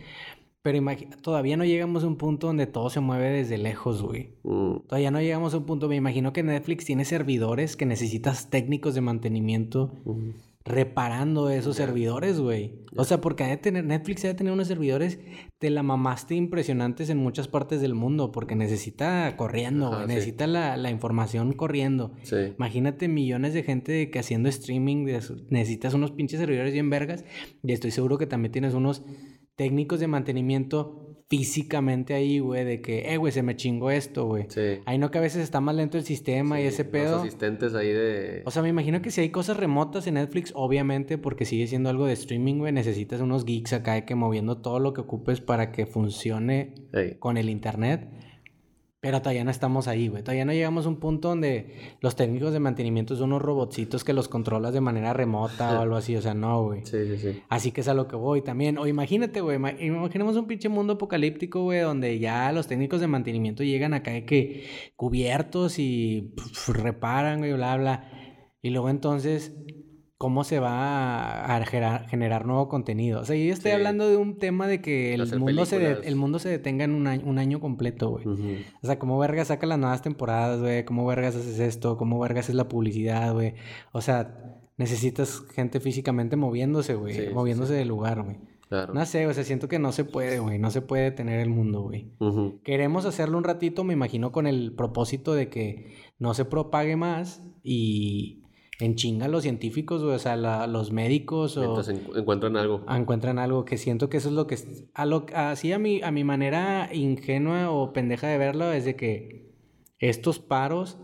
Pero 0.64 0.82
todavía 1.20 1.58
no 1.58 1.66
llegamos 1.66 2.04
a 2.04 2.06
un 2.06 2.16
punto 2.16 2.46
donde 2.46 2.66
todo 2.66 2.88
se 2.88 2.98
mueve 2.98 3.28
desde 3.28 3.58
lejos, 3.58 4.00
güey. 4.00 4.30
Mm, 4.44 4.86
Todavía 4.88 5.10
no 5.10 5.20
llegamos 5.20 5.52
a 5.52 5.58
un 5.58 5.66
punto. 5.66 5.90
Me 5.90 5.96
imagino 5.96 6.32
que 6.32 6.42
Netflix 6.42 6.86
tiene 6.86 7.04
servidores 7.04 7.76
que 7.76 7.84
necesitas 7.84 8.48
técnicos 8.48 8.94
de 8.94 9.02
mantenimiento 9.02 9.92
mm. 10.06 10.30
reparando 10.64 11.50
esos 11.50 11.76
servidores, 11.76 12.40
güey. 12.40 12.80
O 12.96 13.04
sea, 13.04 13.20
porque 13.20 13.44
ha 13.44 13.48
de 13.48 13.58
tener, 13.58 13.84
Netflix 13.84 14.24
ha 14.24 14.28
de 14.28 14.34
tener 14.36 14.54
unos 14.54 14.68
servidores 14.68 15.18
de 15.60 15.68
la 15.68 15.82
mamaste 15.82 16.34
impresionantes 16.34 17.10
en 17.10 17.18
muchas 17.18 17.46
partes 17.46 17.82
del 17.82 17.92
mundo, 17.92 18.32
porque 18.32 18.56
necesita 18.56 19.36
corriendo, 19.36 19.88
Ajá, 19.88 19.96
güey. 19.96 20.08
sí. 20.08 20.14
Necesita 20.14 20.46
la, 20.46 20.78
la 20.78 20.88
información 20.88 21.52
corriendo. 21.52 22.12
Sí. 22.22 22.36
Imagínate 22.56 23.06
millones 23.08 23.52
de 23.52 23.64
gente 23.64 24.10
que 24.10 24.18
haciendo 24.18 24.48
streaming, 24.48 25.04
de 25.04 25.20
necesitas 25.50 25.92
unos 25.92 26.12
pinches 26.12 26.40
servidores 26.40 26.72
bien 26.72 26.88
vergas, 26.88 27.22
y 27.62 27.70
estoy 27.70 27.90
seguro 27.90 28.16
que 28.16 28.26
también 28.26 28.50
tienes 28.50 28.72
unos 28.72 29.04
técnicos 29.56 30.00
de 30.00 30.08
mantenimiento 30.08 31.00
físicamente 31.28 32.14
ahí, 32.14 32.38
güey, 32.38 32.64
de 32.64 32.80
que, 32.80 33.12
eh, 33.12 33.16
güey, 33.16 33.32
se 33.32 33.42
me 33.42 33.56
chingó 33.56 33.90
esto, 33.90 34.26
güey. 34.26 34.44
Sí. 34.48 34.78
Ahí 34.84 34.98
no 34.98 35.10
que 35.10 35.18
a 35.18 35.20
veces 35.20 35.42
está 35.42 35.60
más 35.60 35.74
lento 35.74 35.96
el 35.96 36.04
sistema 36.04 36.60
y 36.60 36.64
ese 36.66 36.84
los 36.84 36.92
pedo. 36.92 37.16
asistentes 37.20 37.74
ahí 37.74 37.88
de. 37.88 38.42
O 38.44 38.50
sea, 38.50 38.62
me 38.62 38.68
imagino 38.68 39.00
que 39.02 39.10
si 39.10 39.20
hay 39.22 39.30
cosas 39.30 39.56
remotas 39.56 40.06
en 40.06 40.14
Netflix, 40.14 40.52
obviamente, 40.54 41.18
porque 41.18 41.44
sigue 41.44 41.66
siendo 41.66 41.88
algo 41.90 42.06
de 42.06 42.12
streaming, 42.12 42.58
güey, 42.58 42.72
necesitas 42.72 43.20
unos 43.20 43.44
geeks 43.44 43.72
acá 43.72 43.94
de 43.94 44.04
que 44.04 44.14
moviendo 44.14 44.58
todo 44.58 44.78
lo 44.80 44.92
que 44.92 45.00
ocupes 45.00 45.40
para 45.40 45.72
que 45.72 45.86
funcione 45.86 46.74
con 47.18 47.36
el 47.36 47.48
internet. 47.48 48.08
Pero 49.04 49.20
todavía 49.20 49.44
no 49.44 49.50
estamos 49.50 49.86
ahí, 49.86 50.08
güey. 50.08 50.22
Todavía 50.22 50.46
no 50.46 50.52
llegamos 50.54 50.86
a 50.86 50.88
un 50.88 50.96
punto 50.96 51.28
donde 51.28 51.74
los 52.00 52.16
técnicos 52.16 52.54
de 52.54 52.58
mantenimiento 52.58 53.14
son 53.16 53.32
unos 53.32 53.42
robotcitos 53.42 54.02
que 54.02 54.14
los 54.14 54.28
controlas 54.28 54.72
de 54.72 54.80
manera 54.80 55.12
remota 55.12 55.78
o 55.78 55.82
algo 55.82 55.96
así. 55.96 56.16
O 56.16 56.22
sea, 56.22 56.32
no, 56.32 56.62
güey. 56.64 56.86
Sí, 56.86 56.96
sí, 57.06 57.18
sí. 57.18 57.42
Así 57.50 57.70
que 57.70 57.82
es 57.82 57.88
a 57.88 57.92
lo 57.92 58.08
que 58.08 58.16
voy 58.16 58.40
también. 58.40 58.78
O 58.78 58.86
imagínate, 58.86 59.42
güey. 59.42 59.58
ima- 59.58 59.78
Imaginemos 59.78 60.36
un 60.36 60.46
pinche 60.46 60.70
mundo 60.70 60.94
apocalíptico, 60.94 61.62
güey, 61.64 61.80
donde 61.80 62.18
ya 62.18 62.50
los 62.52 62.66
técnicos 62.66 63.02
de 63.02 63.06
mantenimiento 63.06 63.62
llegan 63.62 63.92
acá 63.92 64.12
de 64.12 64.24
que 64.24 64.64
cubiertos 64.96 65.78
y 65.78 66.32
reparan, 66.68 67.40
güey, 67.40 67.52
bla, 67.52 67.76
bla. 67.76 68.10
Y 68.62 68.70
luego 68.70 68.88
entonces, 68.88 69.52
¿cómo 70.18 70.44
se 70.44 70.58
va 70.60 71.44
a 71.56 71.64
generar, 71.66 72.08
generar 72.08 72.46
nuevo 72.46 72.68
contenido? 72.68 73.20
O 73.20 73.24
sea, 73.24 73.36
yo 73.36 73.52
estoy 73.52 73.72
Sí. 73.72 73.74
hablando 73.76 74.08
de 74.08 74.16
un 74.16 74.38
tema 74.38 74.66
de 74.68 74.80
que 74.80 75.14
el 75.14 75.38
mundo, 75.38 75.66
se 75.66 75.78
de- 75.78 76.06
el 76.06 76.16
mundo 76.16 76.38
se 76.38 76.48
detenga 76.48 76.84
en 76.84 76.92
un 76.94 77.06
año, 77.06 77.22
un 77.26 77.38
año 77.38 77.60
completo, 77.60 78.10
güey. 78.10 78.26
O 78.26 78.86
sea, 78.86 78.98
¿cómo 78.98 79.18
vergas 79.18 79.48
saca 79.48 79.66
las 79.66 79.78
nuevas 79.78 80.02
temporadas, 80.02 80.60
güey? 80.60 80.84
¿Cómo 80.84 81.04
vergas 81.06 81.36
haces 81.36 81.58
esto? 81.58 81.96
¿Cómo 81.96 82.18
vergas 82.20 82.48
es 82.48 82.54
la 82.54 82.68
publicidad, 82.68 83.32
güey? 83.34 83.54
O 83.92 84.00
sea, 84.00 84.60
necesitas 84.76 85.42
gente 85.54 85.80
físicamente 85.80 86.36
moviéndose, 86.36 86.94
güey. 86.94 87.14
Sí, 87.14 87.20
sí, 87.28 87.34
moviéndose 87.34 87.74
del 87.74 87.88
lugar, 87.88 88.22
güey. 88.22 88.38
Claro. 88.68 88.94
No 88.94 89.04
sé, 89.06 89.26
o 89.26 89.34
sea, 89.34 89.44
siento 89.44 89.68
que 89.68 89.78
no 89.78 89.92
se 89.92 90.04
puede, 90.04 90.38
güey. 90.40 90.58
No 90.58 90.70
se 90.70 90.80
puede 90.80 91.10
tener 91.10 91.38
el 91.38 91.50
mundo, 91.50 91.82
güey. 91.82 92.10
Queremos 92.64 93.04
hacerlo 93.04 93.36
un 93.38 93.44
ratito, 93.44 93.84
me 93.84 93.92
imagino, 93.92 94.32
con 94.32 94.46
el 94.46 94.72
propósito 94.74 95.34
de 95.34 95.48
que 95.50 95.92
no 96.18 96.34
se 96.34 96.44
propague 96.44 96.96
más 96.96 97.42
y 97.62 98.42
en 98.80 98.96
chinga 98.96 99.28
los 99.28 99.42
científicos. 99.42 100.02
O 100.02 100.18
sea, 100.18 100.36
la- 100.36 100.66
los 100.66 100.90
médicos 100.92 101.56
o 101.56 101.62
Entonces 101.64 101.96
encu- 102.04 102.18
encuentran 102.18 102.56
algo. 102.56 102.84
encuentran 102.88 103.38
algo 103.38 103.64
que 103.64 103.78
siento 103.78 104.08
que 104.08 104.16
eso 104.16 104.28
es 104.28 104.34
lo 104.34 104.46
que 104.46 104.54
es- 104.56 104.84
a 104.94 105.06
lo 105.06 105.26
así 105.34 105.72
a 105.72 105.78
mi 105.78 106.02
a 106.02 106.10
mi 106.10 106.24
manera 106.24 106.88
ingenua 106.92 107.70
o 107.70 107.92
pendeja 107.92 108.26
de 108.28 108.38
verlo 108.38 108.72
es 108.72 108.84
de 108.84 108.96
que 108.96 109.52
estos 109.98 110.38
paros 110.38 110.98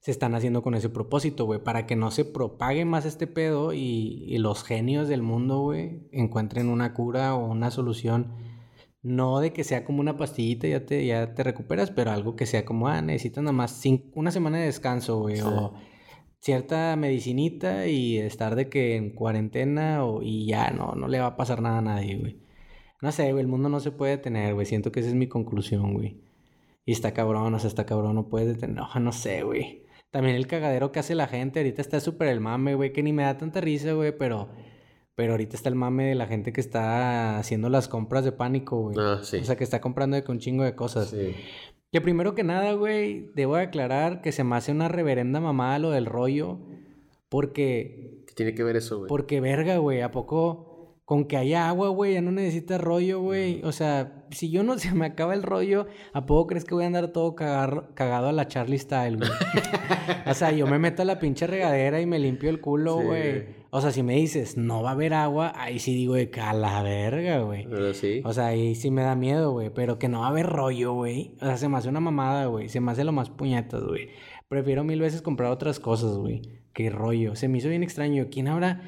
se 0.00 0.10
están 0.10 0.34
haciendo 0.34 0.62
con 0.62 0.74
ese 0.74 0.90
propósito, 0.90 1.46
güey, 1.46 1.62
para 1.64 1.86
que 1.86 1.96
no 1.96 2.10
se 2.10 2.26
propague 2.26 2.84
más 2.84 3.06
este 3.06 3.26
pedo 3.26 3.72
y, 3.72 4.24
y 4.26 4.36
los 4.38 4.62
genios 4.62 5.08
del 5.08 5.22
mundo, 5.22 5.60
güey, 5.60 6.00
encuentren 6.12 6.68
una 6.68 6.92
cura 6.92 7.34
o 7.34 7.46
una 7.46 7.70
solución. 7.70 8.32
No 9.02 9.40
de 9.40 9.52
que 9.54 9.64
sea 9.64 9.84
como 9.84 10.00
una 10.00 10.16
pastillita 10.18 10.66
y 10.66 10.70
ya 10.70 10.84
te, 10.84 11.06
ya 11.06 11.34
te 11.34 11.42
recuperas, 11.42 11.90
pero 11.90 12.10
algo 12.10 12.36
que 12.36 12.44
sea 12.46 12.64
como, 12.66 12.88
ah, 12.88 13.00
necesitas 13.00 13.44
nada 13.44 13.52
más 13.52 13.82
cin- 13.84 14.10
una 14.14 14.30
semana 14.30 14.58
de 14.58 14.66
descanso, 14.66 15.20
güey, 15.20 15.36
Sí. 15.36 15.42
o 15.46 15.72
cierta 16.44 16.94
medicinita 16.96 17.86
y 17.86 18.18
estar 18.18 18.54
de 18.54 18.68
que 18.68 18.96
en 18.96 19.10
cuarentena 19.10 20.04
o, 20.04 20.20
y 20.22 20.46
ya 20.46 20.70
no, 20.70 20.92
no 20.94 21.08
le 21.08 21.18
va 21.18 21.28
a 21.28 21.36
pasar 21.36 21.62
nada 21.62 21.78
a 21.78 21.82
nadie, 21.82 22.16
güey. 22.16 22.38
No 23.00 23.12
sé, 23.12 23.32
güey, 23.32 23.42
el 23.42 23.48
mundo 23.48 23.70
no 23.70 23.80
se 23.80 23.92
puede 23.92 24.18
detener, 24.18 24.52
güey. 24.52 24.66
Siento 24.66 24.92
que 24.92 25.00
esa 25.00 25.08
es 25.08 25.14
mi 25.14 25.26
conclusión, 25.26 25.94
güey. 25.94 26.20
Y 26.84 26.92
está 26.92 27.14
cabrón, 27.14 27.54
o 27.54 27.58
sea, 27.58 27.68
está 27.68 27.86
cabrón, 27.86 28.16
no 28.16 28.28
puedes 28.28 28.46
detener. 28.48 28.76
No, 28.76 28.88
no 29.00 29.12
sé, 29.12 29.42
güey. 29.42 29.84
También 30.10 30.36
el 30.36 30.46
cagadero 30.46 30.92
que 30.92 31.00
hace 31.00 31.14
la 31.14 31.28
gente, 31.28 31.60
ahorita 31.60 31.80
está 31.80 31.98
súper 31.98 32.28
el 32.28 32.40
mame, 32.40 32.74
güey, 32.74 32.92
que 32.92 33.02
ni 33.02 33.14
me 33.14 33.22
da 33.22 33.38
tanta 33.38 33.60
risa, 33.62 33.92
güey, 33.92 34.16
pero... 34.16 34.50
Pero 35.16 35.32
ahorita 35.34 35.56
está 35.56 35.68
el 35.68 35.74
mame 35.76 36.06
de 36.06 36.14
la 36.16 36.26
gente 36.26 36.52
que 36.52 36.60
está 36.60 37.38
haciendo 37.38 37.68
las 37.68 37.86
compras 37.88 38.24
de 38.24 38.32
pánico, 38.32 38.80
güey. 38.82 38.96
Ah, 38.98 39.20
sí. 39.22 39.36
O 39.38 39.44
sea, 39.44 39.56
que 39.56 39.62
está 39.64 39.80
comprando 39.80 40.16
de 40.16 40.24
que 40.24 40.32
un 40.32 40.40
chingo 40.40 40.64
de 40.64 40.74
cosas. 40.74 41.10
Sí. 41.10 41.34
Que 41.92 42.00
primero 42.00 42.34
que 42.34 42.42
nada, 42.42 42.72
güey, 42.72 43.30
debo 43.36 43.54
aclarar 43.54 44.20
que 44.22 44.32
se 44.32 44.42
me 44.42 44.56
hace 44.56 44.72
una 44.72 44.88
reverenda 44.88 45.40
mamada 45.40 45.78
lo 45.78 45.90
del 45.92 46.06
rollo. 46.06 46.58
Porque, 47.28 48.22
¿Qué 48.26 48.34
tiene 48.34 48.54
que 48.54 48.62
ver 48.64 48.76
eso, 48.76 48.98
güey? 48.98 49.08
porque 49.08 49.40
verga, 49.40 49.78
güey, 49.78 50.00
¿a 50.02 50.10
poco 50.10 51.00
con 51.04 51.26
que 51.26 51.36
haya 51.36 51.68
agua, 51.68 51.88
güey, 51.90 52.14
ya 52.14 52.22
no 52.22 52.30
necesitas 52.32 52.80
rollo, 52.80 53.20
güey? 53.20 53.60
O 53.64 53.72
sea, 53.72 54.24
si 54.30 54.50
yo 54.50 54.62
no 54.62 54.78
se 54.78 54.92
me 54.94 55.06
acaba 55.06 55.34
el 55.34 55.42
rollo, 55.42 55.86
¿a 56.12 56.26
poco 56.26 56.46
crees 56.48 56.64
que 56.64 56.74
voy 56.74 56.84
a 56.84 56.86
andar 56.88 57.08
todo 57.08 57.34
cagar- 57.34 57.92
cagado 57.94 58.28
a 58.28 58.32
la 58.32 58.48
Charlie 58.48 58.78
Style, 58.78 59.16
güey? 59.16 59.30
o 60.26 60.34
sea, 60.34 60.52
yo 60.52 60.66
me 60.66 60.78
meto 60.78 61.02
a 61.02 61.04
la 61.04 61.18
pinche 61.18 61.46
regadera 61.46 62.00
y 62.00 62.06
me 62.06 62.18
limpio 62.18 62.50
el 62.50 62.60
culo, 62.60 62.98
Sí, 63.00 63.04
güey. 63.04 63.63
O 63.76 63.80
sea, 63.80 63.90
si 63.90 64.04
me 64.04 64.14
dices, 64.14 64.56
no 64.56 64.84
va 64.84 64.90
a 64.90 64.92
haber 64.92 65.14
agua, 65.14 65.52
ahí 65.56 65.80
sí 65.80 65.96
digo 65.96 66.14
de 66.14 66.30
que 66.30 66.40
a 66.40 66.52
la 66.52 66.80
verga, 66.84 67.40
güey. 67.40 67.66
Pero 67.68 67.92
sí. 67.92 68.22
O 68.24 68.32
sea, 68.32 68.46
ahí 68.46 68.76
sí 68.76 68.92
me 68.92 69.02
da 69.02 69.16
miedo, 69.16 69.50
güey. 69.50 69.70
Pero 69.74 69.98
que 69.98 70.08
no 70.08 70.20
va 70.20 70.26
a 70.26 70.28
haber 70.28 70.46
rollo, 70.46 70.92
güey. 70.92 71.34
O 71.40 71.44
sea, 71.44 71.56
se 71.56 71.68
me 71.68 71.76
hace 71.76 71.88
una 71.88 71.98
mamada, 71.98 72.46
güey. 72.46 72.68
Se 72.68 72.80
me 72.80 72.92
hace 72.92 73.02
lo 73.02 73.10
más 73.10 73.30
puñetas, 73.30 73.82
güey. 73.82 74.10
Prefiero 74.46 74.84
mil 74.84 75.00
veces 75.00 75.22
comprar 75.22 75.50
otras 75.50 75.80
cosas, 75.80 76.16
güey. 76.16 76.42
Que 76.72 76.88
rollo. 76.88 77.34
Se 77.34 77.48
me 77.48 77.58
hizo 77.58 77.68
bien 77.68 77.82
extraño. 77.82 78.28
¿Quién 78.30 78.46
habrá...? 78.46 78.80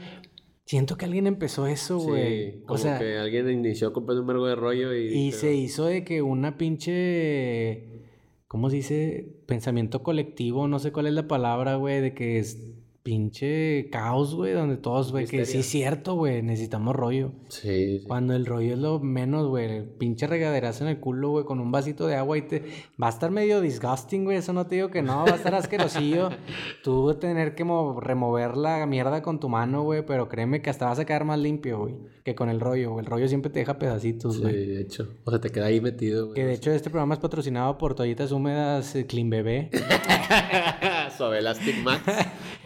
Siento 0.67 0.97
que 0.97 1.05
alguien 1.05 1.27
empezó 1.27 1.67
eso, 1.67 1.99
güey. 1.99 2.53
Sí, 2.53 2.63
o 2.69 2.79
sea, 2.79 3.01
que 3.01 3.19
alguien 3.19 3.51
inició 3.51 3.93
comprando 3.93 4.21
un 4.21 4.29
vergo 4.29 4.47
de 4.47 4.55
rollo 4.55 4.95
y... 4.95 5.09
y 5.09 5.31
pero- 5.31 5.41
se 5.41 5.53
hizo 5.53 5.87
de 5.87 6.05
que 6.05 6.23
una 6.23 6.57
pinche... 6.59 8.05
¿Cómo 8.47 8.71
se 8.71 8.77
dice? 8.77 9.37
Pensamiento 9.47 10.05
colectivo. 10.05 10.69
No 10.69 10.79
sé 10.79 10.93
cuál 10.93 11.09
es 11.09 11.15
la 11.15 11.27
palabra, 11.27 11.75
güey. 11.75 12.01
De 12.01 12.15
que 12.15 12.39
es 12.39 12.73
pinche 13.07 13.89
caos, 13.93 14.35
güey. 14.35 14.53
Donde 14.53 14.77
todos, 14.77 15.13
güey, 15.13 15.27
que 15.27 15.47
sí 15.47 15.59
es 15.59 15.67
cierto, 15.67 16.15
güey. 16.17 16.43
Necesitamos 16.43 16.97
rollo. 16.97 17.31
Sí, 17.49 18.01
sí. 18.01 18.05
Cuando 18.05 18.35
el 18.35 18.45
rollo 18.47 18.73
es 18.75 18.79
lo 18.81 18.99
menos, 18.99 19.47
güey. 19.47 19.85
Pinche 19.97 20.27
regaderazo 20.27 20.83
en 20.83 20.91
el 20.91 20.99
culo, 20.99 21.31
güey, 21.31 21.45
con 21.45 21.61
un 21.61 21.71
vasito 21.71 22.09
de 22.09 22.17
agua 22.17 22.37
y 22.37 22.43
te... 22.43 22.65
Va 23.01 23.07
a 23.07 23.11
estar 23.11 23.31
medio 23.31 23.61
disgusting, 23.61 24.25
güey. 24.25 24.39
Eso 24.39 24.53
no 24.53 24.67
te 24.67 24.75
digo 24.75 24.91
que 24.91 25.03
no. 25.03 25.25
Va 25.25 25.33
a 25.33 25.37
estar 25.37 25.55
asquerosillo. 25.55 26.31
Tú 26.83 27.15
tener 27.15 27.55
que 27.55 27.63
mo- 27.63 28.01
remover 28.01 28.57
la 28.57 28.85
mierda 28.87 29.23
con 29.23 29.39
tu 29.39 29.49
mano, 29.49 29.85
güey. 29.85 30.05
Pero 30.05 30.29
créeme 30.29 30.61
que 30.61 30.71
hasta 30.71 30.87
vas 30.87 30.99
a 30.99 31.05
quedar 31.05 31.25
más 31.25 31.39
limpio, 31.39 31.79
güey. 31.79 31.95
Que 32.25 32.35
con 32.35 32.49
el 32.49 32.59
rollo, 32.59 32.91
güey. 32.91 33.05
El 33.05 33.11
rollo 33.11 33.29
siempre 33.29 33.53
te 33.53 33.61
deja 33.61 33.79
pedacitos, 33.79 34.35
Sí, 34.35 34.43
güey. 34.43 34.67
de 34.67 34.81
hecho. 34.81 35.09
O 35.25 35.31
sea, 35.31 35.41
te 35.41 35.51
queda 35.51 35.67
ahí 35.67 35.81
metido, 35.81 36.25
güey. 36.25 36.35
Que 36.35 36.45
de 36.45 36.55
hecho 36.55 36.73
este 36.73 36.91
programa 36.91 37.15
es 37.15 37.21
patrocinado 37.21 37.79
por 37.79 37.95
toallitas 37.95 38.33
húmedas 38.33 38.97
eh, 38.97 39.07
Clean 39.07 39.31
Bebé. 39.31 39.71
Suave 41.17 41.39
Elastic 41.39 41.77
Max. 41.85 42.03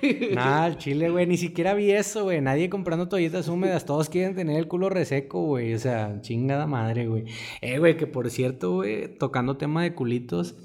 Nada, 0.35 0.65
al 0.65 0.79
chile, 0.79 1.11
güey. 1.11 1.27
Ni 1.27 1.37
siquiera 1.37 1.75
vi 1.75 1.91
eso, 1.91 2.25
güey. 2.25 2.41
Nadie 2.41 2.71
comprando 2.71 3.09
toallitas 3.09 3.49
húmedas. 3.49 3.85
Todos 3.85 4.09
quieren 4.09 4.35
tener 4.35 4.59
el 4.59 4.69
culo 4.69 4.89
reseco, 4.89 5.43
güey. 5.45 5.75
O 5.75 5.79
sea, 5.79 6.21
chingada 6.21 6.67
madre, 6.67 7.07
güey. 7.07 7.25
Eh, 7.61 7.79
güey, 7.79 7.97
que 7.97 8.07
por 8.07 8.31
cierto, 8.31 8.75
güey, 8.75 9.17
tocando 9.19 9.57
tema 9.57 9.83
de 9.83 9.95
culitos. 9.95 10.57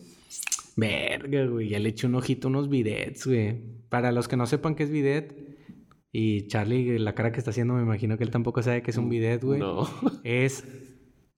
Verga, 0.75 1.45
güey. 1.45 1.69
Ya 1.69 1.79
le 1.79 1.89
eché 1.89 2.07
un 2.07 2.15
ojito 2.15 2.47
a 2.47 2.49
unos 2.49 2.69
bidets, 2.69 3.25
güey. 3.25 3.61
Para 3.89 4.11
los 4.11 4.27
que 4.27 4.37
no 4.37 4.45
sepan 4.45 4.75
qué 4.75 4.83
es 4.83 4.89
bidet. 4.89 5.33
Y 6.11 6.47
Charlie, 6.47 6.97
la 6.99 7.13
cara 7.13 7.31
que 7.31 7.39
está 7.39 7.51
haciendo, 7.51 7.73
me 7.73 7.81
imagino 7.81 8.17
que 8.17 8.23
él 8.23 8.31
tampoco 8.31 8.61
sabe 8.61 8.81
qué 8.81 8.91
es 8.91 8.97
un 8.97 9.09
bidet, 9.09 9.43
güey. 9.43 9.59
No. 9.59 9.87
Es 10.23 10.63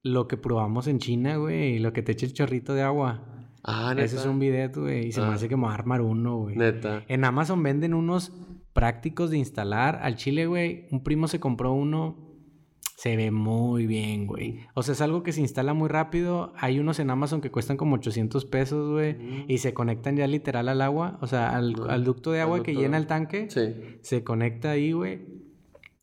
lo 0.04 0.28
que 0.28 0.38
probamos 0.38 0.88
en 0.88 1.00
China, 1.00 1.38
güey. 1.38 1.80
Lo 1.80 1.94
que 1.94 2.04
te 2.04 2.12
echa 2.12 2.26
el 2.26 2.34
chorrito 2.34 2.74
de 2.74 2.82
agua. 2.84 3.37
Ah, 3.68 3.90
neta. 3.94 4.06
Ese 4.06 4.16
es 4.16 4.26
un 4.26 4.40
bidet, 4.40 4.76
güey. 4.76 5.08
Y 5.08 5.12
se 5.12 5.20
me 5.22 5.28
Ah. 5.28 5.34
hace 5.34 5.48
que 5.50 5.56
me 5.58 5.64
voy 5.64 5.72
a 5.72 5.76
armar 5.76 6.02
uno, 6.02 6.38
güey. 6.38 6.56
Neta. 6.56 7.04
En 7.08 7.26
Amazon 7.26 7.62
venden 7.62 7.94
unos 7.94 8.32
prácticos 8.74 9.30
de 9.30 9.38
instalar. 9.38 10.00
Al 10.02 10.16
chile, 10.16 10.46
güey, 10.48 10.88
un 10.92 11.04
primo 11.04 11.28
se 11.28 11.40
compró 11.40 11.74
uno. 11.74 12.26
Se 12.96 13.16
ve 13.16 13.30
muy 13.30 13.86
bien, 13.86 14.26
güey. 14.26 14.62
O 14.74 14.82
sea, 14.82 14.94
es 14.94 15.02
algo 15.02 15.22
que 15.22 15.32
se 15.32 15.42
instala 15.42 15.74
muy 15.76 15.88
rápido. 15.88 16.54
Hay 16.58 16.80
unos 16.80 17.00
en 17.00 17.12
Amazon 17.12 17.42
que 17.42 17.52
cuestan 17.52 17.78
como 17.78 17.96
800 17.96 18.46
pesos, 18.46 18.90
güey. 18.92 19.14
Mm. 19.14 19.46
Y 19.50 19.58
se 19.60 19.74
conectan 19.76 20.16
ya 20.16 20.26
literal 20.26 20.68
al 20.68 20.82
agua. 20.82 21.20
O 21.22 21.28
sea, 21.28 21.50
al, 21.56 21.76
Ah, 21.88 21.94
al 21.94 22.04
ducto 22.04 22.32
de 22.32 22.42
agua 22.42 22.64
que 22.64 22.72
ducto 22.72 22.82
llena 22.84 22.98
el 22.98 23.06
tanque. 23.06 23.48
Sí. 23.52 24.00
Se 24.02 24.24
conecta 24.24 24.72
ahí, 24.72 24.94
güey. 24.94 25.20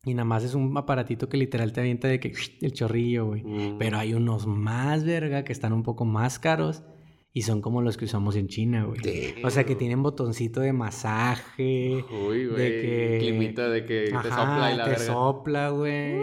Y 0.05 0.13
nada 0.13 0.23
más 0.25 0.43
es 0.45 0.53
un 0.55 0.77
aparatito 0.77 1.27
que 1.27 1.35
literal 1.35 1.73
te 1.73 1.81
avienta 1.81 2.07
de 2.07 2.19
que 2.21 2.31
el 2.61 2.71
chorrillo, 2.73 3.25
güey. 3.25 3.43
Mm. 3.43 3.77
Pero 3.77 3.97
hay 3.97 4.13
unos 4.13 4.45
más, 4.47 5.03
verga, 5.03 5.43
que 5.43 5.51
están 5.51 5.73
un 5.73 5.83
poco 5.83 6.05
más 6.05 6.39
caros. 6.39 6.83
Y 7.37 7.41
son 7.41 7.61
como 7.61 7.81
los 7.81 7.97
que 7.97 8.05
usamos 8.05 8.37
en 8.37 8.47
China, 8.47 8.85
güey. 8.85 9.35
O 9.43 9.49
sea, 9.49 9.65
que 9.65 9.75
tienen 9.75 10.01
botoncito 10.01 10.61
de 10.61 10.71
masaje. 10.71 12.05
Uy, 12.09 12.45
güey. 12.47 12.55
de 12.57 12.81
que... 12.81 13.17
Climita 13.19 13.67
de 13.69 13.85
que 13.85 14.05
te 14.09 14.15
Ajá, 14.15 14.29
sopla 14.29 14.71
y 14.73 14.77
la 14.77 14.83
te 14.85 14.89
verga. 14.91 15.05
sopla, 15.05 15.69
güey. 15.71 16.15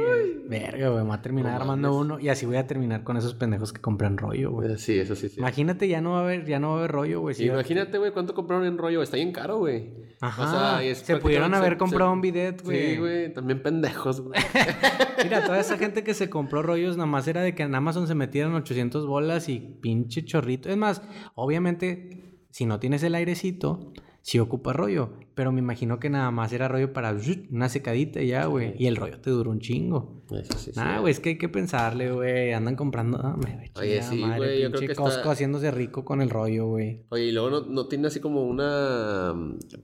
Verga, 0.49 0.89
güey. 0.89 1.03
Me 1.03 1.09
voy 1.09 1.15
a 1.19 1.21
terminar 1.23 1.53
No 1.53 1.61
armando 1.61 1.89
mames. 1.93 2.01
uno. 2.07 2.19
Y 2.21 2.31
así 2.31 2.47
voy 2.47 2.57
a 2.57 2.67
terminar 2.67 3.05
con 3.05 3.19
esos 3.19 3.35
pendejos 3.35 3.75
que 3.75 3.81
compran 3.83 4.17
rollo, 4.17 4.53
güey. 4.53 4.73
Eh, 4.73 4.79
Sí, 4.79 4.99
eso 4.99 5.15
sí, 5.15 5.29
sí. 5.29 5.39
Imagínate, 5.39 5.87
ya 5.87 6.01
no 6.01 6.13
va 6.13 6.21
a 6.21 6.23
haber, 6.23 6.47
ya 6.47 6.59
no 6.59 6.69
va 6.71 6.75
a 6.77 6.79
haber 6.79 6.93
rollo, 6.93 7.21
güey. 7.21 7.35
sí 7.35 7.45
Imagínate, 7.45 7.99
güey, 7.99 8.11
cuánto 8.13 8.33
compraron 8.33 8.65
en 8.67 8.79
rollo. 8.79 9.03
Está 9.03 9.17
bien 9.19 9.33
caro, 9.33 9.59
güey. 9.59 9.91
Ajá. 10.21 10.43
O 10.45 10.51
sea, 10.79 10.85
y 10.85 10.89
es 10.89 10.99
se 10.99 11.17
pudieron 11.19 11.53
haber 11.53 11.73
se- 11.73 11.79
comprado 11.79 12.11
se- 12.11 12.15
un 12.15 12.21
bidet, 12.23 12.63
güey. 12.65 12.93
Sí, 12.93 12.97
güey. 12.97 13.35
También 13.35 13.63
pendejos, 13.63 14.23
güey. 14.23 14.41
Mira, 15.25 15.45
toda 15.45 15.61
esa 15.61 15.77
gente 15.77 16.03
que 16.05 16.15
se 16.15 16.31
compró 16.31 16.63
rollos, 16.63 16.97
nada 16.97 17.07
más 17.07 17.29
era 17.29 17.43
de 17.43 17.55
que 17.55 17.65
en 17.65 17.75
Amazon 17.75 18.07
se 18.09 18.15
metieran 18.15 18.55
800 18.55 19.07
bolas 19.07 19.49
y 19.51 19.59
pinche 19.81 20.25
chorrito. 20.25 20.71
Es 20.71 20.77
más, 20.77 21.02
obviamente, 21.35 22.39
si 22.51 22.67
no 22.67 22.79
tienes 22.81 23.03
el 23.03 23.15
airecito, 23.15 23.93
sí 24.23 24.39
ocupa 24.39 24.73
rollo. 24.73 25.11
Pero 25.35 25.51
me 25.51 25.61
imagino 25.61 25.99
que 25.99 26.11
nada 26.11 26.31
más 26.31 26.53
era 26.53 26.69
rollo 26.69 26.93
para 26.93 27.17
una 27.51 27.71
secadita 27.71 28.21
ya, 28.21 28.45
güey. 28.45 28.75
Y 28.79 28.87
el 28.87 28.97
rollo 28.97 29.19
te 29.21 29.31
duró 29.31 29.51
un 29.51 29.61
chingo. 29.61 30.23
Eso 30.31 30.59
sí. 30.59 30.73
Nah, 30.77 31.01
güey, 31.01 31.11
es 31.11 31.21
que 31.21 31.31
hay 31.31 31.39
que 31.39 31.49
pensarle, 31.49 32.13
güey. 32.13 32.53
Andan 32.53 32.77
comprando. 32.77 33.19
ah, 33.23 33.35
me- 33.43 33.71
Oye, 33.81 34.03
sí, 34.03 34.19
madre, 34.19 34.37
güey, 34.37 34.63
yo 34.63 34.71
creo 34.71 34.91
está- 34.93 35.31
haciéndose 35.31 35.71
rico 35.71 36.05
con 36.05 36.21
el 36.21 36.29
rollo, 36.29 36.67
güey. 36.67 37.01
Oye, 37.09 37.25
y 37.29 37.33
luego 37.33 37.49
no, 37.49 37.61
no 37.63 37.89
tiene 37.89 38.09
así 38.09 38.21
como 38.21 38.45
una 38.47 39.35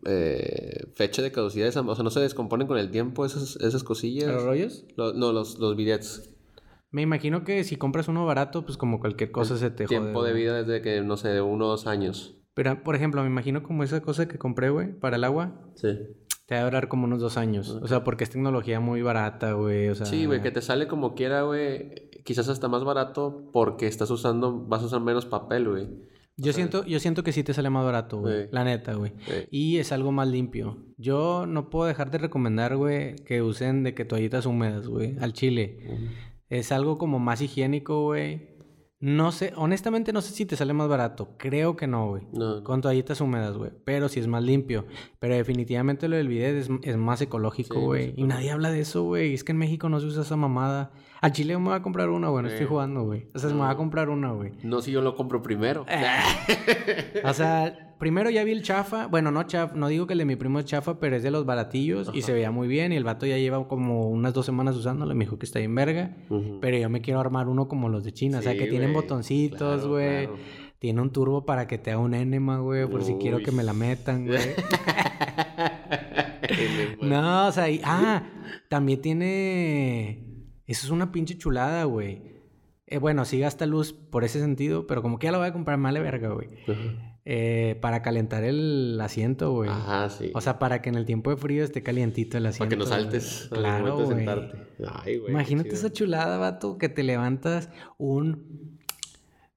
eh, 0.05 0.85
fecha 0.95 1.23
de 1.23 1.33
caducidad. 1.33 1.67
esa- 1.69 1.81
O 1.81 1.95
sea, 1.95 2.05
no 2.05 2.11
se 2.11 2.21
descomponen 2.21 2.67
con 2.67 2.77
el 2.79 2.91
tiempo 2.91 3.25
esas, 3.25 3.57
esas 3.57 3.83
cosillas. 3.85 4.29
¿Los 4.29 4.43
rollos? 4.45 4.85
Lo- 4.97 5.15
no, 5.15 5.33
los, 5.33 5.59
los 5.59 5.77
billets. 5.77 6.31
Me 6.91 7.03
imagino 7.03 7.45
que 7.45 7.65
si 7.65 7.77
compras 7.77 8.09
uno 8.09 8.25
barato, 8.25 8.65
pues 8.65 8.79
como 8.79 9.01
cualquier 9.01 9.31
cosa 9.31 9.57
se 9.57 9.71
te 9.71 9.87
jode. 9.87 10.01
Tiempo 10.01 10.23
de 10.25 10.33
güey. 10.33 10.43
vida 10.43 10.63
desde 10.63 10.81
que, 10.83 11.01
no 11.03 11.17
sé, 11.17 11.41
uno 11.41 11.67
o 11.67 11.69
dos 11.69 11.87
años. 11.87 12.39
Pero, 12.55 12.83
por 12.83 12.97
ejemplo, 12.97 13.23
me 13.23 13.29
imagino 13.29 13.63
como 13.63 13.85
esa 13.85 14.01
cosa 14.01 14.27
que 14.27 14.39
compré, 14.39 14.71
güey, 14.71 14.93
para 14.93 15.17
el 15.17 15.25
agua. 15.25 15.71
Sí. 15.75 15.97
Te 16.47 16.55
va 16.55 16.63
a 16.63 16.65
durar 16.65 16.89
como 16.89 17.05
unos 17.05 17.21
dos 17.21 17.37
años. 17.37 17.69
O 17.69 17.87
sea, 17.87 18.03
porque 18.03 18.25
es 18.25 18.31
tecnología 18.31 18.81
muy 18.81 19.03
barata, 19.03 19.53
güey. 19.53 19.89
O 19.89 19.95
sea... 19.95 20.07
Sí, 20.07 20.25
güey, 20.25 20.41
que 20.43 20.51
te 20.51 20.63
sale 20.63 20.89
como 20.89 21.15
quiera, 21.15 21.43
güey. 21.43 22.09
Quizás 22.25 22.49
hasta 22.49 22.69
más 22.69 22.85
barato 22.85 23.51
porque 23.53 23.87
estás 23.87 24.11
usando, 24.11 24.65
vas 24.67 24.83
a 24.83 24.87
usar 24.87 25.01
menos 25.03 25.27
papel, 25.27 25.69
güey. 25.69 25.89
Yo 26.41 26.53
siento, 26.53 26.85
yo 26.85 27.01
siento 27.01 27.25
que 27.25 27.33
sí 27.33 27.43
te 27.43 27.53
sale 27.53 27.69
más 27.69 27.85
barato, 27.85 28.21
güey. 28.21 28.45
Sí. 28.45 28.49
La 28.53 28.65
neta, 28.65 28.95
güey. 28.95 29.13
Sí. 29.27 29.35
Y 29.51 29.79
es 29.79 29.93
algo 29.93 30.13
más 30.13 30.29
limpio. 30.29 30.79
Yo 30.97 31.47
no 31.47 31.69
puedo 31.69 31.87
dejar 31.87 32.11
de 32.11 32.19
recomendar, 32.19 32.77
güey, 32.77 33.17
que 33.17 33.43
usen 33.43 33.83
de 33.83 33.95
que 33.95 34.05
toallitas 34.05 34.47
húmedas, 34.47 34.87
güey, 34.87 35.17
al 35.21 35.33
chile. 35.33 35.81
Es 36.49 36.73
algo 36.73 36.99
como 36.99 37.19
más 37.19 37.41
higiénico, 37.43 38.05
güey. 38.05 38.57
No 39.01 39.31
sé, 39.31 39.53
honestamente 39.55 40.13
no 40.13 40.21
sé 40.23 40.33
si 40.35 40.45
te 40.45 40.57
sale 40.57 40.73
más 40.73 40.89
barato. 40.89 41.37
Creo 41.39 41.77
que 41.77 41.87
no, 41.87 42.09
güey. 42.09 42.27
No, 42.33 42.65
Con 42.65 42.81
toallitas 42.81 43.21
húmedas, 43.21 43.57
güey. 43.57 43.71
Pero 43.85 44.09
sí 44.09 44.19
es 44.19 44.27
más 44.27 44.43
limpio. 44.43 44.87
Pero 45.21 45.37
definitivamente 45.37 46.09
lo 46.09 46.17
del 46.17 46.27
bidet 46.27 46.57
es, 46.57 46.69
es 46.83 46.97
más 46.97 47.21
ecológico, 47.21 47.75
Sí, 47.77 47.81
güey. 47.81 48.15
y 48.17 48.25
nadie 48.25 48.51
habla 48.51 48.73
de 48.73 48.81
eso, 48.81 49.05
güey. 49.05 49.35
Es 49.35 49.45
que 49.45 49.53
en 49.53 49.59
México 49.59 49.89
no 49.89 50.01
se 50.01 50.07
usa 50.07 50.23
esa 50.23 50.35
mamada. 50.35 50.91
Al 51.21 51.31
chile 51.31 51.57
me 51.59 51.67
voy 51.67 51.75
a 51.75 51.83
comprar 51.83 52.09
una, 52.09 52.29
güey. 52.29 52.43
No 52.43 52.49
estoy 52.49 52.65
Sí. 52.65 52.69
jugando, 52.69 53.05
güey. 53.05 53.29
O 53.35 53.39
sea, 53.39 53.51
me 53.51 53.57
voy 53.57 53.71
a 53.71 53.77
comprar 53.77 54.09
una, 54.09 54.33
güey. 54.33 54.53
no 54.65 54.81
si 54.81 54.91
yo 54.91 55.01
lo 55.01 55.15
compro 55.15 55.43
primero. 55.43 55.87
O 57.25 57.33
sea, 57.35 57.88
primero 57.99 58.31
ya 58.31 58.45
vi 58.45 58.53
el 58.53 58.63
chafa. 58.63 59.07
Bueno, 59.07 59.31
no 59.31 59.43
chafa, 59.45 59.75
no 59.77 59.89
digo 59.89 60.07
que 60.07 60.13
el 60.15 60.19
de 60.21 60.25
mi 60.25 60.37
primo 60.37 60.59
es 60.59 60.65
chafa, 60.65 60.99
pero 61.01 61.17
es 61.17 61.23
de 61.23 61.31
los 61.31 61.45
baratillos 61.47 62.11
y 62.15 62.23
se 62.23 62.33
veía 62.33 62.51
muy 62.51 62.69
bien. 62.69 62.93
Y 62.93 62.97
el 62.97 63.05
vato 63.05 63.27
ya 63.27 63.37
lleva 63.39 63.67
como 63.69 64.09
unas 64.09 64.33
dos 64.35 64.47
semanas 64.47 64.77
usándolo. 64.77 65.13
y 65.13 65.17
Me 65.17 65.25
dijo 65.25 65.39
que 65.39 65.47
está 65.47 65.59
bien 65.59 65.75
verga. 65.75 66.17
Pero 66.61 66.77
yo 66.79 66.89
me 66.89 67.01
quiero 67.01 67.21
armar 67.21 67.49
uno 67.49 67.69
como 67.69 67.89
los 67.89 68.05
de 68.05 68.13
China. 68.13 68.39
o 68.39 68.43
sea, 68.43 68.57
que 68.57 68.67
tienen 68.67 68.93
botoncitos, 68.93 69.87
güey. 69.87 70.27
claro. 70.27 70.39
Tiene 70.79 71.01
un 71.03 71.11
turbo 71.11 71.45
para 71.45 71.67
que 71.67 71.77
te 71.77 71.91
haga 71.91 72.01
un 72.01 72.15
enema, 72.15 72.59
güey. 72.59 72.87
Por 72.89 73.03
si 73.03 73.15
quiero 73.15 73.39
que 73.41 73.51
me 73.51 73.65
la 73.65 73.73
metan, 73.73 74.27
güey. 74.27 74.39
no. 77.03 77.49
o 77.49 77.53
sea, 77.53 77.69
y- 77.71 77.81
ah, 77.85 78.23
también 78.69 79.01
tiene. 79.01 80.25
Eso 80.67 80.87
es 80.87 80.91
una 80.91 81.11
pinche 81.13 81.37
chulada, 81.39 81.85
güey. 81.85 82.23
Eh, 82.87 82.99
bueno, 82.99 83.25
sí 83.25 83.39
gasta 83.39 83.67
luz 83.67 83.93
por 83.93 84.25
ese 84.25 84.41
sentido, 84.41 84.87
pero 84.87 85.03
como 85.03 85.19
que 85.19 85.27
ya 85.27 85.33
lo 85.33 85.39
voy 85.39 85.49
a 85.49 85.53
comprar 85.53 85.79
mal 85.79 85.99
verga, 86.01 86.29
güey. 86.31 86.49
Eh, 87.31 87.77
para 87.83 88.01
calentar 88.01 88.43
el 88.43 88.99
asiento, 89.03 89.53
güey. 89.53 89.69
Ajá, 89.69 90.09
sí. 90.09 90.31
O 90.35 90.41
sea, 90.41 90.59
para 90.59 90.81
que 90.81 90.89
en 90.89 90.95
el 90.95 91.05
tiempo 91.05 91.29
de 91.29 91.37
frío 91.37 91.63
esté 91.63 91.83
calientito 91.83 92.39
el 92.39 92.47
asiento. 92.47 92.61
Para 92.61 92.71
que 92.71 92.77
no 92.77 92.87
güey. 92.87 93.03
saltes 93.03 93.49
al 93.53 93.59
Claro, 93.59 93.97
güey. 93.97 94.07
sentarte. 94.07 94.59
Ay, 95.05 95.19
güey. 95.19 95.33
Imagínate 95.33 95.69
esa 95.75 95.93
chulada, 95.93 96.39
vato, 96.39 96.79
que 96.79 96.89
te 96.89 97.03
levantas 97.03 97.69
un... 97.99 98.79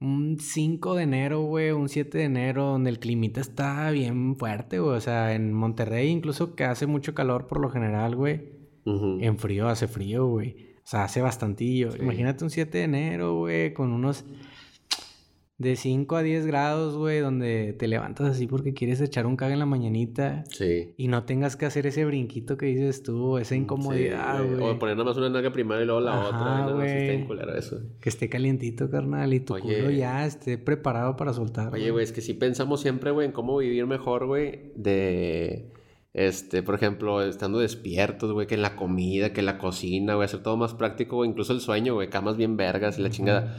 Un 0.02 0.38
5 0.40 0.96
de 0.96 1.04
enero, 1.04 1.44
güey, 1.44 1.72
un 1.72 1.88
7 1.88 2.18
de 2.18 2.24
enero, 2.26 2.66
donde 2.66 2.90
el 2.90 2.98
climita 3.00 3.40
está 3.40 3.90
bien 3.92 4.36
fuerte, 4.36 4.80
güey. 4.80 4.98
O 4.98 5.00
sea, 5.00 5.34
en 5.34 5.54
Monterrey, 5.54 6.10
incluso 6.10 6.56
que 6.56 6.66
hace 6.66 6.88
mucho 6.88 7.14
calor 7.14 7.46
por 7.48 7.62
lo 7.62 7.70
general, 7.70 8.16
güey. 8.18 8.50
En 8.86 9.38
frío 9.38 9.70
hace 9.70 9.88
frío, 9.88 10.26
güey. 10.28 10.74
O 10.78 10.88
sea, 10.88 11.04
hace 11.04 11.22
bastantillo. 11.22 11.92
Sí. 11.92 12.00
Imagínate 12.02 12.44
un 12.44 12.50
7 12.50 12.80
de 12.80 12.84
enero, 12.84 13.36
güey, 13.36 13.74
con 13.74 13.94
unos 13.94 14.26
de 15.62 15.76
5 15.76 16.16
a 16.16 16.24
10 16.24 16.46
grados, 16.48 16.98
güey, 16.98 17.20
donde 17.20 17.74
te 17.78 17.88
levantas 17.88 18.28
así 18.32 18.48
porque 18.48 18.74
quieres 18.74 19.00
echar 19.00 19.26
un 19.28 19.36
caga 19.36 19.54
en 19.54 19.60
la 19.60 19.66
mañanita 19.66 20.44
Sí. 20.50 20.94
y 20.98 21.08
no 21.08 21.24
tengas 21.26 21.56
que 21.56 21.66
hacer 21.66 21.86
ese 21.86 22.04
brinquito 22.06 22.58
que 22.58 22.66
dices 22.66 23.04
tú, 23.04 23.38
esa 23.38 23.56
incomodidad, 23.56 24.42
Sí, 24.42 24.48
güey. 24.56 24.72
O 24.72 24.80
poner 24.80 24.96
nada 24.98 25.10
más 25.10 25.18
una 25.18 25.30
nalga 25.30 25.52
primero 25.52 25.82
y 25.82 25.86
luego 25.86 26.02
la 26.02 26.14
Ajá, 26.14 26.28
otra. 26.28 26.40
nada 26.40 26.74
más 26.76 26.86
está 26.86 26.96
güey. 26.98 27.08
bien 27.10 27.26
culero 27.28 27.56
eso. 27.56 27.80
Que 28.02 28.10
esté 28.10 28.28
calientito, 28.30 28.90
carnal, 28.90 29.34
y 29.34 29.40
tu 29.40 29.54
Oye. 29.54 29.62
culo 29.80 29.92
ya 29.92 30.26
esté 30.26 30.58
preparado 30.58 31.16
para 31.16 31.34
soltar. 31.34 31.74
Oye, 31.74 31.92
güey, 31.92 32.04
es 32.04 32.12
que 32.12 32.22
sí 32.22 32.34
pensamos 32.34 32.82
siempre, 32.82 33.12
güey, 33.12 33.28
en 33.28 33.32
cómo 33.32 33.58
vivir 33.58 33.86
mejor, 33.88 34.26
güey, 34.26 34.72
de... 34.76 35.72
Este, 36.14 36.62
por 36.62 36.76
ejemplo, 36.76 37.22
estando 37.24 37.60
despiertos, 37.60 38.34
güey, 38.34 38.46
que 38.46 38.56
en 38.56 38.62
la 38.62 38.76
comida, 38.76 39.32
que 39.32 39.40
en 39.40 39.46
la 39.46 39.58
cocina, 39.58 40.16
güey, 40.16 40.26
hacer 40.26 40.44
todo 40.44 40.58
más 40.58 40.74
práctico, 40.74 41.16
güey, 41.16 41.30
incluso 41.30 41.54
el 41.54 41.62
sueño, 41.62 41.94
güey, 41.94 42.10
camas 42.10 42.36
bien 42.36 42.58
vergas 42.58 43.00
y 43.00 43.02
la 43.02 43.10
chingada. 43.10 43.56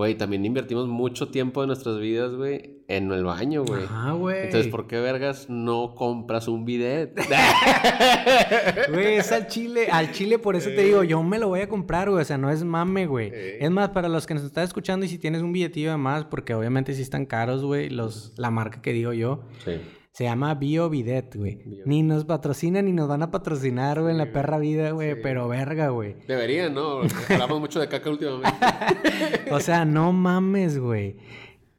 Güey, 0.00 0.14
también 0.14 0.46
invertimos 0.46 0.88
mucho 0.88 1.28
tiempo 1.28 1.60
de 1.60 1.66
nuestras 1.66 1.98
vidas, 1.98 2.34
güey, 2.34 2.80
en 2.88 3.12
el 3.12 3.22
baño, 3.22 3.66
güey. 3.66 3.84
Ajá, 3.84 4.12
güey. 4.12 4.44
Entonces, 4.46 4.72
¿por 4.72 4.86
qué 4.86 4.98
vergas 4.98 5.50
no 5.50 5.94
compras 5.94 6.48
un 6.48 6.64
bidet? 6.64 7.14
Güey, 8.90 9.16
es 9.16 9.30
al 9.30 9.46
chile, 9.46 9.88
al 9.92 10.10
chile, 10.12 10.38
por 10.38 10.56
eso 10.56 10.70
te 10.70 10.84
digo, 10.84 11.04
yo 11.04 11.22
me 11.22 11.38
lo 11.38 11.48
voy 11.48 11.60
a 11.60 11.68
comprar, 11.68 12.08
güey. 12.08 12.22
O 12.22 12.24
sea, 12.24 12.38
no 12.38 12.48
es 12.48 12.64
mame, 12.64 13.04
güey. 13.04 13.30
Es 13.34 13.70
más, 13.70 13.90
para 13.90 14.08
los 14.08 14.26
que 14.26 14.32
nos 14.32 14.42
están 14.42 14.64
escuchando 14.64 15.04
y 15.04 15.10
si 15.10 15.18
tienes 15.18 15.42
un 15.42 15.52
billetillo 15.52 15.90
de 15.90 15.98
más, 15.98 16.24
porque 16.24 16.54
obviamente 16.54 16.94
sí 16.94 17.02
están 17.02 17.26
caros, 17.26 17.62
güey, 17.62 17.90
los, 17.90 18.32
la 18.38 18.50
marca 18.50 18.80
que 18.80 18.94
digo 18.94 19.12
yo. 19.12 19.42
sí. 19.66 19.82
Se 20.12 20.24
llama 20.24 20.54
Bio 20.54 20.90
Bidet, 20.90 21.36
güey. 21.36 21.56
Bio. 21.64 21.84
Ni 21.86 22.02
nos 22.02 22.24
patrocinan 22.24 22.84
ni 22.84 22.92
nos 22.92 23.08
van 23.08 23.22
a 23.22 23.30
patrocinar, 23.30 24.00
güey, 24.00 24.12
en 24.12 24.18
la 24.18 24.32
perra 24.32 24.58
vida, 24.58 24.90
güey. 24.90 25.14
Sí. 25.14 25.20
Pero 25.22 25.48
verga, 25.48 25.88
güey. 25.88 26.16
Deberían, 26.26 26.74
¿no? 26.74 27.02
Hablamos 27.28 27.60
mucho 27.60 27.80
de 27.80 27.88
caca 27.88 28.10
últimamente. 28.10 28.50
O 29.52 29.58
sea, 29.58 29.84
no 29.84 30.12
mames, 30.12 30.78
güey. 30.78 31.16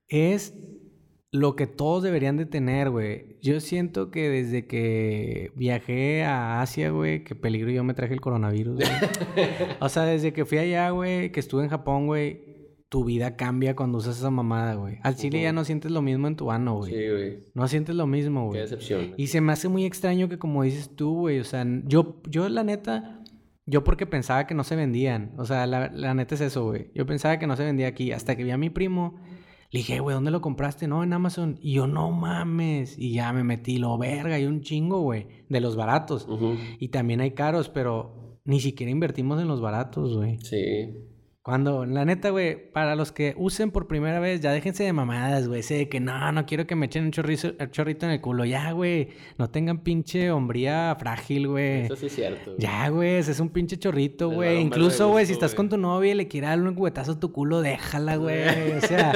Es 0.10 0.54
lo 1.32 1.56
que 1.56 1.68
todos 1.68 2.04
deberían 2.04 2.36
de 2.36 2.46
tener, 2.46 2.90
güey. 2.90 3.38
Yo 3.42 3.62
siento 3.62 4.12
que 4.12 4.30
desde 4.30 4.68
que 4.68 5.52
viajé 5.56 6.24
a 6.24 6.62
Asia, 6.62 6.90
güey, 6.90 7.24
que 7.24 7.36
peligro 7.36 7.72
yo 7.72 7.84
me 7.86 7.94
traje 7.94 8.14
el 8.14 8.22
coronavirus, 8.22 8.76
güey. 8.76 8.90
O 9.80 9.88
sea, 9.88 10.04
desde 10.04 10.34
que 10.34 10.46
fui 10.46 10.58
allá, 10.58 10.90
güey, 10.90 11.32
que 11.32 11.40
estuve 11.40 11.64
en 11.64 11.70
Japón, 11.70 12.08
güey, 12.08 12.51
tu 12.92 13.06
vida 13.06 13.38
cambia 13.38 13.74
cuando 13.74 14.00
usas 14.00 14.18
esa 14.18 14.30
mamada, 14.32 14.76
güey. 14.76 14.98
Al 15.04 15.16
chile 15.16 15.42
ya 15.42 15.54
no 15.54 15.64
sientes 15.64 15.92
lo 15.92 16.02
mismo 16.02 16.28
en 16.28 16.36
tu 16.36 16.52
ano, 16.52 16.76
güey. 16.76 16.92
Sí, 16.92 17.10
güey. 17.10 17.40
No 17.54 17.70
sientes 17.70 17.96
lo 17.96 18.06
mismo, 18.06 18.42
Qué 18.42 18.48
güey. 18.48 18.62
decepción. 18.64 19.14
Y 19.16 19.28
se 19.28 19.40
me 19.40 19.54
hace 19.54 19.70
muy 19.70 19.86
extraño 19.86 20.28
que 20.28 20.38
como 20.38 20.64
dices 20.64 20.94
tú, 20.94 21.20
güey, 21.20 21.40
o 21.40 21.46
sea, 21.46 21.66
yo, 21.86 22.22
yo 22.30 22.50
la 22.50 22.66
neta, 22.66 23.24
yo 23.66 23.86
porque 23.86 24.06
pensaba 24.06 24.46
que 24.46 24.56
no 24.56 24.66
se 24.66 24.76
vendían, 24.76 25.34
o 25.38 25.46
sea, 25.46 25.66
la, 25.68 25.90
la 25.90 26.14
neta 26.14 26.36
es 26.36 26.42
eso, 26.42 26.66
güey. 26.66 26.92
Yo 26.94 27.06
pensaba 27.06 27.40
que 27.40 27.48
no 27.48 27.56
se 27.56 27.64
vendía 27.64 27.88
aquí, 27.88 28.12
hasta 28.12 28.36
que 28.36 28.44
vi 28.44 28.52
a 28.52 28.58
mi 28.58 28.70
primo, 28.70 29.16
le 29.70 29.78
dije, 29.80 30.02
güey, 30.02 30.14
¿dónde 30.14 30.32
lo 30.32 30.42
compraste? 30.42 30.90
No, 30.90 31.02
en 31.02 31.14
Amazon. 31.14 31.60
Y 31.62 31.76
yo, 31.76 31.88
no 31.88 32.12
mames. 32.12 33.00
Y 33.00 33.14
ya 33.14 33.32
me 33.32 33.46
metí, 33.46 33.78
lo 33.78 33.98
verga, 33.98 34.36
hay 34.36 34.46
un 34.48 34.60
chingo, 34.60 35.00
güey, 35.00 35.28
de 35.48 35.62
los 35.62 35.78
baratos. 35.78 36.28
Y 36.78 36.90
también 36.90 37.22
hay 37.22 37.32
caros, 37.32 37.70
pero 37.70 38.38
ni 38.44 38.60
siquiera 38.60 38.92
invertimos 38.92 39.42
en 39.42 39.48
los 39.48 39.62
baratos, 39.62 40.18
güey. 40.18 40.40
Sí. 40.40 41.08
Cuando, 41.44 41.88
la 41.88 42.06
neta, 42.06 42.30
güey, 42.30 42.72
para 42.72 42.96
los 42.96 43.12
que 43.12 43.34
usen 43.36 43.72
por 43.72 43.88
primera 43.88 44.20
vez, 44.20 44.42
ya 44.42 44.52
déjense 44.52 44.84
de 44.84 44.94
mamadas, 44.94 45.48
güey. 45.48 45.64
Sé 45.64 45.90
que 45.90 46.00
no, 46.00 46.32
no 46.32 46.46
quiero 46.46 46.68
que 46.68 46.76
me 46.76 46.86
echen 46.86 47.06
un 47.06 47.12
chorrizo, 47.12 47.54
un 47.60 47.72
chorrito 47.72 48.06
en 48.06 48.12
el 48.12 48.22
culo. 48.22 48.46
Ya, 48.46 48.72
güey. 48.74 49.08
No 49.40 49.50
tengan 49.50 49.80
pinche 49.80 50.30
hombría 50.30 50.96
frágil, 51.00 51.48
güey. 51.48 51.86
Eso 51.86 51.96
sí 51.96 52.06
es 52.06 52.14
cierto. 52.14 52.52
güey. 52.52 52.58
Ya, 52.60 52.90
güey, 52.90 53.16
es 53.16 53.40
un 53.40 53.50
pinche 53.50 53.80
chorrito, 53.80 54.30
El 54.30 54.36
güey. 54.36 54.62
Incluso, 54.62 55.10
güey, 55.10 55.26
si 55.26 55.34
estás 55.34 55.52
güey. 55.54 55.58
con 55.58 55.70
tu 55.70 55.78
novia 55.78 56.12
y 56.12 56.16
le 56.16 56.28
quieres 56.28 56.52
darle 56.52 56.70
un 56.70 56.76
cubetazo 56.76 57.14
a 57.14 57.20
tu 57.20 57.32
culo, 57.32 57.62
déjala, 57.62 58.18
güey. 58.18 58.74
O 58.78 58.82
sea, 58.82 59.12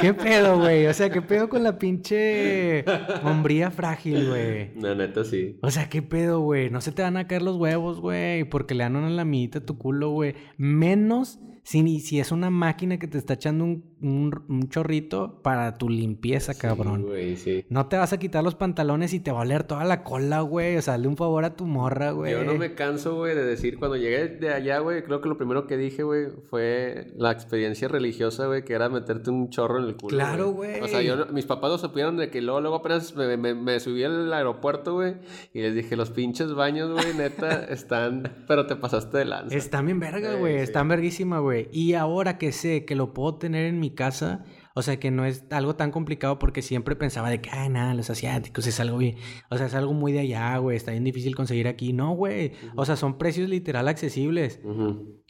¿qué 0.00 0.14
pedo, 0.14 0.58
güey? 0.60 0.86
O 0.86 0.94
sea, 0.94 1.10
¿qué 1.10 1.20
pedo 1.20 1.50
con 1.50 1.62
la 1.62 1.78
pinche 1.78 2.86
hombría 3.22 3.70
frágil, 3.70 4.28
güey? 4.30 4.70
La 4.80 4.94
neta 4.94 5.24
sí. 5.24 5.58
O 5.60 5.70
sea, 5.70 5.90
¿qué 5.90 6.00
pedo, 6.00 6.40
güey? 6.40 6.70
No 6.70 6.80
se 6.80 6.90
te 6.90 7.02
van 7.02 7.18
a 7.18 7.26
caer 7.28 7.42
los 7.42 7.56
huevos, 7.56 8.00
güey, 8.00 8.44
porque 8.44 8.74
le 8.74 8.84
dan 8.84 8.96
una 8.96 9.10
lamita 9.10 9.58
a 9.58 9.66
tu 9.66 9.76
culo, 9.76 10.08
güey. 10.08 10.36
Menos 10.56 11.38
si, 11.62 12.00
si 12.00 12.20
es 12.20 12.32
una 12.32 12.50
máquina 12.50 12.98
que 12.98 13.08
te 13.08 13.18
está 13.18 13.34
echando 13.34 13.64
un, 13.64 13.89
un- 14.02 14.42
un 14.48 14.68
chorrito 14.68 15.40
para 15.42 15.78
tu 15.78 15.88
limpieza, 15.88 16.54
cabrón. 16.54 17.02
Sí, 17.02 17.06
güey, 17.08 17.36
sí. 17.36 17.64
No 17.68 17.86
te 17.86 17.96
vas 17.96 18.12
a 18.12 18.18
quitar 18.18 18.42
los 18.44 18.54
pantalones 18.54 19.12
y 19.14 19.20
te 19.20 19.30
va 19.32 19.38
a 19.38 19.42
oler 19.42 19.64
toda 19.64 19.84
la 19.84 20.02
cola, 20.04 20.40
güey. 20.40 20.76
O 20.76 20.82
sea, 20.82 20.94
hazle 20.94 21.08
un 21.08 21.16
favor 21.16 21.44
a 21.44 21.54
tu 21.56 21.66
morra, 21.66 22.10
güey. 22.12 22.32
Yo 22.32 22.44
no 22.44 22.54
me 22.54 22.74
canso, 22.74 23.16
güey, 23.16 23.34
de 23.34 23.44
decir, 23.44 23.78
cuando 23.78 23.96
llegué 23.96 24.28
de 24.28 24.52
allá, 24.52 24.78
güey, 24.78 25.02
creo 25.02 25.20
que 25.20 25.28
lo 25.28 25.36
primero 25.36 25.66
que 25.66 25.76
dije, 25.76 26.02
güey, 26.02 26.28
fue 26.48 27.12
la 27.16 27.30
experiencia 27.30 27.88
religiosa, 27.88 28.46
güey, 28.46 28.64
que 28.64 28.72
era 28.74 28.88
meterte 28.88 29.30
un 29.30 29.50
chorro 29.50 29.78
en 29.78 29.84
el 29.84 29.96
culo. 29.96 30.16
Claro, 30.16 30.50
güey. 30.52 30.80
O 30.80 30.88
sea, 30.88 31.02
yo, 31.02 31.26
mis 31.26 31.46
papás 31.46 31.70
lo 31.70 31.78
supieron 31.78 32.16
de 32.16 32.30
que 32.30 32.40
luego, 32.42 32.60
luego 32.60 32.76
apenas 32.76 33.14
me, 33.16 33.36
me- 33.36 33.54
me 33.54 33.80
subí 33.80 34.04
al 34.04 34.32
aeropuerto, 34.32 34.94
güey, 34.94 35.14
y 35.52 35.60
les 35.60 35.74
dije, 35.74 35.96
los 35.96 36.10
pinches 36.10 36.54
baños, 36.54 36.90
güey, 36.92 37.14
neta, 37.14 37.64
están, 37.70 38.44
pero 38.48 38.66
te 38.66 38.76
pasaste 38.76 39.18
de 39.18 39.24
lanza. 39.24 39.54
Están 39.56 39.86
bien 39.86 40.00
verga, 40.00 40.34
güey. 40.36 40.54
sí. 40.56 40.60
Están 40.62 40.88
verguísima, 40.88 41.38
güey. 41.40 41.68
Y 41.72 41.94
ahora 41.94 42.38
que 42.38 42.52
sé 42.52 42.84
que 42.84 42.94
lo 42.94 43.12
puedo 43.12 43.36
tener 43.36 43.66
en 43.66 43.80
mi 43.80 43.89
casa, 43.94 44.44
o 44.74 44.82
sea, 44.82 44.98
que 44.98 45.10
no 45.10 45.24
es 45.24 45.44
algo 45.50 45.76
tan 45.76 45.90
complicado 45.90 46.38
porque 46.38 46.62
siempre 46.62 46.96
pensaba 46.96 47.30
de 47.30 47.40
que, 47.40 47.50
ay, 47.50 47.68
nada, 47.68 47.94
los 47.94 48.10
asiáticos 48.10 48.66
es 48.66 48.80
algo 48.80 48.98
bien, 48.98 49.16
o 49.50 49.56
sea, 49.56 49.66
es 49.66 49.74
algo 49.74 49.92
muy 49.92 50.12
de 50.12 50.20
allá, 50.20 50.56
güey. 50.58 50.76
Está 50.76 50.92
bien 50.92 51.04
difícil 51.04 51.34
conseguir 51.34 51.68
aquí. 51.68 51.92
No, 51.92 52.12
güey. 52.14 52.52
O 52.76 52.84
sea, 52.84 52.96
son 52.96 53.18
precios 53.18 53.48
literal 53.48 53.88
accesibles. 53.88 54.60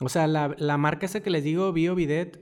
O 0.01 0.09
sea, 0.09 0.27
la, 0.27 0.55
la 0.59 0.77
marca 0.79 1.07
esa 1.07 1.21
que 1.21 1.31
les 1.31 1.45
digo, 1.45 1.73
Bio 1.73 1.95
Bidet, 1.95 2.39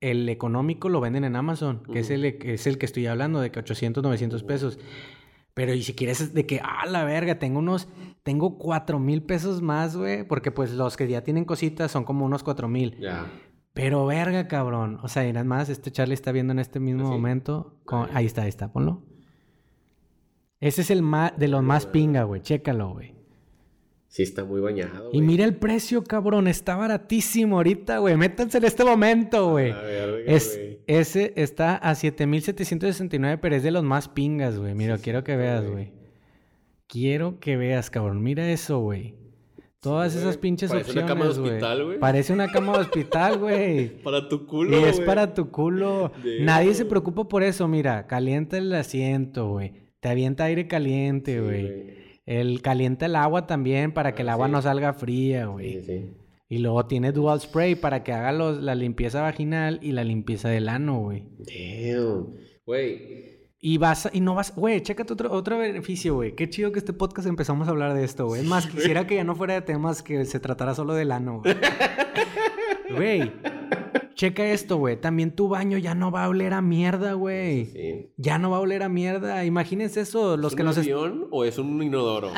el 0.00 0.28
económico 0.28 0.88
lo 0.88 1.00
venden 1.00 1.24
en 1.24 1.36
Amazon, 1.36 1.84
que 1.92 2.00
es, 2.00 2.10
el, 2.10 2.24
es 2.24 2.66
el 2.66 2.76
que 2.76 2.86
estoy 2.86 3.06
hablando, 3.06 3.40
de 3.40 3.50
que 3.50 3.60
800, 3.60 4.02
900 4.02 4.42
pesos. 4.42 4.78
Pero 5.54 5.74
y 5.74 5.82
si 5.82 5.94
quieres 5.94 6.32
de 6.34 6.46
que, 6.46 6.60
ah, 6.62 6.86
la 6.86 7.04
verga, 7.04 7.38
tengo 7.38 7.58
unos, 7.58 7.88
tengo 8.22 8.58
4 8.58 8.98
mil 8.98 9.22
pesos 9.22 9.62
más, 9.62 9.96
güey, 9.96 10.26
porque 10.26 10.50
pues 10.50 10.72
los 10.72 10.96
que 10.96 11.08
ya 11.08 11.22
tienen 11.22 11.44
cositas 11.44 11.90
son 11.90 12.04
como 12.04 12.24
unos 12.24 12.42
4 12.42 12.68
mil. 12.68 12.96
Ya. 12.98 13.26
Pero 13.74 14.04
verga, 14.06 14.48
cabrón. 14.48 14.98
O 15.02 15.08
sea, 15.08 15.26
y 15.26 15.32
nada 15.32 15.44
más, 15.44 15.68
este 15.68 15.90
Charlie 15.90 16.14
está 16.14 16.30
viendo 16.32 16.52
en 16.52 16.58
este 16.58 16.78
mismo 16.80 17.04
¿Ah, 17.04 17.06
sí? 17.06 17.12
momento. 17.12 17.78
con- 17.84 18.06
Ah. 18.10 18.14
Ahí 18.14 18.26
está, 18.26 18.42
ahí 18.42 18.48
está, 18.48 18.70
ponlo. 18.72 19.02
Ese 20.60 20.82
es 20.82 20.90
el 20.90 21.02
más, 21.02 21.36
de 21.38 21.48
los 21.48 21.62
más 21.62 21.86
pinga, 21.86 22.24
güey. 22.24 22.40
Chécalo, 22.42 22.90
güey. 22.92 23.14
Sí, 24.08 24.22
está 24.22 24.44
muy 24.44 24.60
bañado, 24.60 25.08
Y 25.10 25.16
güey. 25.16 25.26
mira 25.26 25.44
el 25.46 25.56
precio, 25.56 26.04
cabrón. 26.04 26.46
Está 26.46 26.76
baratísimo 26.76 27.56
ahorita, 27.56 27.96
güey. 27.98 28.14
Métanse 28.16 28.58
en 28.58 28.64
este 28.64 28.84
momento, 28.84 29.50
güey. 29.52 29.70
A 29.72 29.80
ver, 29.80 30.24
Es, 30.26 30.60
ese 30.86 31.32
está 31.36 31.76
a 31.76 31.94
7769, 31.94 33.38
pero 33.38 33.56
es 33.56 33.62
de 33.62 33.70
los 33.70 33.82
más 33.84 34.08
pingas, 34.10 34.58
güey. 34.58 34.74
Mira, 34.74 34.98
Sí, 34.98 35.04
quiero 35.04 35.24
que 35.24 35.34
veas, 35.36 35.66
güey. 35.66 35.92
Quiero 36.88 37.40
que 37.40 37.56
veas, 37.56 37.88
cabrón. 37.90 38.22
Mira 38.22 38.50
eso, 38.50 38.80
güey. 38.80 39.14
Todas 39.82 40.12
Sí, 40.12 40.18
esas 40.20 40.36
pinches 40.38 40.70
Parece 40.70 40.92
una 40.92 41.00
opciones, 41.02 41.12
cama 41.12 41.24
de 41.24 41.30
hospital, 41.42 41.84
güey. 41.84 41.98
Parece 41.98 42.32
una 42.32 42.48
cama 42.52 42.72
de 42.74 42.78
hospital, 42.78 43.38
güey. 43.38 43.88
Para 44.04 44.28
tu 44.28 44.36
Y 44.36 44.46
culo, 44.46 44.86
es 44.86 44.94
güey. 44.96 45.06
para 45.06 45.34
tu 45.34 45.50
culo. 45.50 46.12
Nadie 46.40 46.72
se 46.74 46.84
preocupa 46.84 47.24
por 47.28 47.42
eso. 47.42 47.66
Mira, 47.66 48.06
calienta 48.06 48.56
el 48.58 48.72
asiento, 48.72 49.48
güey. 49.50 49.72
Te 50.00 50.08
avienta 50.08 50.44
aire 50.44 50.68
caliente, 50.68 51.40
güey. 51.40 52.00
el 52.26 52.62
calienta 52.62 53.06
el 53.06 53.16
agua 53.16 53.48
también 53.48 53.92
para 53.92 54.14
que 54.14 54.22
el 54.22 54.28
Ah, 54.28 54.34
agua 54.34 54.46
sí. 54.46 54.52
no 54.52 54.62
salga 54.62 54.92
fría, 54.94 55.46
güey. 55.46 55.80
Sí, 55.80 55.80
sí. 55.86 56.10
Y 56.48 56.58
luego 56.58 56.86
tiene 56.86 57.10
dual 57.10 57.40
spray 57.40 57.74
para 57.74 58.04
que 58.04 58.12
haga 58.12 58.30
los- 58.30 58.62
la 58.62 58.74
limpieza 58.76 59.20
vaginal 59.22 59.80
y 59.82 59.90
la 59.92 60.04
limpieza 60.04 60.48
del 60.48 60.68
ano, 60.68 61.00
güey. 61.00 61.24
Damn. 61.38 62.28
Güey. 62.64 63.31
Y 63.64 63.78
vas, 63.78 64.06
a- 64.06 64.10
y 64.12 64.20
no 64.20 64.34
vas, 64.34 64.52
güey, 64.56 64.80
chécate 64.82 65.12
otro, 65.12 65.30
otro 65.32 65.56
beneficio, 65.56 66.16
güey. 66.16 66.34
Qué 66.34 66.50
chido 66.50 66.72
que 66.72 66.80
este 66.80 66.92
podcast 66.92 67.28
empezamos 67.28 67.68
a 67.68 67.70
hablar 67.70 67.94
de 67.94 68.02
esto, 68.02 68.26
güey. 68.26 68.40
Es 68.42 68.46
más, 68.48 68.66
quisiera 68.66 69.06
que 69.06 69.14
ya 69.14 69.22
no 69.22 69.36
fuera 69.36 69.54
de 69.54 69.62
temas 69.62 70.02
que 70.02 70.24
se 70.24 70.40
tratara 70.40 70.74
solo 70.74 70.94
del 70.94 71.12
ano, 71.12 71.40
güey. 71.42 71.54
Güey, 72.94 73.32
checa 74.14 74.44
esto, 74.50 74.76
güey. 74.76 75.00
También 75.00 75.30
tu 75.34 75.48
baño 75.48 75.78
ya 75.78 75.94
no 75.94 76.10
va 76.10 76.24
a 76.24 76.28
oler 76.28 76.52
a 76.52 76.60
mierda, 76.60 77.14
güey. 77.14 77.64
Sí. 77.66 78.10
Ya 78.18 78.36
no 78.38 78.50
va 78.50 78.58
a 78.58 78.60
oler 78.60 78.82
a 78.82 78.90
mierda. 78.90 79.46
Imagínense 79.46 80.02
eso, 80.02 80.36
los 80.36 80.52
¿Es 80.52 80.56
que 80.56 80.62
un 80.62 80.66
nos... 80.66 80.76
avión 80.76 81.26
o 81.30 81.46
es 81.46 81.56
un 81.56 81.82
inodoro? 81.82 82.30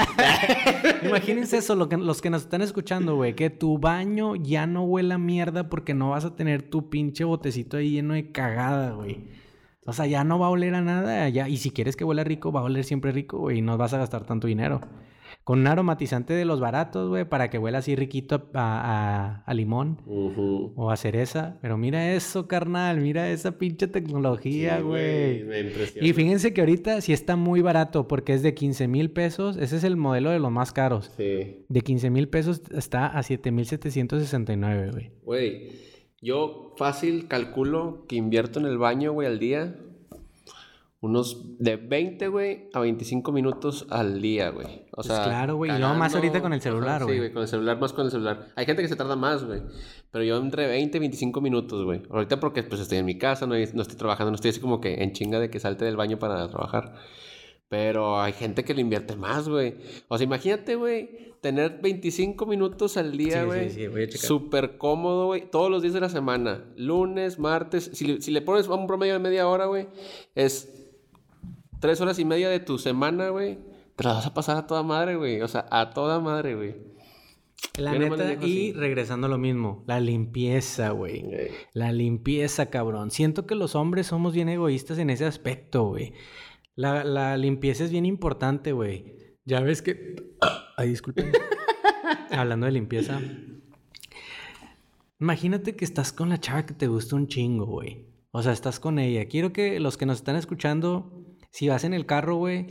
Imagínense 1.02 1.56
eso, 1.56 1.74
lo 1.74 1.88
que, 1.88 1.96
los 1.96 2.22
que 2.22 2.30
nos 2.30 2.42
están 2.42 2.62
escuchando, 2.62 3.16
güey. 3.16 3.34
Que 3.34 3.50
tu 3.50 3.78
baño 3.78 4.36
ya 4.36 4.68
no 4.68 4.84
huela 4.84 5.16
a 5.16 5.18
mierda 5.18 5.68
porque 5.68 5.92
no 5.92 6.10
vas 6.10 6.24
a 6.24 6.36
tener 6.36 6.62
tu 6.62 6.88
pinche 6.88 7.24
botecito 7.24 7.78
ahí 7.78 7.90
lleno 7.90 8.14
de 8.14 8.30
cagada, 8.30 8.92
güey. 8.92 9.24
O 9.86 9.92
sea, 9.92 10.06
ya 10.06 10.24
no 10.24 10.38
va 10.38 10.46
a 10.46 10.50
oler 10.50 10.74
a 10.74 10.80
nada. 10.82 11.28
Ya, 11.28 11.48
y 11.48 11.56
si 11.58 11.70
quieres 11.70 11.96
que 11.96 12.04
huela 12.04 12.24
rico, 12.24 12.50
va 12.52 12.60
a 12.60 12.64
oler 12.64 12.84
siempre 12.84 13.12
rico, 13.12 13.38
güey. 13.38 13.58
Y 13.58 13.62
no 13.62 13.76
vas 13.76 13.92
a 13.94 13.98
gastar 13.98 14.24
tanto 14.24 14.46
dinero. 14.46 14.80
Con 15.42 15.58
un 15.58 15.66
aromatizante 15.66 16.32
de 16.32 16.46
los 16.46 16.58
baratos, 16.58 17.10
güey, 17.10 17.28
para 17.28 17.50
que 17.50 17.58
huela 17.58 17.78
así 17.78 17.94
riquito 17.96 18.48
a, 18.54 19.42
a- 19.42 19.42
a 19.44 19.52
limón 19.54 20.00
o 20.06 20.90
a 20.90 20.96
cereza. 20.96 21.58
Pero 21.60 21.76
mira 21.76 22.12
eso, 22.14 22.46
carnal. 22.48 23.00
Mira 23.02 23.28
esa 23.28 23.58
pinche 23.58 23.86
tecnología, 23.86 24.78
Sí, 24.78 24.82
güey. 24.84 25.44
Me 25.44 25.60
impresiona. 25.60 26.08
Y 26.08 26.12
fíjense 26.14 26.54
que 26.54 26.62
ahorita 26.62 26.98
sí 27.02 27.12
está 27.12 27.36
muy 27.36 27.60
barato 27.60 28.08
porque 28.08 28.32
es 28.32 28.42
de 28.42 28.54
15 28.54 28.88
mil 28.88 29.10
pesos. 29.10 29.58
Ese 29.58 29.76
es 29.76 29.84
el 29.84 29.98
modelo 29.98 30.30
de 30.30 30.38
los 30.38 30.50
más 30.50 30.72
caros. 30.72 31.12
Sí. 31.14 31.66
De 31.68 31.80
15 31.82 32.08
mil 32.08 32.28
pesos 32.28 32.62
está 32.72 33.06
a 33.08 33.22
7,769, 33.22 34.90
güey. 34.92 35.10
Güey, 35.24 35.68
yo 36.24 36.72
fácil 36.76 37.28
calculo 37.28 38.04
que 38.08 38.16
invierto 38.16 38.58
en 38.58 38.66
el 38.66 38.78
baño, 38.78 39.12
güey, 39.12 39.28
al 39.28 39.38
día. 39.38 39.76
Unos 41.00 41.58
de 41.58 41.76
20, 41.76 42.28
güey, 42.28 42.70
a 42.72 42.80
25 42.80 43.30
minutos 43.30 43.86
al 43.90 44.22
día, 44.22 44.48
güey. 44.48 44.86
O 44.92 44.96
Pues 44.96 45.08
sea, 45.08 45.22
claro, 45.22 45.56
güey, 45.56 45.70
y 45.70 45.78
luego 45.78 45.94
más 45.96 46.14
ahorita 46.14 46.40
con 46.40 46.54
el 46.54 46.62
celular, 46.62 47.04
güey. 47.04 47.16
Sí, 47.16 47.18
güey, 47.18 47.32
con 47.32 47.42
el 47.42 47.48
celular, 47.48 47.78
más 47.78 47.92
con 47.92 48.06
el 48.06 48.10
celular. 48.10 48.48
Hay 48.56 48.64
gente 48.64 48.80
que 48.80 48.88
se 48.88 48.96
tarda 48.96 49.14
más, 49.14 49.44
güey. 49.44 49.60
Pero 50.10 50.24
yo 50.24 50.38
entre 50.38 50.66
20 50.66 50.96
y 50.96 51.00
25 51.00 51.42
minutos, 51.42 51.84
güey. 51.84 52.00
Ahorita 52.08 52.40
porque 52.40 52.62
pues 52.62 52.80
estoy 52.80 52.96
en 52.96 53.04
mi 53.04 53.18
casa, 53.18 53.46
no, 53.46 53.54
no 53.54 53.82
estoy 53.82 53.96
trabajando, 53.98 54.30
no 54.30 54.36
estoy 54.36 54.48
así 54.48 54.60
como 54.60 54.80
que 54.80 55.02
en 55.02 55.12
chinga 55.12 55.38
de 55.38 55.50
que 55.50 55.60
salte 55.60 55.84
del 55.84 55.96
baño 55.96 56.18
para 56.18 56.48
trabajar. 56.48 56.94
Pero 57.76 58.20
hay 58.20 58.32
gente 58.32 58.62
que 58.62 58.72
le 58.72 58.82
invierte 58.82 59.16
más, 59.16 59.48
güey. 59.48 59.74
O 60.06 60.16
sea, 60.16 60.24
imagínate, 60.24 60.76
güey, 60.76 61.34
tener 61.40 61.80
25 61.82 62.46
minutos 62.46 62.96
al 62.96 63.16
día, 63.16 63.32
Sí, 63.32 63.40
sí, 63.40 63.44
güey. 63.46 63.70
sí, 63.70 63.86
voy 63.88 64.02
a 64.04 64.06
checar. 64.06 64.26
Súper 64.28 64.78
cómodo, 64.78 65.26
güey. 65.26 65.50
Todos 65.50 65.72
los 65.72 65.82
días 65.82 65.92
de 65.92 66.00
la 66.00 66.08
semana. 66.08 66.64
Lunes, 66.76 67.40
martes. 67.40 67.90
Si, 67.92 68.04
le- 68.06 68.20
si 68.22 68.30
le 68.30 68.42
pones 68.42 68.68
un 68.68 68.86
promedio 68.86 69.14
de 69.14 69.18
media 69.18 69.48
hora, 69.48 69.66
güey, 69.66 69.88
es 70.36 70.86
tres 71.80 72.00
horas 72.00 72.20
y 72.20 72.24
media 72.24 72.48
de 72.48 72.60
tu 72.60 72.78
semana, 72.78 73.30
güey. 73.30 73.58
Te 73.96 74.04
la 74.04 74.12
vas 74.14 74.26
a 74.26 74.34
pasar 74.34 74.56
a 74.56 74.66
toda 74.68 74.84
madre, 74.84 75.16
güey. 75.16 75.40
O 75.40 75.48
sea, 75.48 75.66
a 75.72 75.90
toda 75.90 76.20
madre, 76.20 76.54
güey. 76.54 76.76
La 77.78 77.92
Yo 77.92 77.98
neta, 77.98 78.34
y 78.46 78.72
regresando 78.72 79.26
a 79.26 79.30
lo 79.30 79.38
mismo, 79.38 79.82
la 79.88 79.98
limpieza, 79.98 80.90
güey. 80.90 81.22
Güey. 81.22 81.48
La 81.72 81.90
limpieza, 81.90 82.66
cabrón. 82.70 83.10
Siento 83.10 83.46
que 83.46 83.56
los 83.56 83.74
hombres 83.74 84.06
somos 84.06 84.32
bien 84.32 84.48
egoístas 84.48 84.98
en 84.98 85.10
ese 85.10 85.24
aspecto, 85.24 85.84
güey. 85.88 86.12
La, 86.76 87.04
la 87.04 87.36
limpieza 87.36 87.84
es 87.84 87.90
bien 87.90 88.06
importante, 88.06 88.72
güey. 88.72 89.38
Ya 89.44 89.60
ves 89.60 89.82
que... 89.82 90.16
Ay, 90.76 90.88
disculpen. 90.88 91.32
Hablando 92.30 92.66
de 92.66 92.72
limpieza. 92.72 93.20
Imagínate 95.20 95.76
que 95.76 95.84
estás 95.84 96.12
con 96.12 96.28
la 96.28 96.40
chava 96.40 96.66
que 96.66 96.74
te 96.74 96.88
gusta 96.88 97.16
un 97.16 97.28
chingo, 97.28 97.66
güey. 97.66 98.06
O 98.32 98.42
sea, 98.42 98.52
estás 98.52 98.80
con 98.80 98.98
ella. 98.98 99.26
Quiero 99.26 99.52
que 99.52 99.78
los 99.78 99.96
que 99.96 100.06
nos 100.06 100.18
están 100.18 100.36
escuchando, 100.36 101.24
si 101.50 101.68
vas 101.68 101.84
en 101.84 101.94
el 101.94 102.06
carro, 102.06 102.36
güey, 102.36 102.66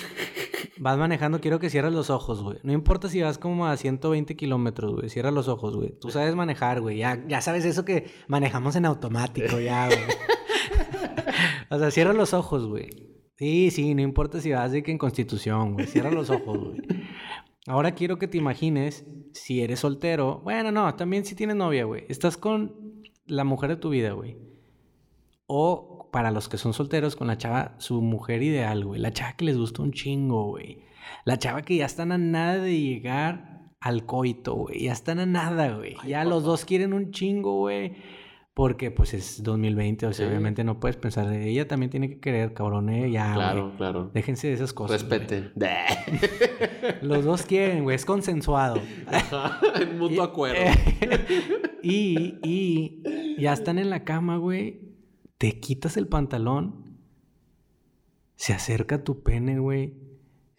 Vas 0.78 0.98
manejando, 0.98 1.40
quiero 1.40 1.60
que 1.60 1.70
cierres 1.70 1.94
los 1.94 2.10
ojos, 2.10 2.42
güey. 2.42 2.58
No 2.64 2.74
importa 2.74 3.08
si 3.08 3.22
vas 3.22 3.38
como 3.38 3.68
a 3.68 3.78
120 3.78 4.36
kilómetros, 4.36 4.94
güey. 4.94 5.10
Cierra 5.10 5.32
los 5.32 5.48
ojos, 5.48 5.76
güey. 5.76 5.98
Tú 6.00 6.10
sabes 6.10 6.36
manejar, 6.36 6.82
güey. 6.82 6.98
Ya, 6.98 7.24
ya 7.28 7.42
sabes 7.42 7.64
eso 7.66 7.86
que 7.86 8.12
manejamos 8.28 8.76
en 8.76 8.86
automático, 8.86 9.60
ya, 9.60 9.88
güey. 9.88 10.00
o 11.70 11.80
sea, 11.80 11.92
cierra 11.92 12.14
los 12.14 12.34
ojos, 12.34 12.66
güey. 12.66 13.13
Sí, 13.44 13.72
sí, 13.72 13.94
no 13.94 14.02
importa 14.02 14.40
si 14.40 14.54
vas 14.54 14.72
de 14.72 14.82
que 14.84 14.92
en 14.92 14.98
Constitución, 14.98 15.74
güey. 15.74 15.86
Cierra 15.86 16.10
los 16.10 16.30
ojos, 16.30 16.58
güey. 16.60 16.82
Ahora 17.68 17.94
quiero 17.94 18.18
que 18.18 18.30
te 18.30 18.38
imagines 18.38 19.06
si 19.34 19.62
eres 19.62 19.82
soltero. 19.82 20.40
Bueno, 20.46 20.72
no, 20.72 20.96
también 20.96 21.26
si 21.26 21.36
tienes 21.36 21.58
novia, 21.58 21.84
güey. 21.84 22.06
Estás 22.08 22.38
con 22.38 23.04
la 23.26 23.44
mujer 23.44 23.72
de 23.72 23.76
tu 23.76 23.90
vida, 23.90 24.14
güey. 24.14 24.38
O 25.46 26.10
para 26.14 26.32
los 26.32 26.48
que 26.48 26.58
son 26.58 26.72
solteros, 26.72 27.18
con 27.18 27.28
la 27.28 27.38
chava, 27.38 27.76
su 27.80 28.02
mujer 28.02 28.42
ideal, 28.44 28.86
güey. 28.86 29.02
La 29.02 29.12
chava 29.12 29.34
que 29.34 29.44
les 29.44 29.58
gusta 29.58 29.82
un 29.82 29.92
chingo, 29.92 30.46
güey. 30.46 30.80
La 31.26 31.38
chava 31.38 31.64
que 31.64 31.76
ya 31.76 31.86
están 31.86 32.14
a 32.14 32.18
nada 32.18 32.60
de 32.60 32.80
llegar 32.80 33.74
al 33.82 34.06
coito, 34.06 34.54
güey. 34.54 34.84
Ya 34.84 34.94
están 34.94 35.20
a 35.20 35.26
nada, 35.26 35.76
güey. 35.76 35.98
Ya 36.08 36.24
los 36.24 36.46
dos 36.46 36.64
quieren 36.64 36.94
un 36.94 37.12
chingo, 37.12 37.58
güey. 37.58 37.98
Porque 38.56 38.92
pues 38.92 39.16
es 39.16 39.42
2020, 39.42 40.06
o 40.06 40.14
sea, 40.14 40.26
Sí. 40.28 40.30
obviamente 40.30 40.64
no 40.64 40.80
puedes 40.80 40.96
pensar 40.96 41.32
ella 41.34 41.68
también 41.68 41.90
tiene 41.90 42.08
que 42.08 42.20
querer, 42.20 42.54
cabrón, 42.54 42.90
eh, 42.90 43.10
ya, 43.10 43.34
Claro, 43.34 43.74
claro. 43.78 44.12
Déjense 44.14 44.48
de 44.48 44.54
esas 44.54 44.74
cosas. 44.74 45.04
güey. 45.08 45.20
Respete. 45.20 45.52
Los 47.02 47.26
dos 47.26 47.44
quieren, 47.44 47.84
güey, 47.84 47.96
es 47.96 48.06
consensuado. 48.06 48.80
en 49.82 49.98
mutuo 49.98 50.22
acuerdo. 50.24 50.62
y, 51.82 52.36
y 52.44 53.02
ya 53.42 53.54
están 53.54 53.80
en 53.80 53.90
la 53.90 54.04
cama, 54.04 54.38
güey. 54.38 54.82
Te 55.40 55.60
quitas 55.60 55.98
el 55.98 56.08
pantalón. 56.08 57.00
Se 58.36 58.54
acerca 58.54 59.04
tu 59.04 59.24
pene, 59.24 59.58
güey. 59.60 59.96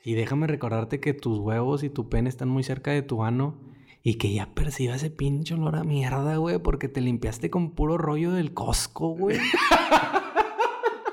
Y 0.05 0.15
déjame 0.15 0.47
recordarte 0.49 1.01
que 1.01 1.15
tus 1.15 1.39
huevos 1.39 1.83
y 1.85 1.91
tu 1.91 2.09
pene 2.09 2.29
están 2.29 2.49
muy 2.49 2.63
cerca 2.65 2.91
de 2.91 3.03
tu 3.03 3.23
ano. 3.25 3.61
Y 4.07 4.15
que 4.17 4.35
ya 4.35 4.55
perciba 4.55 4.95
ese 4.95 5.11
pinche 5.11 5.55
olor 5.55 5.77
a 5.77 5.83
mierda, 5.83 6.37
güey. 6.37 6.59
Porque 6.59 6.89
te 6.89 7.01
limpiaste 7.01 7.49
con 7.51 7.71
puro 7.71 7.97
rollo 7.97 8.33
del 8.33 8.53
Costco, 8.53 9.09
güey. 9.17 9.39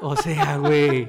O 0.03 0.15
sea, 0.15 0.57
güey. 0.57 1.07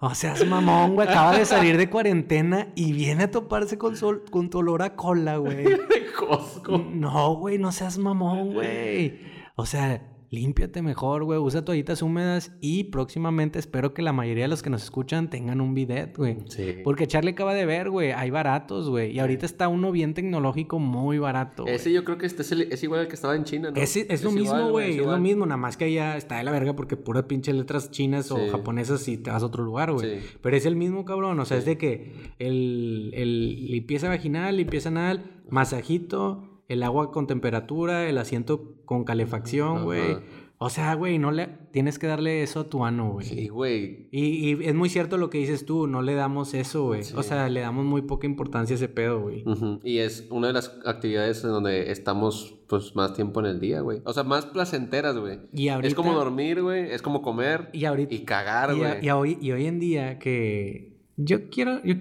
O 0.00 0.12
sea, 0.14 0.32
es 0.32 0.44
mamón, 0.44 0.96
güey. 0.96 1.08
Acaba 1.08 1.38
de 1.38 1.44
salir 1.44 1.76
de 1.76 1.88
cuarentena 1.88 2.72
y 2.74 2.92
viene 2.92 3.24
a 3.24 3.30
toparse 3.30 3.78
con, 3.78 3.96
sol, 3.96 4.24
con 4.30 4.50
tu 4.50 4.58
olor 4.58 4.82
a 4.82 4.96
cola, 4.96 5.36
güey. 5.36 5.64
Costco. 6.18 6.78
No, 6.78 7.36
güey, 7.36 7.58
no 7.58 7.70
seas 7.70 7.98
mamón, 7.98 8.52
güey. 8.54 9.20
O 9.54 9.64
sea, 9.64 10.02
límpiate 10.30 10.82
mejor, 10.82 11.24
güey. 11.24 11.38
Usa 11.38 11.64
toallitas 11.64 12.02
húmedas 12.02 12.52
y 12.60 12.84
próximamente 12.84 13.58
espero 13.58 13.94
que 13.94 14.02
la 14.02 14.12
mayoría 14.12 14.44
de 14.44 14.48
los 14.48 14.62
que 14.62 14.70
nos 14.70 14.82
escuchan 14.82 15.30
tengan 15.30 15.60
un 15.60 15.74
bidet, 15.74 16.16
güey. 16.16 16.38
Sí. 16.48 16.76
Porque 16.84 17.06
Charlie 17.06 17.32
acaba 17.32 17.54
de 17.54 17.64
ver, 17.66 17.90
güey, 17.90 18.12
hay 18.12 18.30
baratos, 18.30 18.88
güey. 18.90 19.12
Y 19.12 19.18
ahorita 19.20 19.46
está 19.46 19.68
uno 19.68 19.92
bien 19.92 20.14
tecnológico, 20.14 20.78
muy 20.78 21.18
barato. 21.18 21.66
Ese 21.66 21.92
yo 21.92 22.04
creo 22.04 22.18
que 22.18 22.26
este 22.26 22.42
es, 22.42 22.52
el- 22.52 22.72
es 22.72 22.82
igual 22.82 23.00
al 23.00 23.08
que 23.08 23.14
estaba 23.14 23.36
en 23.36 23.44
China, 23.44 23.70
¿no? 23.70 23.76
Es, 23.80 23.96
es 23.96 24.22
lo 24.24 24.32
mismo, 24.32 24.70
güey. 24.70 24.98
Es, 24.98 25.06
lo 25.06 25.18
mismo, 25.18 25.46
nada 25.46 25.56
más 25.56 25.76
que 25.76 25.84
allá 25.86 26.16
está 26.16 26.38
de 26.38 26.44
la 26.44 26.50
verga 26.50 26.74
porque 26.74 26.96
puras 26.96 27.24
pinches 27.24 27.54
letras 27.54 27.90
chinas 27.90 28.30
o 28.30 28.38
japonesas 28.50 29.06
y 29.08 29.16
te 29.18 29.30
vas 29.30 29.42
a 29.42 29.46
otro 29.46 29.64
lugar, 29.64 29.92
güey. 29.92 30.20
Sí. 30.20 30.26
Pero 30.42 30.56
es 30.56 30.66
el 30.66 30.76
mismo, 30.76 31.04
cabrón. 31.04 31.38
O 31.40 31.44
sea, 31.44 31.56
es 31.58 31.64
de 31.64 31.78
que 31.78 32.12
el, 32.38 33.10
el 33.14 33.70
limpieza 33.70 34.08
vaginal, 34.08 34.56
limpieza 34.56 34.88
anal, 34.88 35.30
masajito, 35.50 36.55
el 36.68 36.82
agua 36.82 37.12
con 37.12 37.26
temperatura, 37.26 38.08
el 38.08 38.18
asiento 38.18 38.74
con 38.84 39.04
calefacción, 39.04 39.84
güey. 39.84 40.18
O 40.58 40.70
sea, 40.70 40.94
güey, 40.94 41.18
no 41.18 41.32
le 41.32 41.48
tienes 41.70 41.98
que 41.98 42.06
darle 42.06 42.42
eso 42.42 42.60
a 42.60 42.64
tu 42.70 42.82
ano, 42.86 43.10
güey. 43.12 43.26
Sí, 43.26 43.48
güey. 43.48 44.08
Y, 44.10 44.52
y 44.54 44.64
es 44.64 44.74
muy 44.74 44.88
cierto 44.88 45.18
lo 45.18 45.28
que 45.28 45.36
dices 45.36 45.66
tú, 45.66 45.86
no 45.86 46.00
le 46.00 46.14
damos 46.14 46.54
eso, 46.54 46.84
güey. 46.86 47.04
Sí. 47.04 47.12
O 47.14 47.22
sea, 47.22 47.50
le 47.50 47.60
damos 47.60 47.84
muy 47.84 48.00
poca 48.00 48.26
importancia 48.26 48.72
a 48.72 48.78
ese 48.78 48.88
pedo, 48.88 49.20
güey. 49.20 49.44
Y 49.84 49.98
es 49.98 50.26
una 50.30 50.46
de 50.46 50.54
las 50.54 50.74
actividades 50.86 51.44
en 51.44 51.50
donde 51.50 51.90
estamos, 51.92 52.56
pues, 52.68 52.96
más 52.96 53.12
tiempo 53.12 53.40
en 53.40 53.46
el 53.46 53.60
día, 53.60 53.82
güey. 53.82 54.00
O 54.06 54.14
sea, 54.14 54.22
más 54.24 54.46
placenteras, 54.46 55.18
güey. 55.18 55.40
Y 55.52 55.68
ahorita... 55.68 55.88
Es 55.88 55.94
como 55.94 56.14
dormir, 56.14 56.62
güey. 56.62 56.90
Es 56.90 57.02
como 57.02 57.20
comer 57.20 57.68
Y 57.74 57.84
ahorita... 57.84 58.14
y 58.14 58.20
cagar, 58.24 58.72
Y, 58.74 58.78
güey. 58.78 59.04
y 59.04 59.08
a 59.10 59.16
hoy, 59.18 59.36
y 59.42 59.52
hoy 59.52 59.66
en 59.66 59.78
día 59.78 60.18
que 60.18 60.96
yo 61.18 61.50
quiero, 61.50 61.82
yo- 61.84 61.96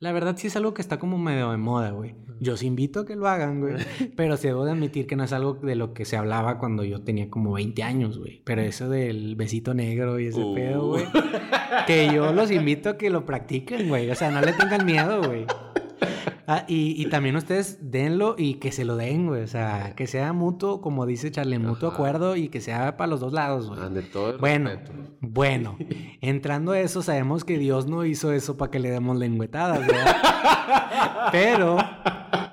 la 0.00 0.10
verdad 0.10 0.34
sí 0.36 0.48
es 0.48 0.56
algo 0.56 0.74
que 0.74 0.82
está 0.82 0.98
como 0.98 1.16
medio 1.16 1.52
de 1.52 1.58
moda, 1.58 1.92
güey. 1.92 2.16
Yo 2.40 2.54
os 2.54 2.62
invito 2.62 3.00
a 3.00 3.06
que 3.06 3.16
lo 3.16 3.28
hagan, 3.28 3.60
güey. 3.60 3.74
Pero 4.16 4.36
se 4.36 4.48
debo 4.48 4.64
de 4.64 4.72
admitir 4.72 5.06
que 5.06 5.14
no 5.14 5.24
es 5.24 5.32
algo 5.32 5.54
de 5.54 5.74
lo 5.76 5.92
que 5.92 6.04
se 6.06 6.16
hablaba 6.16 6.58
cuando 6.58 6.84
yo 6.84 7.02
tenía 7.02 7.28
como 7.28 7.52
20 7.52 7.82
años, 7.82 8.18
güey. 8.18 8.40
Pero 8.44 8.62
eso 8.62 8.88
del 8.88 9.36
besito 9.36 9.74
negro 9.74 10.18
y 10.18 10.26
ese 10.26 10.40
Uh. 10.40 10.54
pedo, 10.54 10.86
güey. 10.88 11.04
Que 11.86 12.10
yo 12.12 12.32
los 12.32 12.50
invito 12.50 12.88
a 12.90 12.96
que 12.98 13.10
lo 13.10 13.24
practiquen, 13.26 13.88
güey. 13.88 14.10
O 14.10 14.14
sea, 14.14 14.30
no 14.30 14.40
le 14.40 14.52
tengan 14.54 14.84
miedo, 14.86 15.22
güey. 15.22 15.44
Ah, 16.46 16.64
y, 16.66 17.00
y 17.00 17.08
también 17.10 17.36
ustedes 17.36 17.78
denlo 17.80 18.34
y 18.36 18.54
que 18.54 18.72
se 18.72 18.84
lo 18.84 18.96
den, 18.96 19.26
güey. 19.28 19.42
O 19.42 19.46
sea, 19.46 19.94
que 19.94 20.06
sea 20.06 20.32
mutuo, 20.32 20.80
como 20.80 21.06
dice 21.06 21.30
Charlie, 21.30 21.58
mutuo 21.58 21.88
Ajá. 21.90 21.96
acuerdo 21.96 22.36
y 22.36 22.48
que 22.48 22.60
sea 22.60 22.96
para 22.96 23.08
los 23.08 23.20
dos 23.20 23.32
lados, 23.32 23.68
güey. 23.68 23.80
Ante 23.80 24.02
todo 24.02 24.30
el 24.32 24.38
Bueno, 24.38 24.70
respeto. 24.70 24.92
bueno, 25.20 25.78
entrando 26.20 26.72
a 26.72 26.80
eso, 26.80 27.02
sabemos 27.02 27.44
que 27.44 27.58
Dios 27.58 27.86
no 27.86 28.04
hizo 28.04 28.32
eso 28.32 28.56
para 28.56 28.70
que 28.70 28.78
le 28.80 28.90
demos 28.90 29.16
lengüetadas, 29.16 29.86
¿verdad? 29.86 30.16
Pero 31.32 31.76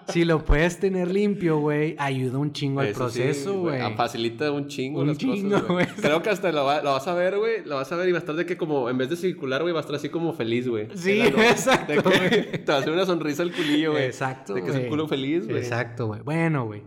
si 0.09 0.25
lo 0.25 0.43
puedes 0.45 0.79
tener 0.79 1.11
limpio, 1.11 1.59
güey, 1.59 1.95
ayuda 1.97 2.37
un 2.37 2.53
chingo 2.53 2.79
al 2.81 2.87
Eso 2.87 2.99
proceso, 2.99 3.59
güey. 3.59 3.81
Facilita 3.95 4.51
un 4.51 4.67
chingo 4.67 5.01
Un 5.01 5.07
las 5.07 5.17
chingo, 5.17 5.51
cosas, 5.55 5.67
güey. 5.67 5.85
Creo 6.01 6.21
que 6.21 6.29
hasta 6.29 6.51
lo, 6.51 6.65
va- 6.65 6.81
lo 6.81 6.91
vas 6.93 7.07
a 7.07 7.13
ver, 7.13 7.37
güey. 7.37 7.63
Lo 7.65 7.75
vas 7.75 7.91
a 7.91 7.95
ver 7.95 8.09
y 8.09 8.11
va 8.11 8.17
a 8.17 8.21
estar 8.21 8.35
de 8.35 8.45
que 8.45 8.57
como, 8.57 8.89
en 8.89 8.97
vez 8.97 9.09
de 9.09 9.15
circular, 9.15 9.61
güey, 9.61 9.73
va 9.73 9.79
a 9.79 9.81
estar 9.81 9.95
así 9.95 10.09
como 10.09 10.33
feliz, 10.33 10.67
güey. 10.67 10.87
Sí, 10.95 11.19
exacto, 11.21 11.91
De 11.93 12.01
que 12.01 12.09
güey. 12.29 12.51
te 12.65 12.71
va 12.71 12.75
a 12.75 12.81
hacer 12.81 12.93
una 12.93 13.05
sonrisa 13.05 13.43
al 13.43 13.51
culillo, 13.53 13.91
güey. 13.91 14.05
Exacto, 14.05 14.53
De 14.53 14.63
que 14.63 14.69
es 14.69 14.75
un 14.75 14.87
culo 14.87 15.07
feliz, 15.07 15.45
güey. 15.47 15.57
Exacto, 15.59 16.07
güey. 16.07 16.21
Bueno, 16.21 16.65
güey. 16.65 16.81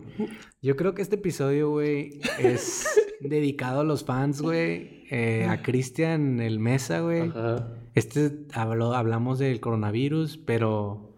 Yo 0.62 0.76
creo 0.76 0.94
que 0.94 1.02
este 1.02 1.16
episodio, 1.16 1.70
güey, 1.70 2.20
es 2.38 2.86
dedicado 3.20 3.80
a 3.80 3.84
los 3.84 4.04
fans, 4.04 4.40
güey. 4.42 5.04
eh, 5.10 5.46
a 5.48 5.60
Cristian 5.62 6.40
el 6.40 6.58
Mesa, 6.58 7.00
güey. 7.00 7.28
Ajá. 7.28 7.74
Este 7.94 8.46
habló, 8.54 8.94
hablamos 8.94 9.38
del 9.40 9.58
coronavirus, 9.60 10.38
pero 10.38 11.09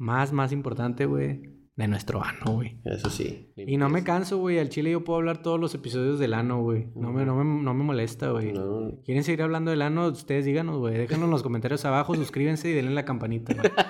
más, 0.00 0.32
más 0.32 0.50
importante, 0.50 1.04
güey, 1.06 1.42
de 1.76 1.86
nuestro 1.88 2.22
ano, 2.22 2.52
güey. 2.54 2.80
Eso 2.84 3.08
sí. 3.10 3.52
Y 3.56 3.76
no 3.76 3.88
me 3.88 4.02
canso, 4.02 4.38
güey. 4.38 4.58
Al 4.58 4.68
chile 4.70 4.90
yo 4.90 5.04
puedo 5.04 5.18
hablar 5.18 5.42
todos 5.42 5.60
los 5.60 5.74
episodios 5.74 6.18
del 6.18 6.34
ano, 6.34 6.60
güey. 6.62 6.88
No 6.96 7.12
me, 7.12 7.24
no 7.24 7.36
me, 7.36 7.44
no 7.62 7.74
me 7.74 7.84
molesta, 7.84 8.30
güey. 8.30 8.52
No. 8.52 9.00
¿Quieren 9.04 9.24
seguir 9.24 9.42
hablando 9.42 9.70
del 9.70 9.82
ano? 9.82 10.08
Ustedes 10.08 10.44
díganos, 10.44 10.78
güey. 10.78 10.96
Déjenos 10.98 11.24
en 11.26 11.30
los 11.30 11.42
comentarios 11.42 11.84
abajo, 11.84 12.14
suscríbanse 12.14 12.68
y 12.70 12.72
denle 12.72 12.92
la 12.92 13.04
campanita, 13.04 13.54
güey. 13.54 13.70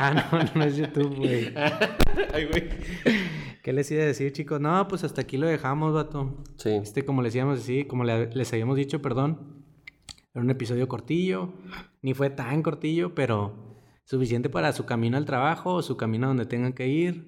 Ah, 0.00 0.14
no, 0.32 0.38
no 0.54 0.62
es 0.64 0.76
YouTube, 0.76 1.16
güey. 1.16 1.52
Ay, 2.32 2.46
güey. 2.46 2.68
¿Qué 3.64 3.72
les 3.72 3.90
iba 3.90 4.02
a 4.02 4.06
decir, 4.06 4.32
chicos? 4.32 4.60
No, 4.60 4.86
pues 4.86 5.02
hasta 5.02 5.22
aquí 5.22 5.36
lo 5.38 5.48
dejamos, 5.48 5.92
vato. 5.92 6.36
Sí. 6.56 6.70
Este, 6.70 7.04
como 7.04 7.20
les 7.20 7.34
íbamos 7.34 7.54
a 7.56 7.58
decir, 7.58 7.88
como 7.88 8.04
le- 8.04 8.30
les 8.32 8.52
habíamos 8.52 8.76
dicho, 8.76 9.02
perdón. 9.02 9.64
Era 10.32 10.44
un 10.44 10.50
episodio 10.50 10.86
cortillo. 10.86 11.52
Ni 12.02 12.14
fue 12.14 12.30
tan 12.30 12.62
cortillo, 12.62 13.14
pero 13.16 13.77
suficiente 14.08 14.48
para 14.48 14.72
su 14.72 14.86
camino 14.86 15.16
al 15.18 15.26
trabajo 15.26 15.74
o 15.74 15.82
su 15.82 15.96
camino 15.98 16.24
a 16.26 16.28
donde 16.28 16.46
tengan 16.46 16.72
que 16.72 16.88
ir. 16.88 17.26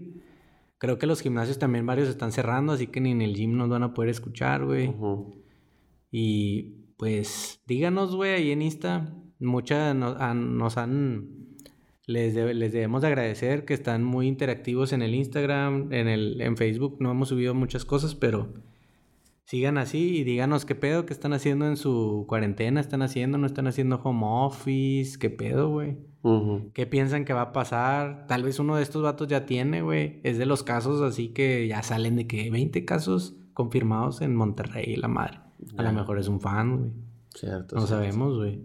Creo 0.78 0.96
que 0.98 1.06
los 1.06 1.20
gimnasios 1.20 1.58
también 1.58 1.84
varios 1.84 2.08
están 2.08 2.32
cerrando, 2.32 2.72
así 2.72 2.86
que 2.86 3.00
ni 3.02 3.10
en 3.10 3.20
el 3.20 3.34
gym 3.34 3.54
nos 3.56 3.68
van 3.68 3.82
a 3.82 3.92
poder 3.92 4.08
escuchar, 4.10 4.64
güey. 4.64 4.90
Y 6.10 6.94
pues 6.96 7.62
díganos, 7.66 8.16
güey, 8.16 8.32
ahí 8.32 8.50
en 8.50 8.62
Insta. 8.62 9.14
Muchas 9.38 9.94
no- 9.94 10.16
han- 10.18 10.56
nos 10.56 10.76
han... 10.78 11.28
Les, 12.06 12.34
debe- 12.34 12.54
les 12.54 12.72
debemos 12.72 13.02
de 13.02 13.08
agradecer 13.08 13.64
que 13.64 13.74
están 13.74 14.02
muy 14.02 14.26
interactivos 14.26 14.92
en 14.92 15.02
el 15.02 15.14
Instagram, 15.14 15.92
en, 15.92 16.08
el, 16.08 16.40
en 16.40 16.56
Facebook. 16.56 16.96
No 16.98 17.10
hemos 17.10 17.28
subido 17.28 17.54
muchas 17.54 17.84
cosas, 17.84 18.14
pero 18.14 18.52
sigan 19.50 19.78
así 19.78 20.18
y 20.18 20.22
díganos 20.22 20.64
qué 20.64 20.76
pedo, 20.76 21.06
qué 21.06 21.12
están 21.12 21.32
haciendo 21.32 21.66
en 21.66 21.76
su 21.76 22.24
cuarentena. 22.28 22.80
¿Están 22.80 23.02
haciendo? 23.02 23.36
¿No 23.36 23.48
están 23.48 23.66
haciendo 23.66 23.96
home 23.96 24.20
office? 24.22 25.18
¿Qué 25.18 25.28
pedo, 25.28 25.70
güey? 25.70 25.96
¿Qué 26.72 26.86
piensan 26.86 27.24
que 27.24 27.32
va 27.32 27.40
a 27.40 27.52
pasar? 27.52 28.28
Tal 28.28 28.44
vez 28.44 28.60
uno 28.60 28.76
de 28.76 28.84
estos 28.84 29.02
vatos 29.02 29.26
ya 29.26 29.46
tiene, 29.46 29.82
güey. 29.82 30.20
Es 30.22 30.38
de 30.38 30.46
los 30.46 30.62
casos 30.62 31.02
así 31.02 31.30
que 31.30 31.66
ya 31.66 31.82
salen 31.82 32.14
de 32.14 32.28
que 32.28 32.48
20 32.48 32.84
casos 32.84 33.34
confirmados 33.52 34.20
en 34.20 34.36
Monterrey, 34.36 34.94
la 34.94 35.08
madre. 35.08 35.40
A 35.76 35.82
lo 35.82 35.92
mejor 35.94 36.20
es 36.20 36.28
un 36.28 36.40
fan, 36.40 36.76
güey. 36.76 36.90
Cierto. 37.34 37.74
No 37.74 37.86
cierto. 37.86 37.86
sabemos, 37.88 38.36
güey. 38.36 38.62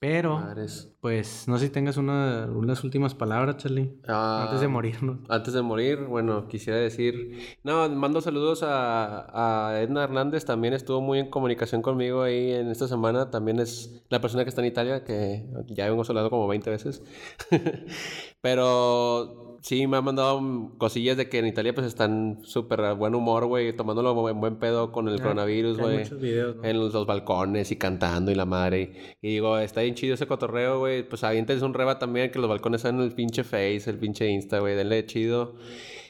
Pero, 0.00 0.38
Madres. 0.38 0.94
pues, 1.00 1.48
no 1.48 1.58
sé 1.58 1.66
si 1.66 1.72
tengas 1.72 1.96
una, 1.96 2.46
unas 2.46 2.84
últimas 2.84 3.14
palabras, 3.16 3.56
Charlie. 3.56 3.98
Ah, 4.06 4.44
Antes 4.44 4.60
de 4.60 4.68
morirnos. 4.68 5.18
Antes 5.28 5.54
de 5.54 5.62
morir, 5.62 6.04
bueno, 6.04 6.46
quisiera 6.46 6.78
decir, 6.78 7.58
no, 7.64 7.88
mando 7.88 8.20
saludos 8.20 8.62
a, 8.62 9.68
a 9.72 9.80
Edna 9.82 10.04
Hernández, 10.04 10.44
también 10.44 10.72
estuvo 10.74 11.00
muy 11.00 11.18
en 11.18 11.30
comunicación 11.30 11.82
conmigo 11.82 12.22
ahí 12.22 12.52
en 12.52 12.70
esta 12.70 12.86
semana, 12.86 13.30
también 13.32 13.58
es 13.58 14.04
la 14.08 14.20
persona 14.20 14.44
que 14.44 14.50
está 14.50 14.60
en 14.60 14.68
Italia, 14.68 15.02
que 15.04 15.44
ya 15.66 15.88
hemos 15.88 16.08
hablado 16.08 16.30
como 16.30 16.46
20 16.46 16.70
veces, 16.70 17.02
pero 18.40 19.47
sí 19.60 19.86
me 19.86 19.96
ha 19.96 20.00
mandado 20.02 20.72
cosillas 20.78 21.16
de 21.16 21.28
que 21.28 21.38
en 21.38 21.46
Italia 21.46 21.74
pues 21.74 21.86
están 21.86 22.40
súper 22.42 22.80
a 22.82 22.92
buen 22.92 23.14
humor, 23.14 23.46
güey, 23.46 23.74
tomándolo 23.76 24.28
en 24.30 24.40
buen 24.40 24.56
pedo 24.56 24.92
con 24.92 25.08
el 25.08 25.16
Ya, 25.16 25.22
coronavirus, 25.22 25.78
güey. 25.78 26.04
¿no? 26.10 26.64
En 26.64 26.78
los, 26.78 26.92
los 26.94 27.06
balcones 27.06 27.70
y 27.72 27.76
cantando 27.76 28.30
y 28.30 28.34
la 28.34 28.44
madre. 28.44 29.16
Y, 29.20 29.28
y 29.28 29.32
digo, 29.34 29.58
está 29.58 29.82
bien 29.82 29.94
chido 29.94 30.14
ese 30.14 30.26
cotorreo, 30.26 30.78
güey, 30.78 31.08
pues 31.08 31.24
aviéntense 31.24 31.64
un 31.64 31.74
reba 31.74 31.98
también, 31.98 32.30
que 32.30 32.38
los 32.38 32.48
balcones 32.48 32.80
sean 32.82 33.00
el 33.00 33.12
pinche 33.12 33.44
Face, 33.44 33.82
el 33.86 33.98
pinche 33.98 34.28
Insta, 34.28 34.60
güey, 34.60 34.74
denle 34.76 35.04
chido. 35.06 35.56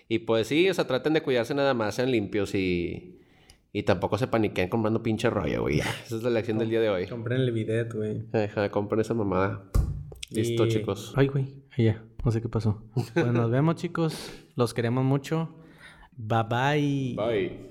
Y 0.09 0.21
pues 0.21 0.47
sí, 0.47 0.69
o 0.71 0.75
sea, 0.75 0.87
traten 0.87 1.13
de 1.13 1.23
cuidarse 1.23 1.55
nada 1.55 1.75
más, 1.75 1.95
sean 1.95 2.11
limpios 2.11 2.55
y... 2.55 3.15
Y 3.71 3.83
tampoco 3.83 4.17
se 4.17 4.27
paniquen 4.27 4.71
comprando 4.71 5.03
pinche 5.03 5.29
rollo, 5.29 5.61
güey. 5.61 5.81
Esa 5.81 6.17
es 6.17 6.23
la 6.23 6.31
lección 6.31 6.57
del 6.57 6.71
día 6.71 6.81
de 6.81 6.89
hoy. 6.89 7.07
Compren 7.07 7.43
el 7.43 7.53
bidet, 7.53 7.93
güey. 7.95 8.23
Deja, 8.33 8.71
compren 8.71 9.03
esa 9.03 9.13
mamada. 9.13 9.63
Listo, 10.31 10.65
Y- 10.65 10.69
chicos. 10.71 11.13
Ay, 11.17 11.27
güey. 11.29 11.55
Ya, 11.77 12.03
no 12.25 12.31
sé 12.31 12.41
qué 12.43 12.49
pasó. 12.49 12.83
Pues 13.15 13.33
nos 13.33 13.51
vemos, 13.51 13.77
chicos. 13.77 14.33
Los 14.57 14.75
queremos 14.75 15.05
mucho. 15.05 15.49
Bye 16.17 16.43
bye. 16.49 17.15
Bye. 17.17 17.69